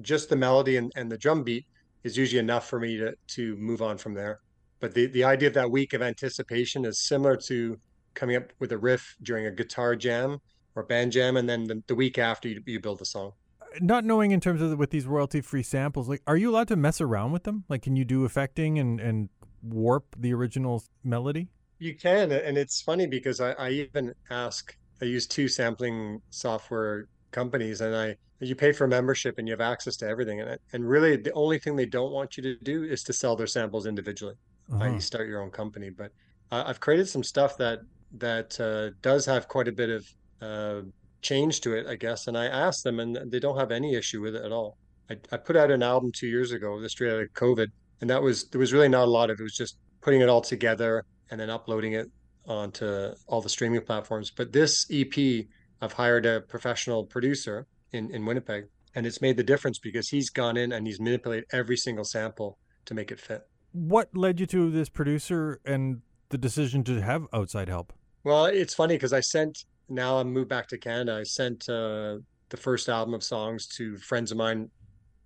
just 0.00 0.28
the 0.28 0.34
melody 0.34 0.76
and, 0.76 0.90
and 0.96 1.08
the 1.08 1.16
drum 1.16 1.44
beat 1.44 1.66
is 2.02 2.16
usually 2.16 2.40
enough 2.40 2.68
for 2.68 2.80
me 2.80 2.96
to 2.96 3.14
to 3.34 3.54
move 3.58 3.80
on 3.80 3.96
from 3.96 4.12
there. 4.14 4.40
But 4.80 4.92
the 4.92 5.06
the 5.06 5.22
idea 5.22 5.46
of 5.46 5.54
that 5.54 5.70
week 5.70 5.92
of 5.92 6.02
anticipation 6.02 6.84
is 6.84 7.06
similar 7.06 7.36
to 7.46 7.78
coming 8.14 8.34
up 8.34 8.52
with 8.58 8.72
a 8.72 8.78
riff 8.78 9.14
during 9.22 9.46
a 9.46 9.52
guitar 9.52 9.94
jam 9.94 10.38
or 10.74 10.82
band 10.82 11.12
jam, 11.12 11.36
and 11.36 11.48
then 11.48 11.62
the, 11.62 11.80
the 11.86 11.94
week 11.94 12.18
after 12.18 12.48
you, 12.48 12.60
you 12.66 12.80
build 12.80 12.98
the 12.98 13.06
song. 13.06 13.34
Not 13.80 14.04
knowing 14.04 14.32
in 14.32 14.40
terms 14.40 14.60
of 14.60 14.70
the, 14.70 14.76
with 14.76 14.90
these 14.90 15.06
royalty 15.06 15.42
free 15.42 15.62
samples, 15.62 16.08
like 16.08 16.22
are 16.26 16.36
you 16.36 16.50
allowed 16.50 16.68
to 16.68 16.76
mess 16.76 17.00
around 17.00 17.30
with 17.30 17.44
them? 17.44 17.66
Like 17.68 17.82
can 17.82 17.94
you 17.94 18.04
do 18.04 18.24
affecting 18.24 18.80
and 18.80 18.98
and 18.98 19.28
warp 19.62 20.16
the 20.18 20.34
original 20.34 20.82
melody? 21.04 21.50
You 21.78 21.94
can, 21.94 22.32
and 22.32 22.56
it's 22.56 22.80
funny 22.80 23.06
because 23.06 23.40
I, 23.40 23.52
I 23.52 23.70
even 23.70 24.14
ask. 24.30 24.74
I 25.02 25.04
use 25.04 25.26
two 25.26 25.46
sampling 25.46 26.22
software 26.30 27.06
companies, 27.32 27.82
and 27.82 27.94
I 27.94 28.16
you 28.40 28.54
pay 28.54 28.72
for 28.72 28.84
a 28.84 28.88
membership 28.88 29.38
and 29.38 29.48
you 29.48 29.52
have 29.52 29.60
access 29.60 29.96
to 29.98 30.08
everything. 30.08 30.40
And 30.40 30.58
and 30.72 30.88
really, 30.88 31.16
the 31.16 31.32
only 31.32 31.58
thing 31.58 31.76
they 31.76 31.86
don't 31.86 32.12
want 32.12 32.36
you 32.36 32.42
to 32.44 32.56
do 32.56 32.84
is 32.84 33.02
to 33.04 33.12
sell 33.12 33.36
their 33.36 33.46
samples 33.46 33.86
individually. 33.86 34.34
Uh-huh. 34.72 34.84
i.e., 34.84 35.00
start 35.00 35.28
your 35.28 35.42
own 35.42 35.50
company. 35.50 35.90
But 35.90 36.12
uh, 36.50 36.64
I've 36.66 36.80
created 36.80 37.08
some 37.08 37.22
stuff 37.22 37.56
that 37.58 37.80
that 38.18 38.58
uh, 38.60 38.96
does 39.02 39.26
have 39.26 39.48
quite 39.48 39.68
a 39.68 39.72
bit 39.72 39.90
of 39.90 40.06
uh, 40.40 40.80
change 41.22 41.60
to 41.62 41.74
it, 41.74 41.86
I 41.86 41.96
guess. 41.96 42.26
And 42.26 42.36
I 42.36 42.46
asked 42.46 42.84
them, 42.84 43.00
and 43.00 43.30
they 43.30 43.38
don't 43.38 43.58
have 43.58 43.70
any 43.70 43.94
issue 43.94 44.22
with 44.22 44.34
it 44.34 44.44
at 44.44 44.52
all. 44.52 44.76
I, 45.10 45.16
I 45.30 45.36
put 45.36 45.56
out 45.56 45.70
an 45.70 45.82
album 45.82 46.10
two 46.12 46.26
years 46.26 46.52
ago, 46.52 46.80
the 46.80 46.88
straight 46.88 47.12
out 47.12 47.20
of 47.20 47.32
COVID, 47.34 47.68
and 48.00 48.10
that 48.10 48.22
was 48.22 48.48
there 48.48 48.58
was 48.58 48.72
really 48.72 48.88
not 48.88 49.04
a 49.04 49.10
lot 49.10 49.30
of 49.30 49.38
it. 49.38 49.42
It 49.42 49.44
was 49.44 49.56
just 49.56 49.76
putting 50.00 50.20
it 50.20 50.28
all 50.28 50.40
together 50.40 51.04
and 51.30 51.40
then 51.40 51.50
uploading 51.50 51.94
it 51.94 52.10
onto 52.46 53.12
all 53.26 53.40
the 53.40 53.48
streaming 53.48 53.80
platforms. 53.80 54.30
But 54.30 54.52
this 54.52 54.86
EP, 54.90 55.46
I've 55.80 55.92
hired 55.92 56.26
a 56.26 56.40
professional 56.40 57.04
producer 57.04 57.66
in 57.92 58.10
in 58.10 58.24
Winnipeg, 58.24 58.66
and 58.94 59.06
it's 59.06 59.20
made 59.20 59.36
the 59.36 59.44
difference 59.44 59.78
because 59.78 60.08
he's 60.08 60.30
gone 60.30 60.56
in 60.56 60.72
and 60.72 60.86
he's 60.86 61.00
manipulated 61.00 61.46
every 61.52 61.76
single 61.76 62.04
sample 62.04 62.58
to 62.86 62.94
make 62.94 63.10
it 63.10 63.20
fit. 63.20 63.46
What 63.72 64.16
led 64.16 64.40
you 64.40 64.46
to 64.46 64.70
this 64.70 64.88
producer 64.88 65.60
and 65.64 66.00
the 66.30 66.38
decision 66.38 66.82
to 66.84 67.02
have 67.02 67.26
outside 67.32 67.68
help? 67.68 67.92
Well, 68.24 68.46
it's 68.46 68.74
funny 68.74 68.94
because 68.94 69.12
I 69.12 69.20
sent 69.20 69.64
now 69.88 70.18
I'm 70.18 70.32
moved 70.32 70.48
back 70.48 70.66
to 70.68 70.78
Canada. 70.78 71.16
I 71.16 71.22
sent 71.22 71.68
uh, 71.68 72.18
the 72.48 72.56
first 72.56 72.88
album 72.88 73.14
of 73.14 73.22
songs 73.22 73.66
to 73.76 73.96
friends 73.98 74.32
of 74.32 74.38
mine 74.38 74.70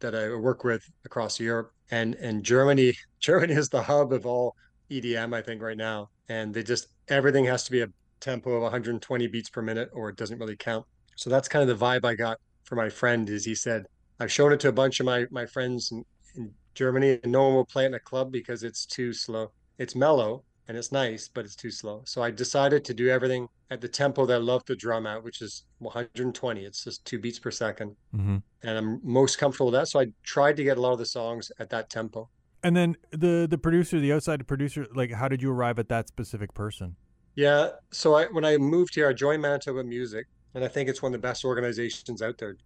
that 0.00 0.14
I 0.14 0.34
work 0.34 0.64
with 0.64 0.82
across 1.04 1.38
Europe, 1.38 1.72
and 1.90 2.14
and 2.16 2.42
Germany. 2.42 2.94
Germany 3.20 3.54
is 3.54 3.68
the 3.68 3.82
hub 3.82 4.12
of 4.12 4.26
all 4.26 4.56
EDM, 4.90 5.34
I 5.34 5.42
think, 5.42 5.62
right 5.62 5.76
now. 5.76 6.10
And 6.28 6.52
they 6.54 6.62
just 6.62 6.88
everything 7.08 7.44
has 7.46 7.64
to 7.64 7.70
be 7.72 7.82
a 7.82 7.88
tempo 8.20 8.52
of 8.52 8.62
120 8.62 9.26
beats 9.28 9.48
per 9.48 9.62
minute, 9.62 9.90
or 9.92 10.08
it 10.10 10.16
doesn't 10.16 10.38
really 10.38 10.56
count. 10.56 10.86
So 11.16 11.30
that's 11.30 11.48
kind 11.48 11.68
of 11.68 11.78
the 11.78 11.84
vibe 11.84 12.04
I 12.04 12.14
got 12.14 12.38
for 12.64 12.76
my 12.76 12.88
friend. 12.88 13.28
Is 13.28 13.44
he 13.44 13.54
said 13.54 13.86
I've 14.20 14.32
shown 14.32 14.52
it 14.52 14.60
to 14.60 14.68
a 14.68 14.72
bunch 14.72 15.00
of 15.00 15.06
my 15.06 15.26
my 15.30 15.46
friends 15.46 15.90
in, 15.92 16.04
in 16.36 16.52
Germany, 16.74 17.18
and 17.22 17.32
no 17.32 17.42
one 17.44 17.54
will 17.54 17.66
play 17.66 17.84
it 17.84 17.88
in 17.88 17.94
a 17.94 18.00
club 18.00 18.30
because 18.30 18.62
it's 18.62 18.86
too 18.86 19.12
slow. 19.12 19.50
It's 19.78 19.94
mellow, 19.94 20.44
and 20.68 20.76
it's 20.76 20.92
nice, 20.92 21.28
but 21.28 21.44
it's 21.44 21.56
too 21.56 21.70
slow. 21.70 22.02
So 22.06 22.22
I 22.22 22.30
decided 22.30 22.84
to 22.84 22.94
do 22.94 23.08
everything 23.08 23.48
at 23.70 23.80
the 23.80 23.88
tempo 23.88 24.24
that 24.26 24.34
I 24.34 24.38
love 24.38 24.64
to 24.66 24.76
drum 24.76 25.06
at, 25.06 25.22
which 25.22 25.42
is 25.42 25.64
120. 25.78 26.64
It's 26.64 26.84
just 26.84 27.04
two 27.04 27.18
beats 27.18 27.38
per 27.38 27.50
2nd 27.50 27.94
Mm-hmm. 28.14 28.36
and 28.62 28.78
I'm 28.78 29.00
most 29.02 29.38
comfortable 29.38 29.66
with 29.66 29.80
that. 29.80 29.88
So 29.88 30.00
I 30.00 30.06
tried 30.22 30.56
to 30.56 30.64
get 30.64 30.78
a 30.78 30.80
lot 30.80 30.92
of 30.92 30.98
the 30.98 31.06
songs 31.06 31.50
at 31.58 31.70
that 31.70 31.90
tempo. 31.90 32.28
And 32.62 32.76
then 32.76 32.96
the 33.10 33.46
the 33.48 33.58
producer, 33.58 33.98
the 34.00 34.12
outside 34.12 34.46
producer, 34.46 34.86
like 34.94 35.12
how 35.12 35.28
did 35.28 35.42
you 35.42 35.50
arrive 35.50 35.78
at 35.78 35.88
that 35.88 36.08
specific 36.08 36.52
person? 36.54 36.96
Yeah. 37.34 37.70
So 37.90 38.14
I, 38.14 38.26
when 38.26 38.44
I 38.44 38.56
moved 38.58 38.94
here, 38.94 39.08
I 39.08 39.12
joined 39.12 39.42
Manitoba 39.42 39.84
Music, 39.84 40.26
and 40.54 40.64
I 40.64 40.68
think 40.68 40.88
it's 40.88 41.00
one 41.00 41.14
of 41.14 41.20
the 41.20 41.26
best 41.26 41.44
organizations 41.44 42.22
out 42.22 42.36
there 42.38 42.56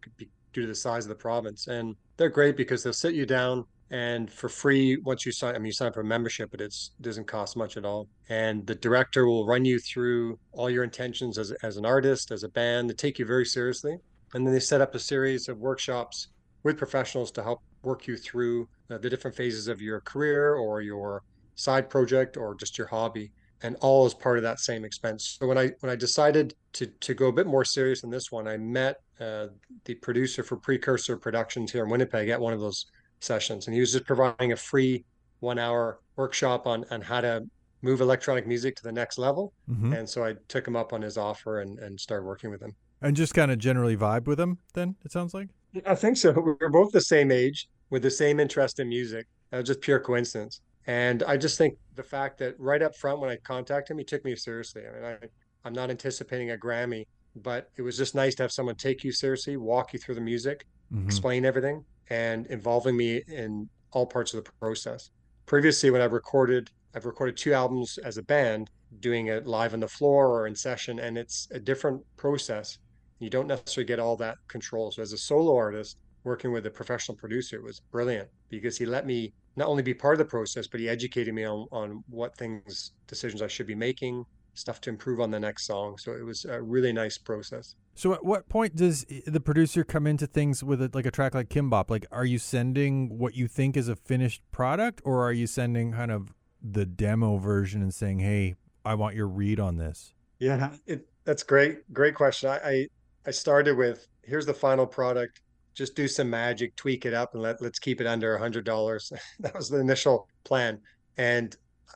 due 0.52 0.62
to 0.62 0.66
the 0.66 0.74
size 0.74 1.04
of 1.04 1.10
the 1.10 1.14
province. 1.14 1.66
And 1.68 1.96
they're 2.16 2.28
great 2.28 2.56
because 2.56 2.82
they'll 2.82 2.92
sit 2.92 3.14
you 3.14 3.26
down 3.26 3.66
and 3.90 4.32
for 4.32 4.48
free 4.48 4.96
once 4.96 5.26
you 5.26 5.32
sign. 5.32 5.54
I 5.54 5.58
mean, 5.58 5.66
you 5.66 5.72
sign 5.72 5.88
up 5.88 5.94
for 5.94 6.00
a 6.00 6.04
membership, 6.04 6.50
but 6.50 6.60
it 6.60 6.74
doesn't 7.00 7.26
cost 7.26 7.56
much 7.56 7.76
at 7.76 7.84
all. 7.84 8.08
And 8.28 8.66
the 8.66 8.74
director 8.74 9.26
will 9.26 9.46
run 9.46 9.64
you 9.64 9.78
through 9.78 10.38
all 10.52 10.70
your 10.70 10.84
intentions 10.84 11.38
as 11.38 11.52
as 11.62 11.76
an 11.76 11.86
artist, 11.86 12.30
as 12.30 12.42
a 12.42 12.48
band. 12.48 12.88
They 12.90 12.94
take 12.94 13.18
you 13.18 13.26
very 13.26 13.46
seriously, 13.46 13.98
and 14.32 14.46
then 14.46 14.54
they 14.54 14.60
set 14.60 14.80
up 14.80 14.94
a 14.94 14.98
series 14.98 15.48
of 15.48 15.58
workshops 15.58 16.28
with 16.62 16.78
professionals 16.78 17.30
to 17.32 17.42
help 17.42 17.60
work 17.82 18.06
you 18.06 18.16
through 18.16 18.68
uh, 18.90 18.98
the 18.98 19.10
different 19.10 19.36
phases 19.36 19.68
of 19.68 19.80
your 19.80 20.00
career 20.00 20.54
or 20.54 20.80
your 20.80 21.22
side 21.54 21.88
project 21.88 22.36
or 22.36 22.54
just 22.54 22.76
your 22.76 22.86
hobby 22.86 23.30
and 23.62 23.76
all 23.76 24.04
as 24.04 24.12
part 24.12 24.36
of 24.36 24.42
that 24.42 24.60
same 24.60 24.84
expense. 24.84 25.38
So 25.40 25.46
when 25.46 25.56
I 25.56 25.70
when 25.80 25.90
I 25.90 25.96
decided 25.96 26.54
to 26.74 26.86
to 26.86 27.14
go 27.14 27.28
a 27.28 27.32
bit 27.32 27.46
more 27.46 27.64
serious 27.64 28.04
in 28.04 28.10
this 28.10 28.30
one, 28.30 28.46
I 28.46 28.56
met 28.56 29.00
uh, 29.20 29.46
the 29.84 29.94
producer 29.94 30.42
for 30.42 30.56
Precursor 30.56 31.16
Productions 31.16 31.72
here 31.72 31.84
in 31.84 31.90
Winnipeg 31.90 32.28
at 32.28 32.40
one 32.40 32.52
of 32.52 32.60
those 32.60 32.86
sessions, 33.20 33.66
and 33.66 33.74
he 33.74 33.80
was 33.80 33.92
just 33.92 34.04
providing 34.04 34.52
a 34.52 34.56
free 34.56 35.04
one 35.40 35.58
hour 35.58 36.00
workshop 36.16 36.66
on 36.66 36.84
on 36.90 37.00
how 37.00 37.20
to 37.20 37.44
move 37.80 38.00
electronic 38.00 38.46
music 38.46 38.76
to 38.76 38.82
the 38.82 38.92
next 38.92 39.18
level. 39.18 39.52
Mhm. 39.70 39.98
And 39.98 40.08
so 40.08 40.24
I 40.24 40.34
took 40.48 40.66
him 40.66 40.74
up 40.74 40.92
on 40.92 41.00
his 41.00 41.16
offer 41.16 41.60
and 41.60 41.78
and 41.78 41.98
started 41.98 42.24
working 42.24 42.50
with 42.50 42.60
him. 42.60 42.74
And 43.00 43.16
just 43.16 43.34
kind 43.34 43.50
of 43.50 43.58
generally 43.58 43.96
vibe 43.96 44.26
with 44.26 44.40
him. 44.40 44.58
Then 44.74 44.96
it 45.04 45.12
sounds 45.12 45.34
like. 45.34 45.48
I 45.86 45.94
think 45.94 46.16
so. 46.16 46.32
We 46.32 46.52
were 46.60 46.70
both 46.70 46.92
the 46.92 47.00
same 47.00 47.30
age 47.30 47.68
with 47.90 48.02
the 48.02 48.10
same 48.10 48.40
interest 48.40 48.80
in 48.80 48.88
music. 48.88 49.26
That 49.50 49.58
was 49.58 49.66
just 49.66 49.80
pure 49.80 50.00
coincidence. 50.00 50.60
And 50.86 51.22
I 51.22 51.36
just 51.36 51.56
think 51.56 51.78
the 51.94 52.02
fact 52.02 52.38
that 52.38 52.54
right 52.58 52.82
up 52.82 52.94
front 52.96 53.20
when 53.20 53.30
I 53.30 53.36
contacted 53.36 53.94
him, 53.94 53.98
he 53.98 54.04
took 54.04 54.24
me 54.24 54.36
seriously. 54.36 54.82
I 54.86 54.92
mean, 54.94 55.04
I, 55.04 55.26
I'm 55.64 55.72
not 55.72 55.90
anticipating 55.90 56.50
a 56.50 56.56
Grammy, 56.56 57.06
but 57.36 57.70
it 57.76 57.82
was 57.82 57.96
just 57.96 58.14
nice 58.14 58.34
to 58.36 58.42
have 58.42 58.52
someone 58.52 58.74
take 58.76 59.02
you 59.02 59.12
seriously, 59.12 59.56
walk 59.56 59.92
you 59.92 59.98
through 59.98 60.16
the 60.16 60.20
music, 60.20 60.66
Mhm. 60.92 61.06
explain 61.06 61.44
everything, 61.46 61.84
and 62.10 62.46
involving 62.48 62.96
me 62.96 63.22
in 63.28 63.68
all 63.92 64.06
parts 64.06 64.34
of 64.34 64.44
the 64.44 64.50
process. 64.60 65.10
Previously, 65.46 65.90
when 65.90 66.02
I've 66.02 66.12
recorded, 66.12 66.70
I've 66.94 67.06
recorded 67.06 67.36
two 67.36 67.54
albums 67.54 67.96
as 67.98 68.18
a 68.18 68.22
band, 68.22 68.70
doing 69.00 69.28
it 69.28 69.46
live 69.46 69.72
on 69.72 69.80
the 69.80 69.88
floor 69.88 70.28
or 70.28 70.46
in 70.46 70.54
session, 70.54 70.98
and 70.98 71.16
it's 71.16 71.48
a 71.50 71.58
different 71.58 72.02
process. 72.16 72.78
You 73.18 73.30
don't 73.30 73.46
necessarily 73.46 73.86
get 73.86 73.98
all 73.98 74.16
that 74.18 74.36
control. 74.48 74.90
So 74.90 75.00
as 75.00 75.12
a 75.12 75.18
solo 75.18 75.56
artist, 75.56 75.96
working 76.24 76.52
with 76.52 76.66
a 76.66 76.70
professional 76.70 77.16
producer 77.16 77.62
was 77.62 77.80
brilliant 77.80 78.28
because 78.48 78.76
he 78.76 78.86
let 78.86 79.06
me 79.06 79.32
not 79.56 79.68
only 79.68 79.82
be 79.82 79.94
part 79.94 80.14
of 80.14 80.18
the 80.18 80.24
process, 80.24 80.66
but 80.66 80.80
he 80.80 80.88
educated 80.88 81.34
me 81.34 81.44
on 81.44 81.68
on 81.70 82.04
what 82.08 82.36
things, 82.36 82.92
decisions 83.06 83.42
I 83.42 83.46
should 83.46 83.66
be 83.66 83.74
making, 83.74 84.24
stuff 84.54 84.80
to 84.82 84.90
improve 84.90 85.20
on 85.20 85.30
the 85.30 85.40
next 85.40 85.66
song. 85.66 85.98
So 85.98 86.12
it 86.12 86.24
was 86.24 86.44
a 86.44 86.60
really 86.60 86.92
nice 86.92 87.18
process. 87.18 87.74
So 87.94 88.12
at 88.12 88.24
what 88.24 88.48
point 88.48 88.74
does 88.74 89.04
eh, 89.10 89.20
the 89.26 89.40
producer 89.40 89.84
come 89.84 90.06
into 90.06 90.26
things 90.26 90.64
with 90.64 90.80
a, 90.82 90.90
like 90.92 91.06
a 91.06 91.10
track 91.10 91.34
like 91.34 91.48
Kimbop? 91.48 91.90
Like, 91.90 92.06
are 92.10 92.24
you 92.24 92.38
sending 92.38 93.18
what 93.18 93.34
you 93.34 93.46
think 93.46 93.76
is 93.76 93.88
a 93.88 93.96
finished 93.96 94.42
product, 94.50 95.02
or 95.04 95.22
are 95.22 95.32
you 95.32 95.46
sending 95.46 95.92
kind 95.92 96.10
of 96.10 96.32
the 96.62 96.86
demo 96.86 97.36
version 97.36 97.82
and 97.82 97.92
saying, 97.92 98.20
"Hey, 98.20 98.54
I 98.84 98.94
want 98.94 99.14
your 99.14 99.28
read 99.28 99.60
on 99.60 99.76
this"? 99.76 100.14
Yeah, 100.38 100.74
it, 100.86 101.06
that's 101.24 101.42
great. 101.42 101.92
Great 101.92 102.14
question. 102.14 102.50
I, 102.50 102.56
I 102.56 102.86
I 103.26 103.30
started 103.30 103.76
with 103.76 104.06
here's 104.22 104.46
the 104.46 104.54
final 104.54 104.86
product. 104.86 105.40
Just 105.74 105.94
do 105.96 106.06
some 106.08 106.30
magic, 106.30 106.76
tweak 106.76 107.06
it 107.06 107.14
up, 107.14 107.34
and 107.34 107.42
let 107.42 107.60
let's 107.60 107.78
keep 107.78 108.00
it 108.00 108.06
under 108.06 108.34
a 108.34 108.38
hundred 108.38 108.64
dollars. 108.64 109.12
That 109.40 109.54
was 109.54 109.68
the 109.68 109.80
initial 109.80 110.28
plan, 110.44 110.80
and 111.16 111.54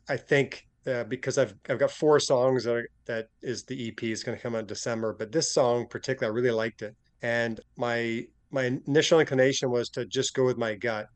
I 0.09 0.16
think 0.16 0.66
uh, 0.86 1.05
because 1.05 1.38
I've 1.38 1.55
I've 1.68 1.78
got 1.78 1.90
four 1.90 2.18
songs 2.20 2.64
that 2.64 2.74
are, 2.74 2.88
that 3.06 3.28
is 3.42 3.64
the 3.64 3.88
EP 3.88 4.02
is 4.05 4.24
going 4.24 4.36
to 4.36 4.42
come 4.42 4.55
out 4.55 4.60
in 4.60 4.66
December, 4.66 5.14
but 5.18 5.32
this 5.32 5.52
song 5.52 5.82
in 5.82 5.86
particular, 5.88 6.32
I 6.32 6.34
really 6.34 6.50
liked 6.50 6.82
it, 6.82 6.96
and 7.22 7.60
my 7.76 8.24
my 8.50 8.78
initial 8.86 9.20
inclination 9.20 9.70
was 9.70 9.90
to 9.90 10.06
just 10.06 10.34
go 10.34 10.44
with 10.44 10.56
my 10.56 10.74
gut, 10.74 11.06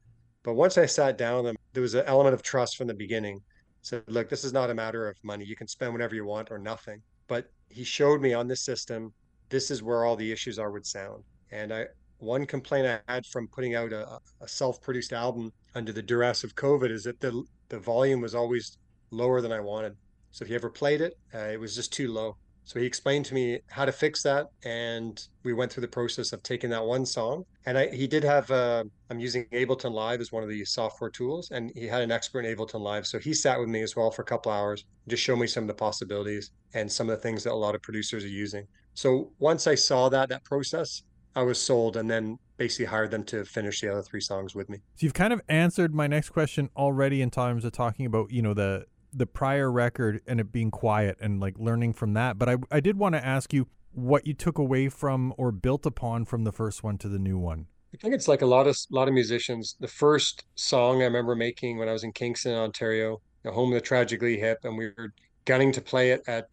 but 0.42 0.54
once 0.54 0.76
I 0.76 0.86
sat 0.86 1.16
down 1.16 1.44
them, 1.44 1.56
there 1.72 1.82
was 1.82 1.94
an 1.94 2.04
element 2.06 2.34
of 2.34 2.42
trust 2.42 2.76
from 2.76 2.88
the 2.88 2.94
beginning. 2.94 3.40
Said, 3.82 4.04
look, 4.06 4.28
this 4.28 4.44
is 4.44 4.52
not 4.52 4.70
a 4.70 4.74
matter 4.74 5.08
of 5.08 5.16
money. 5.22 5.44
You 5.44 5.56
can 5.56 5.66
spend 5.66 5.92
whatever 5.92 6.14
you 6.14 6.24
want 6.24 6.50
or 6.50 6.58
nothing. 6.58 7.02
But 7.26 7.50
he 7.68 7.84
showed 7.84 8.20
me 8.20 8.34
on 8.34 8.46
this 8.46 8.64
system, 8.64 9.12
this 9.48 9.70
is 9.70 9.82
where 9.82 10.04
all 10.04 10.16
the 10.16 10.30
issues 10.30 10.58
are 10.58 10.70
with 10.70 10.86
sound. 10.86 11.24
And 11.50 11.72
I 11.72 11.86
one 12.22 12.46
complaint 12.46 12.86
I 12.86 13.12
had 13.12 13.26
from 13.26 13.48
putting 13.48 13.74
out 13.74 13.92
a, 13.92 14.18
a 14.40 14.48
self-produced 14.48 15.12
album 15.12 15.52
under 15.74 15.92
the 15.92 16.02
duress 16.02 16.44
of 16.44 16.54
COVID 16.54 16.90
is 16.90 17.04
that 17.04 17.20
the 17.20 17.42
the 17.68 17.78
volume 17.78 18.20
was 18.20 18.34
always 18.34 18.76
lower 19.10 19.40
than 19.40 19.52
I 19.52 19.60
wanted. 19.60 19.96
So 20.30 20.44
if 20.44 20.50
you 20.50 20.54
ever 20.54 20.70
played 20.70 21.00
it, 21.00 21.14
uh, 21.34 21.38
it 21.38 21.58
was 21.58 21.74
just 21.74 21.92
too 21.92 22.12
low. 22.12 22.36
So 22.64 22.78
he 22.78 22.86
explained 22.86 23.24
to 23.26 23.34
me 23.34 23.58
how 23.68 23.84
to 23.84 23.92
fix 23.92 24.22
that, 24.22 24.46
and 24.64 25.20
we 25.42 25.52
went 25.52 25.72
through 25.72 25.80
the 25.80 25.88
process 25.88 26.32
of 26.32 26.42
taking 26.42 26.70
that 26.70 26.84
one 26.84 27.04
song. 27.04 27.44
And 27.66 27.76
I, 27.76 27.88
he 27.88 28.06
did 28.06 28.22
have, 28.22 28.48
uh, 28.50 28.84
I'm 29.10 29.18
using 29.18 29.46
Ableton 29.46 29.92
Live 29.92 30.20
as 30.20 30.30
one 30.30 30.44
of 30.44 30.48
the 30.48 30.64
software 30.64 31.10
tools, 31.10 31.50
and 31.50 31.72
he 31.74 31.86
had 31.86 32.02
an 32.02 32.12
expert 32.12 32.44
in 32.44 32.56
Ableton 32.56 32.80
Live. 32.80 33.06
So 33.06 33.18
he 33.18 33.34
sat 33.34 33.58
with 33.58 33.68
me 33.68 33.82
as 33.82 33.96
well 33.96 34.12
for 34.12 34.22
a 34.22 34.24
couple 34.24 34.52
hours, 34.52 34.84
just 35.08 35.22
show 35.22 35.34
me 35.34 35.48
some 35.48 35.64
of 35.64 35.68
the 35.68 35.74
possibilities 35.74 36.52
and 36.74 36.90
some 36.90 37.10
of 37.10 37.16
the 37.16 37.22
things 37.22 37.42
that 37.44 37.52
a 37.52 37.54
lot 37.54 37.74
of 37.74 37.82
producers 37.82 38.22
are 38.24 38.28
using. 38.28 38.64
So 38.94 39.32
once 39.40 39.66
I 39.66 39.74
saw 39.74 40.08
that 40.10 40.28
that 40.28 40.44
process, 40.44 41.02
I 41.34 41.42
was 41.42 41.60
sold, 41.60 41.96
and 41.96 42.10
then 42.10 42.38
basically 42.56 42.86
hired 42.86 43.10
them 43.10 43.24
to 43.24 43.44
finish 43.44 43.80
the 43.80 43.90
other 43.90 44.02
three 44.02 44.20
songs 44.20 44.54
with 44.54 44.68
me. 44.68 44.78
So 44.96 45.06
you've 45.06 45.14
kind 45.14 45.32
of 45.32 45.40
answered 45.48 45.94
my 45.94 46.06
next 46.06 46.30
question 46.30 46.70
already 46.76 47.22
in 47.22 47.30
terms 47.30 47.64
of 47.64 47.72
talking 47.72 48.06
about 48.06 48.30
you 48.30 48.42
know 48.42 48.54
the 48.54 48.86
the 49.12 49.26
prior 49.26 49.70
record 49.70 50.20
and 50.26 50.40
it 50.40 50.52
being 50.52 50.70
quiet 50.70 51.18
and 51.20 51.40
like 51.40 51.58
learning 51.58 51.92
from 51.94 52.14
that. 52.14 52.38
But 52.38 52.48
I 52.48 52.56
I 52.70 52.80
did 52.80 52.98
want 52.98 53.14
to 53.14 53.24
ask 53.24 53.52
you 53.52 53.66
what 53.92 54.26
you 54.26 54.34
took 54.34 54.58
away 54.58 54.88
from 54.88 55.34
or 55.36 55.52
built 55.52 55.86
upon 55.86 56.24
from 56.24 56.44
the 56.44 56.52
first 56.52 56.82
one 56.82 56.98
to 56.98 57.08
the 57.08 57.18
new 57.18 57.38
one. 57.38 57.66
I 57.94 57.98
think 57.98 58.14
it's 58.14 58.28
like 58.28 58.42
a 58.42 58.46
lot 58.46 58.66
of 58.66 58.76
lot 58.90 59.08
of 59.08 59.14
musicians. 59.14 59.76
The 59.78 59.88
first 59.88 60.44
song 60.54 61.02
I 61.02 61.04
remember 61.04 61.34
making 61.34 61.78
when 61.78 61.88
I 61.88 61.92
was 61.92 62.04
in 62.04 62.12
Kingston, 62.12 62.54
Ontario, 62.54 63.20
the 63.42 63.52
home 63.52 63.70
of 63.70 63.74
the 63.74 63.80
Tragically 63.80 64.38
Hip, 64.38 64.58
and 64.64 64.78
we 64.78 64.86
were 64.96 65.12
gunning 65.44 65.72
to 65.72 65.80
play 65.80 66.12
it 66.12 66.22
at 66.26 66.46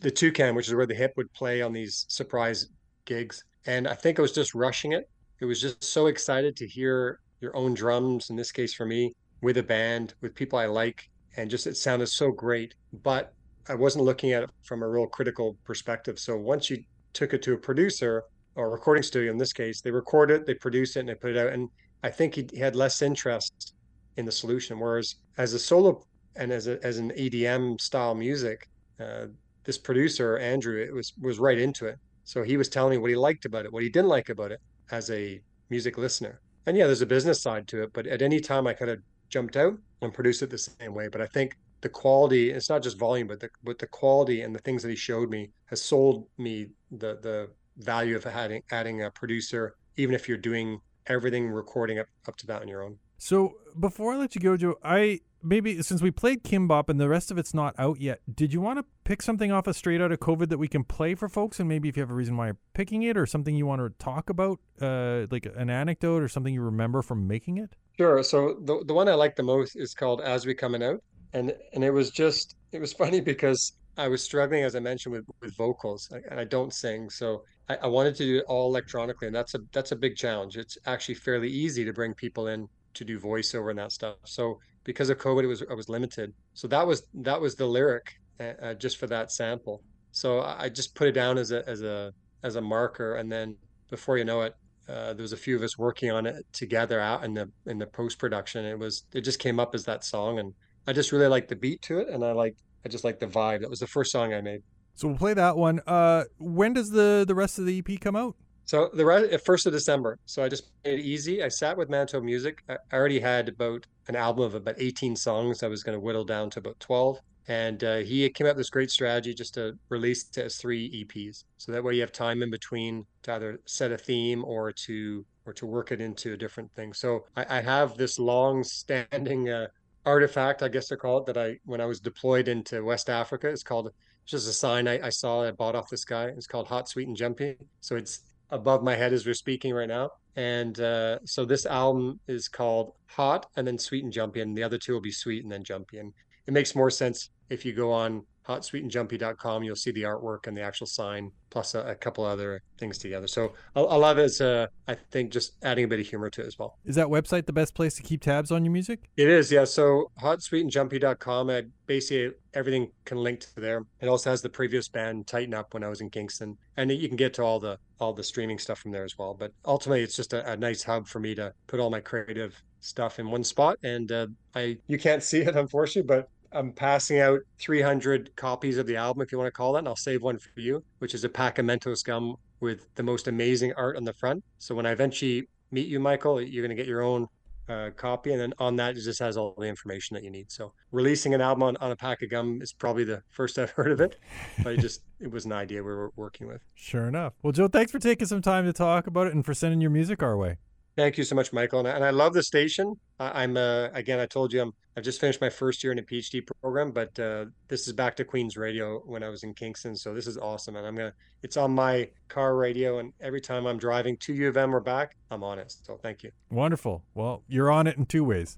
the 0.00 0.10
Toucan, 0.10 0.54
which 0.54 0.68
is 0.68 0.74
where 0.74 0.86
the 0.86 0.94
Hip 0.94 1.14
would 1.16 1.32
play 1.32 1.60
on 1.60 1.72
these 1.72 2.06
surprise 2.08 2.68
gigs. 3.04 3.42
And 3.66 3.88
I 3.88 3.94
think 3.94 4.18
I 4.18 4.22
was 4.22 4.32
just 4.32 4.54
rushing 4.54 4.92
it. 4.92 5.08
It 5.40 5.44
was 5.44 5.60
just 5.60 5.84
so 5.84 6.06
excited 6.06 6.56
to 6.56 6.66
hear 6.66 7.20
your 7.40 7.54
own 7.56 7.74
drums, 7.74 8.30
in 8.30 8.36
this 8.36 8.52
case 8.52 8.72
for 8.72 8.86
me, 8.86 9.12
with 9.42 9.58
a 9.58 9.62
band, 9.62 10.14
with 10.20 10.34
people 10.34 10.58
I 10.58 10.66
like, 10.66 11.10
and 11.36 11.50
just 11.50 11.66
it 11.66 11.76
sounded 11.76 12.06
so 12.06 12.30
great. 12.30 12.74
But 13.02 13.34
I 13.68 13.74
wasn't 13.74 14.04
looking 14.04 14.32
at 14.32 14.44
it 14.44 14.50
from 14.62 14.82
a 14.82 14.88
real 14.88 15.06
critical 15.06 15.56
perspective. 15.64 16.18
So 16.18 16.36
once 16.36 16.70
you 16.70 16.82
took 17.12 17.34
it 17.34 17.42
to 17.42 17.54
a 17.54 17.58
producer 17.58 18.24
or 18.54 18.66
a 18.66 18.70
recording 18.70 19.02
studio 19.02 19.30
in 19.30 19.38
this 19.38 19.52
case, 19.52 19.80
they 19.80 19.90
record 19.90 20.30
it, 20.30 20.46
they 20.46 20.54
produce 20.54 20.96
it, 20.96 21.00
and 21.00 21.08
they 21.08 21.14
put 21.14 21.32
it 21.32 21.36
out. 21.36 21.52
And 21.52 21.68
I 22.02 22.10
think 22.10 22.34
he, 22.34 22.48
he 22.52 22.58
had 22.58 22.76
less 22.76 23.02
interest 23.02 23.74
in 24.16 24.24
the 24.24 24.32
solution. 24.32 24.78
Whereas 24.78 25.16
as 25.36 25.52
a 25.52 25.58
solo 25.58 26.06
and 26.36 26.52
as 26.52 26.68
a, 26.68 26.82
as 26.84 26.98
an 26.98 27.10
EDM 27.10 27.80
style 27.80 28.14
music, 28.14 28.68
uh, 29.00 29.26
this 29.64 29.76
producer 29.76 30.38
Andrew, 30.38 30.80
it 30.80 30.94
was 30.94 31.12
was 31.20 31.38
right 31.38 31.58
into 31.58 31.86
it. 31.86 31.98
So 32.26 32.42
he 32.42 32.56
was 32.56 32.68
telling 32.68 32.90
me 32.90 32.98
what 32.98 33.10
he 33.10 33.16
liked 33.16 33.44
about 33.44 33.64
it, 33.64 33.72
what 33.72 33.84
he 33.84 33.88
didn't 33.88 34.08
like 34.08 34.30
about 34.30 34.50
it 34.50 34.60
as 34.90 35.10
a 35.10 35.40
music 35.70 35.96
listener. 35.96 36.40
And 36.66 36.76
yeah, 36.76 36.86
there's 36.86 37.00
a 37.00 37.06
business 37.06 37.40
side 37.40 37.68
to 37.68 37.84
it, 37.84 37.92
but 37.92 38.08
at 38.08 38.20
any 38.20 38.40
time 38.40 38.66
I 38.66 38.72
could 38.72 38.88
have 38.88 38.98
jumped 39.28 39.56
out 39.56 39.78
and 40.02 40.12
produced 40.12 40.42
it 40.42 40.50
the 40.50 40.58
same 40.58 40.92
way. 40.92 41.06
But 41.06 41.20
I 41.20 41.26
think 41.26 41.56
the 41.82 41.88
quality, 41.88 42.50
it's 42.50 42.68
not 42.68 42.82
just 42.82 42.98
volume, 42.98 43.28
but 43.28 43.38
the 43.38 43.48
but 43.62 43.78
the 43.78 43.86
quality 43.86 44.42
and 44.42 44.52
the 44.52 44.58
things 44.58 44.82
that 44.82 44.88
he 44.88 44.96
showed 44.96 45.30
me 45.30 45.50
has 45.66 45.80
sold 45.80 46.26
me 46.36 46.66
the 46.90 47.18
the 47.22 47.48
value 47.78 48.16
of 48.16 48.26
adding 48.26 48.62
adding 48.72 49.04
a 49.04 49.10
producer, 49.12 49.76
even 49.96 50.12
if 50.12 50.28
you're 50.28 50.36
doing 50.36 50.80
everything 51.06 51.48
recording 51.48 52.00
up, 52.00 52.08
up 52.26 52.36
to 52.38 52.46
that 52.48 52.60
on 52.60 52.66
your 52.66 52.82
own. 52.82 52.98
So 53.18 53.54
before 53.78 54.14
I 54.14 54.16
let 54.16 54.34
you 54.34 54.40
go, 54.40 54.56
Joe, 54.56 54.74
I 54.82 55.20
maybe 55.46 55.80
since 55.82 56.02
we 56.02 56.10
played 56.10 56.42
Kimbop 56.42 56.88
and 56.88 57.00
the 57.00 57.08
rest 57.08 57.30
of 57.30 57.38
it's 57.38 57.54
not 57.54 57.74
out 57.78 58.00
yet, 58.00 58.20
did 58.32 58.52
you 58.52 58.60
want 58.60 58.78
to 58.78 58.84
pick 59.04 59.22
something 59.22 59.52
off 59.52 59.66
of 59.66 59.76
Straight 59.76 60.00
Out 60.00 60.12
of 60.12 60.18
COVID 60.18 60.48
that 60.48 60.58
we 60.58 60.68
can 60.68 60.84
play 60.84 61.14
for 61.14 61.28
folks? 61.28 61.60
And 61.60 61.68
maybe 61.68 61.88
if 61.88 61.96
you 61.96 62.02
have 62.02 62.10
a 62.10 62.14
reason 62.14 62.36
why 62.36 62.46
you're 62.46 62.58
picking 62.74 63.02
it, 63.02 63.16
or 63.16 63.26
something 63.26 63.54
you 63.54 63.66
want 63.66 63.80
to 63.80 63.90
talk 64.04 64.28
about, 64.28 64.58
uh, 64.80 65.26
like 65.30 65.46
an 65.56 65.70
anecdote 65.70 66.22
or 66.22 66.28
something 66.28 66.52
you 66.52 66.62
remember 66.62 67.02
from 67.02 67.26
making 67.26 67.58
it. 67.58 67.70
Sure. 67.96 68.22
So 68.22 68.58
the 68.62 68.84
the 68.84 68.92
one 68.92 69.08
I 69.08 69.14
like 69.14 69.36
the 69.36 69.42
most 69.42 69.76
is 69.76 69.94
called 69.94 70.20
As 70.20 70.44
We 70.44 70.54
Coming 70.54 70.82
Out. 70.82 71.02
And 71.32 71.54
and 71.72 71.84
it 71.84 71.90
was 71.90 72.10
just 72.10 72.56
it 72.72 72.80
was 72.80 72.92
funny 73.02 73.20
because 73.20 73.72
I 73.96 74.08
was 74.08 74.22
struggling, 74.22 74.64
as 74.64 74.76
I 74.76 74.80
mentioned, 74.80 75.14
with, 75.14 75.24
with 75.40 75.56
vocals 75.56 76.10
and 76.10 76.38
I 76.38 76.44
don't 76.44 76.74
sing. 76.74 77.08
So 77.08 77.44
I, 77.68 77.76
I 77.76 77.86
wanted 77.86 78.14
to 78.16 78.24
do 78.24 78.38
it 78.38 78.44
all 78.46 78.68
electronically, 78.68 79.28
and 79.28 79.34
that's 79.34 79.54
a 79.54 79.60
that's 79.72 79.92
a 79.92 79.96
big 79.96 80.16
challenge. 80.16 80.56
It's 80.56 80.76
actually 80.86 81.14
fairly 81.14 81.48
easy 81.48 81.84
to 81.84 81.92
bring 81.92 82.14
people 82.14 82.48
in 82.48 82.68
to 82.94 83.04
do 83.04 83.18
voiceover 83.18 83.70
and 83.70 83.78
that 83.78 83.92
stuff. 83.92 84.16
So 84.24 84.58
because 84.86 85.10
of 85.10 85.18
COVID, 85.18 85.42
it 85.42 85.48
was 85.48 85.62
I 85.68 85.74
was 85.74 85.88
limited. 85.88 86.32
So 86.54 86.66
that 86.68 86.86
was 86.86 87.02
that 87.12 87.38
was 87.38 87.56
the 87.56 87.66
lyric 87.66 88.18
uh, 88.40 88.52
uh, 88.62 88.74
just 88.74 88.96
for 88.96 89.06
that 89.08 89.30
sample. 89.30 89.82
So 90.12 90.40
I 90.40 90.70
just 90.70 90.94
put 90.94 91.08
it 91.08 91.12
down 91.12 91.36
as 91.36 91.50
a 91.50 91.68
as 91.68 91.82
a 91.82 92.14
as 92.42 92.56
a 92.56 92.60
marker, 92.60 93.16
and 93.16 93.30
then 93.30 93.56
before 93.90 94.16
you 94.16 94.24
know 94.24 94.42
it, 94.42 94.54
uh, 94.88 95.12
there 95.12 95.22
was 95.22 95.32
a 95.32 95.36
few 95.36 95.56
of 95.56 95.62
us 95.62 95.76
working 95.76 96.10
on 96.10 96.24
it 96.24 96.46
together 96.52 97.00
out 97.00 97.24
in 97.24 97.34
the 97.34 97.50
in 97.66 97.78
the 97.78 97.86
post 97.86 98.18
production. 98.18 98.64
It 98.64 98.78
was 98.78 99.02
it 99.12 99.22
just 99.22 99.40
came 99.40 99.60
up 99.60 99.74
as 99.74 99.84
that 99.84 100.04
song, 100.04 100.38
and 100.38 100.54
I 100.86 100.92
just 100.92 101.12
really 101.12 101.26
liked 101.26 101.48
the 101.48 101.56
beat 101.56 101.82
to 101.82 101.98
it, 101.98 102.08
and 102.08 102.24
I 102.24 102.32
like 102.32 102.56
I 102.84 102.88
just 102.88 103.04
like 103.04 103.18
the 103.18 103.26
vibe. 103.26 103.60
That 103.60 103.70
was 103.70 103.80
the 103.80 103.88
first 103.88 104.12
song 104.12 104.32
I 104.32 104.40
made. 104.40 104.62
So 104.94 105.08
we'll 105.08 105.18
play 105.18 105.34
that 105.34 105.56
one. 105.56 105.80
Uh, 105.86 106.24
when 106.38 106.72
does 106.72 106.90
the 106.90 107.24
the 107.26 107.34
rest 107.34 107.58
of 107.58 107.66
the 107.66 107.78
EP 107.78 108.00
come 108.00 108.14
out? 108.14 108.36
So 108.66 108.90
the 108.92 109.06
uh, 109.06 109.38
first 109.38 109.66
of 109.66 109.72
December. 109.72 110.18
So 110.26 110.42
I 110.42 110.48
just 110.48 110.70
made 110.84 110.98
it 110.98 111.02
easy. 111.02 111.42
I 111.42 111.48
sat 111.48 111.76
with 111.76 111.88
Manitoba 111.88 112.24
Music. 112.24 112.62
I 112.68 112.76
I 112.92 112.96
already 112.96 113.20
had 113.20 113.48
about 113.48 113.86
an 114.08 114.16
album 114.16 114.44
of 114.44 114.54
about 114.54 114.74
18 114.78 115.16
songs. 115.16 115.62
I 115.62 115.68
was 115.68 115.82
going 115.82 115.96
to 115.96 116.00
whittle 116.00 116.24
down 116.24 116.50
to 116.50 116.58
about 116.58 116.78
12. 116.80 117.20
And 117.48 117.84
uh, 117.84 117.98
he 117.98 118.28
came 118.30 118.46
up 118.48 118.56
with 118.56 118.58
this 118.58 118.70
great 118.70 118.90
strategy 118.90 119.32
just 119.32 119.54
to 119.54 119.78
release 119.88 120.28
it 120.36 120.38
as 120.38 120.56
three 120.56 121.04
EPs. 121.04 121.44
So 121.58 121.70
that 121.70 121.82
way 121.82 121.94
you 121.94 122.00
have 122.00 122.10
time 122.10 122.42
in 122.42 122.50
between 122.50 123.06
to 123.22 123.34
either 123.34 123.60
set 123.66 123.92
a 123.92 123.98
theme 123.98 124.44
or 124.44 124.72
to 124.72 125.24
or 125.46 125.52
to 125.52 125.64
work 125.64 125.92
it 125.92 126.00
into 126.00 126.32
a 126.32 126.36
different 126.36 126.72
thing. 126.74 126.92
So 126.92 127.24
I, 127.36 127.58
I 127.58 127.60
have 127.60 127.96
this 127.96 128.18
long-standing 128.18 129.48
uh, 129.48 129.68
artifact, 130.04 130.64
I 130.64 130.68
guess 130.68 130.88
to 130.88 130.96
call 130.96 131.18
it, 131.18 131.26
that 131.26 131.36
I 131.36 131.58
when 131.64 131.80
I 131.80 131.86
was 131.86 132.00
deployed 132.00 132.48
into 132.48 132.84
West 132.84 133.08
Africa. 133.08 133.48
It's 133.48 133.62
called 133.62 133.92
it's 134.22 134.32
just 134.32 134.48
a 134.48 134.52
sign 134.52 134.88
I, 134.88 135.06
I 135.06 135.10
saw 135.10 135.44
I 135.44 135.52
bought 135.52 135.76
off 135.76 135.88
this 135.88 136.04
guy. 136.04 136.24
It's 136.26 136.48
called 136.48 136.66
Hot, 136.66 136.88
Sweet, 136.88 137.06
and 137.06 137.16
Jumpy. 137.16 137.56
So 137.80 137.94
it's 137.94 138.22
above 138.50 138.82
my 138.82 138.94
head 138.94 139.12
as 139.12 139.26
we're 139.26 139.34
speaking 139.34 139.74
right 139.74 139.88
now. 139.88 140.10
And 140.36 140.78
uh, 140.80 141.18
so 141.24 141.44
this 141.44 141.66
album 141.66 142.20
is 142.28 142.48
called 142.48 142.92
Hot 143.08 143.46
and 143.56 143.66
then 143.66 143.78
Sweet 143.78 144.04
and 144.04 144.12
Jumpy, 144.12 144.40
and 144.40 144.56
the 144.56 144.62
other 144.62 144.78
two 144.78 144.92
will 144.92 145.00
be 145.00 145.12
Sweet 145.12 145.42
and 145.42 145.50
then 145.50 145.64
Jumpy. 145.64 145.98
And 145.98 146.12
it 146.46 146.52
makes 146.52 146.74
more 146.74 146.90
sense 146.90 147.30
if 147.48 147.64
you 147.64 147.72
go 147.72 147.90
on 147.90 148.24
hotsweetandjumpy.com, 148.48 149.64
you'll 149.64 149.76
see 149.76 149.90
the 149.90 150.02
artwork 150.02 150.46
and 150.46 150.56
the 150.56 150.62
actual 150.62 150.86
sign, 150.86 151.30
plus 151.50 151.74
a, 151.74 151.80
a 151.80 151.94
couple 151.94 152.24
other 152.24 152.62
things 152.78 152.98
together. 152.98 153.26
So 153.26 153.52
a, 153.74 153.80
a 153.80 153.98
lot 153.98 154.18
of 154.18 154.18
it's, 154.18 154.40
uh, 154.40 154.66
I 154.86 154.94
think, 154.94 155.32
just 155.32 155.54
adding 155.62 155.84
a 155.84 155.88
bit 155.88 156.00
of 156.00 156.06
humor 156.06 156.30
to 156.30 156.42
it 156.42 156.46
as 156.46 156.58
well. 156.58 156.78
Is 156.84 156.94
that 156.96 157.08
website 157.08 157.46
the 157.46 157.52
best 157.52 157.74
place 157.74 157.94
to 157.94 158.02
keep 158.02 158.22
tabs 158.22 158.50
on 158.50 158.64
your 158.64 158.72
music? 158.72 159.10
It 159.16 159.28
is, 159.28 159.50
yeah. 159.50 159.64
So 159.64 160.10
hotsweetandjumpy.com, 160.22 161.50
I 161.50 161.62
basically 161.86 162.32
everything 162.54 162.90
can 163.04 163.18
link 163.18 163.40
to 163.40 163.60
there. 163.60 163.82
It 164.00 164.08
also 164.08 164.30
has 164.30 164.42
the 164.42 164.48
previous 164.48 164.88
band 164.88 165.26
Tighten 165.26 165.54
Up 165.54 165.74
when 165.74 165.84
I 165.84 165.88
was 165.88 166.00
in 166.00 166.10
Kingston, 166.10 166.56
and 166.76 166.90
you 166.90 167.08
can 167.08 167.16
get 167.16 167.34
to 167.34 167.42
all 167.42 167.60
the 167.60 167.78
all 168.00 168.12
the 168.12 168.24
streaming 168.24 168.58
stuff 168.58 168.78
from 168.78 168.92
there 168.92 169.04
as 169.04 169.18
well. 169.18 169.34
But 169.34 169.52
ultimately, 169.64 170.02
it's 170.02 170.16
just 170.16 170.32
a, 170.32 170.52
a 170.52 170.56
nice 170.56 170.82
hub 170.82 171.06
for 171.06 171.20
me 171.20 171.34
to 171.34 171.52
put 171.66 171.80
all 171.80 171.90
my 171.90 172.00
creative 172.00 172.60
stuff 172.80 173.18
in 173.18 173.30
one 173.30 173.44
spot. 173.44 173.78
And 173.82 174.10
uh, 174.12 174.26
I 174.54 174.78
you 174.86 174.98
can't 174.98 175.22
see 175.22 175.40
it 175.40 175.56
unfortunately, 175.56 176.06
but 176.06 176.28
I'm 176.52 176.72
passing 176.72 177.20
out 177.20 177.40
300 177.58 178.34
copies 178.36 178.78
of 178.78 178.86
the 178.86 178.96
album, 178.96 179.22
if 179.22 179.32
you 179.32 179.38
want 179.38 179.48
to 179.48 179.52
call 179.52 179.72
that, 179.74 179.80
and 179.80 179.88
I'll 179.88 179.96
save 179.96 180.22
one 180.22 180.38
for 180.38 180.50
you, 180.56 180.82
which 180.98 181.14
is 181.14 181.24
a 181.24 181.28
pack 181.28 181.58
of 181.58 181.66
Mentos 181.66 182.04
gum 182.04 182.36
with 182.60 182.86
the 182.94 183.02
most 183.02 183.28
amazing 183.28 183.72
art 183.76 183.96
on 183.96 184.04
the 184.04 184.12
front. 184.12 184.42
So 184.58 184.74
when 184.74 184.86
I 184.86 184.90
eventually 184.90 185.48
meet 185.70 185.88
you, 185.88 186.00
Michael, 186.00 186.40
you're 186.40 186.62
going 186.64 186.76
to 186.76 186.80
get 186.80 186.88
your 186.88 187.02
own 187.02 187.26
uh, 187.68 187.90
copy, 187.96 188.32
and 188.32 188.40
then 188.40 188.54
on 188.58 188.76
that 188.76 188.96
it 188.96 189.00
just 189.02 189.18
has 189.18 189.36
all 189.36 189.54
the 189.58 189.66
information 189.66 190.14
that 190.14 190.22
you 190.22 190.30
need. 190.30 190.50
So 190.50 190.72
releasing 190.92 191.34
an 191.34 191.40
album 191.40 191.64
on, 191.64 191.76
on 191.78 191.90
a 191.90 191.96
pack 191.96 192.22
of 192.22 192.30
gum 192.30 192.60
is 192.62 192.72
probably 192.72 193.04
the 193.04 193.22
first 193.30 193.58
I've 193.58 193.70
heard 193.76 193.92
of 193.92 194.00
it, 194.00 194.16
but 194.62 194.74
it 194.74 194.80
just 194.80 195.02
it 195.20 195.30
was 195.30 195.44
an 195.44 195.52
idea 195.52 195.82
we 195.82 195.92
were 195.92 196.12
working 196.16 196.46
with. 196.46 196.62
Sure 196.74 197.08
enough. 197.08 197.34
Well, 197.42 197.52
Joe, 197.52 197.68
thanks 197.68 197.92
for 197.92 197.98
taking 197.98 198.26
some 198.26 198.42
time 198.42 198.64
to 198.66 198.72
talk 198.72 199.06
about 199.06 199.26
it 199.26 199.34
and 199.34 199.44
for 199.44 199.54
sending 199.54 199.80
your 199.80 199.90
music 199.90 200.22
our 200.22 200.36
way. 200.36 200.58
Thank 200.96 201.18
you 201.18 201.24
so 201.24 201.34
much, 201.34 201.52
Michael, 201.52 201.80
and 201.80 201.88
I, 201.88 201.90
and 201.92 202.04
I 202.04 202.08
love 202.08 202.32
the 202.32 202.42
station. 202.42 202.94
I, 203.20 203.42
I'm 203.42 203.58
uh, 203.58 203.88
again, 203.92 204.18
I 204.18 204.24
told 204.24 204.50
you, 204.52 204.62
I'm 204.62 204.72
I've 204.96 205.04
just 205.04 205.20
finished 205.20 205.42
my 205.42 205.50
first 205.50 205.84
year 205.84 205.92
in 205.92 205.98
a 205.98 206.02
PhD 206.02 206.42
program, 206.62 206.90
but 206.90 207.18
uh, 207.18 207.46
this 207.68 207.86
is 207.86 207.92
back 207.92 208.16
to 208.16 208.24
Queens 208.24 208.56
Radio 208.56 209.00
when 209.00 209.22
I 209.22 209.28
was 209.28 209.42
in 209.42 209.52
Kingston, 209.52 209.94
so 209.94 210.14
this 210.14 210.26
is 210.26 210.38
awesome, 210.38 210.76
and 210.76 210.86
I'm 210.86 210.94
gonna. 210.94 211.12
It's 211.42 211.58
on 211.58 211.72
my 211.72 212.08
car 212.28 212.56
radio, 212.56 212.98
and 212.98 213.12
every 213.20 213.42
time 213.42 213.66
I'm 213.66 213.76
driving 213.76 214.16
to 214.18 214.32
U 214.32 214.48
of 214.48 214.56
M 214.56 214.74
or 214.74 214.80
back, 214.80 215.16
I'm 215.30 215.44
on 215.44 215.58
it. 215.58 215.70
So 215.84 215.98
thank 216.02 216.22
you. 216.22 216.30
Wonderful. 216.50 217.02
Well, 217.14 217.42
you're 217.46 217.70
on 217.70 217.86
it 217.86 217.98
in 217.98 218.06
two 218.06 218.24
ways. 218.24 218.56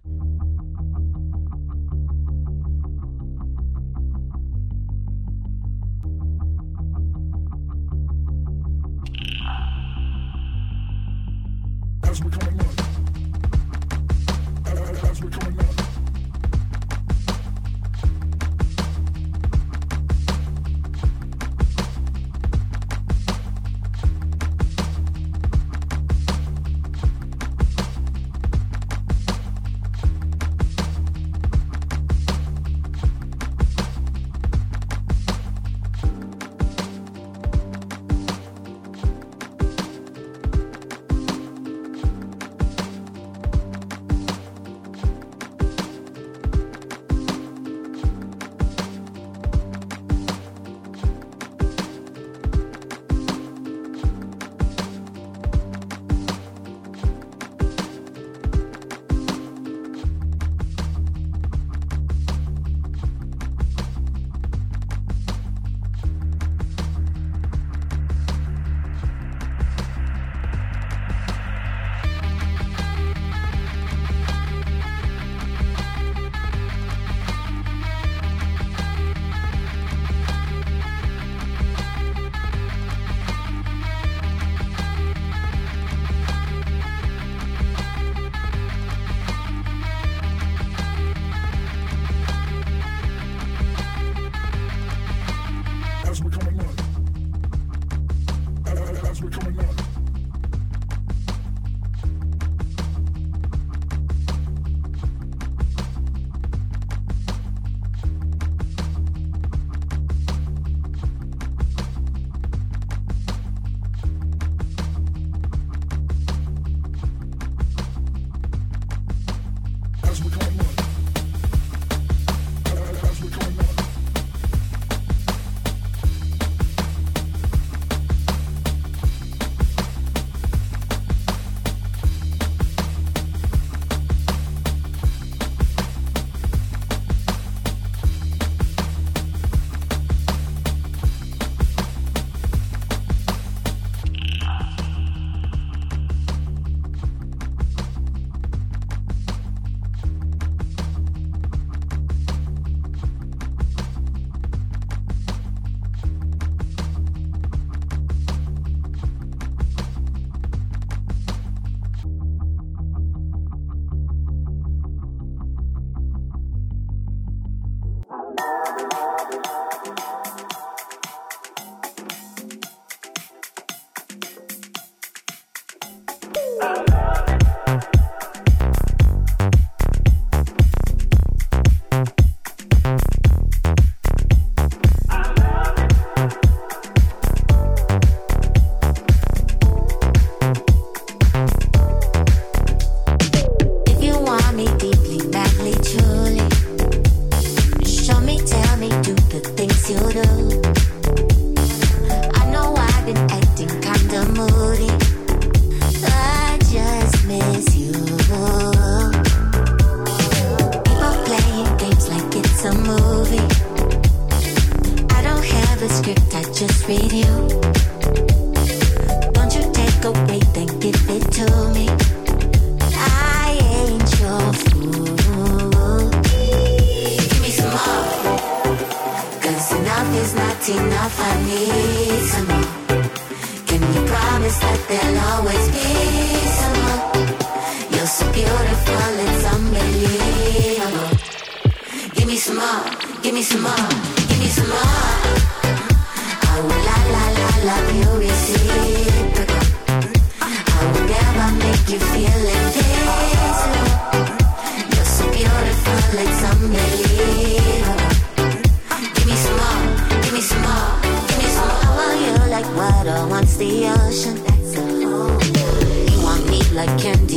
We 15.21 15.29
come 15.31 15.58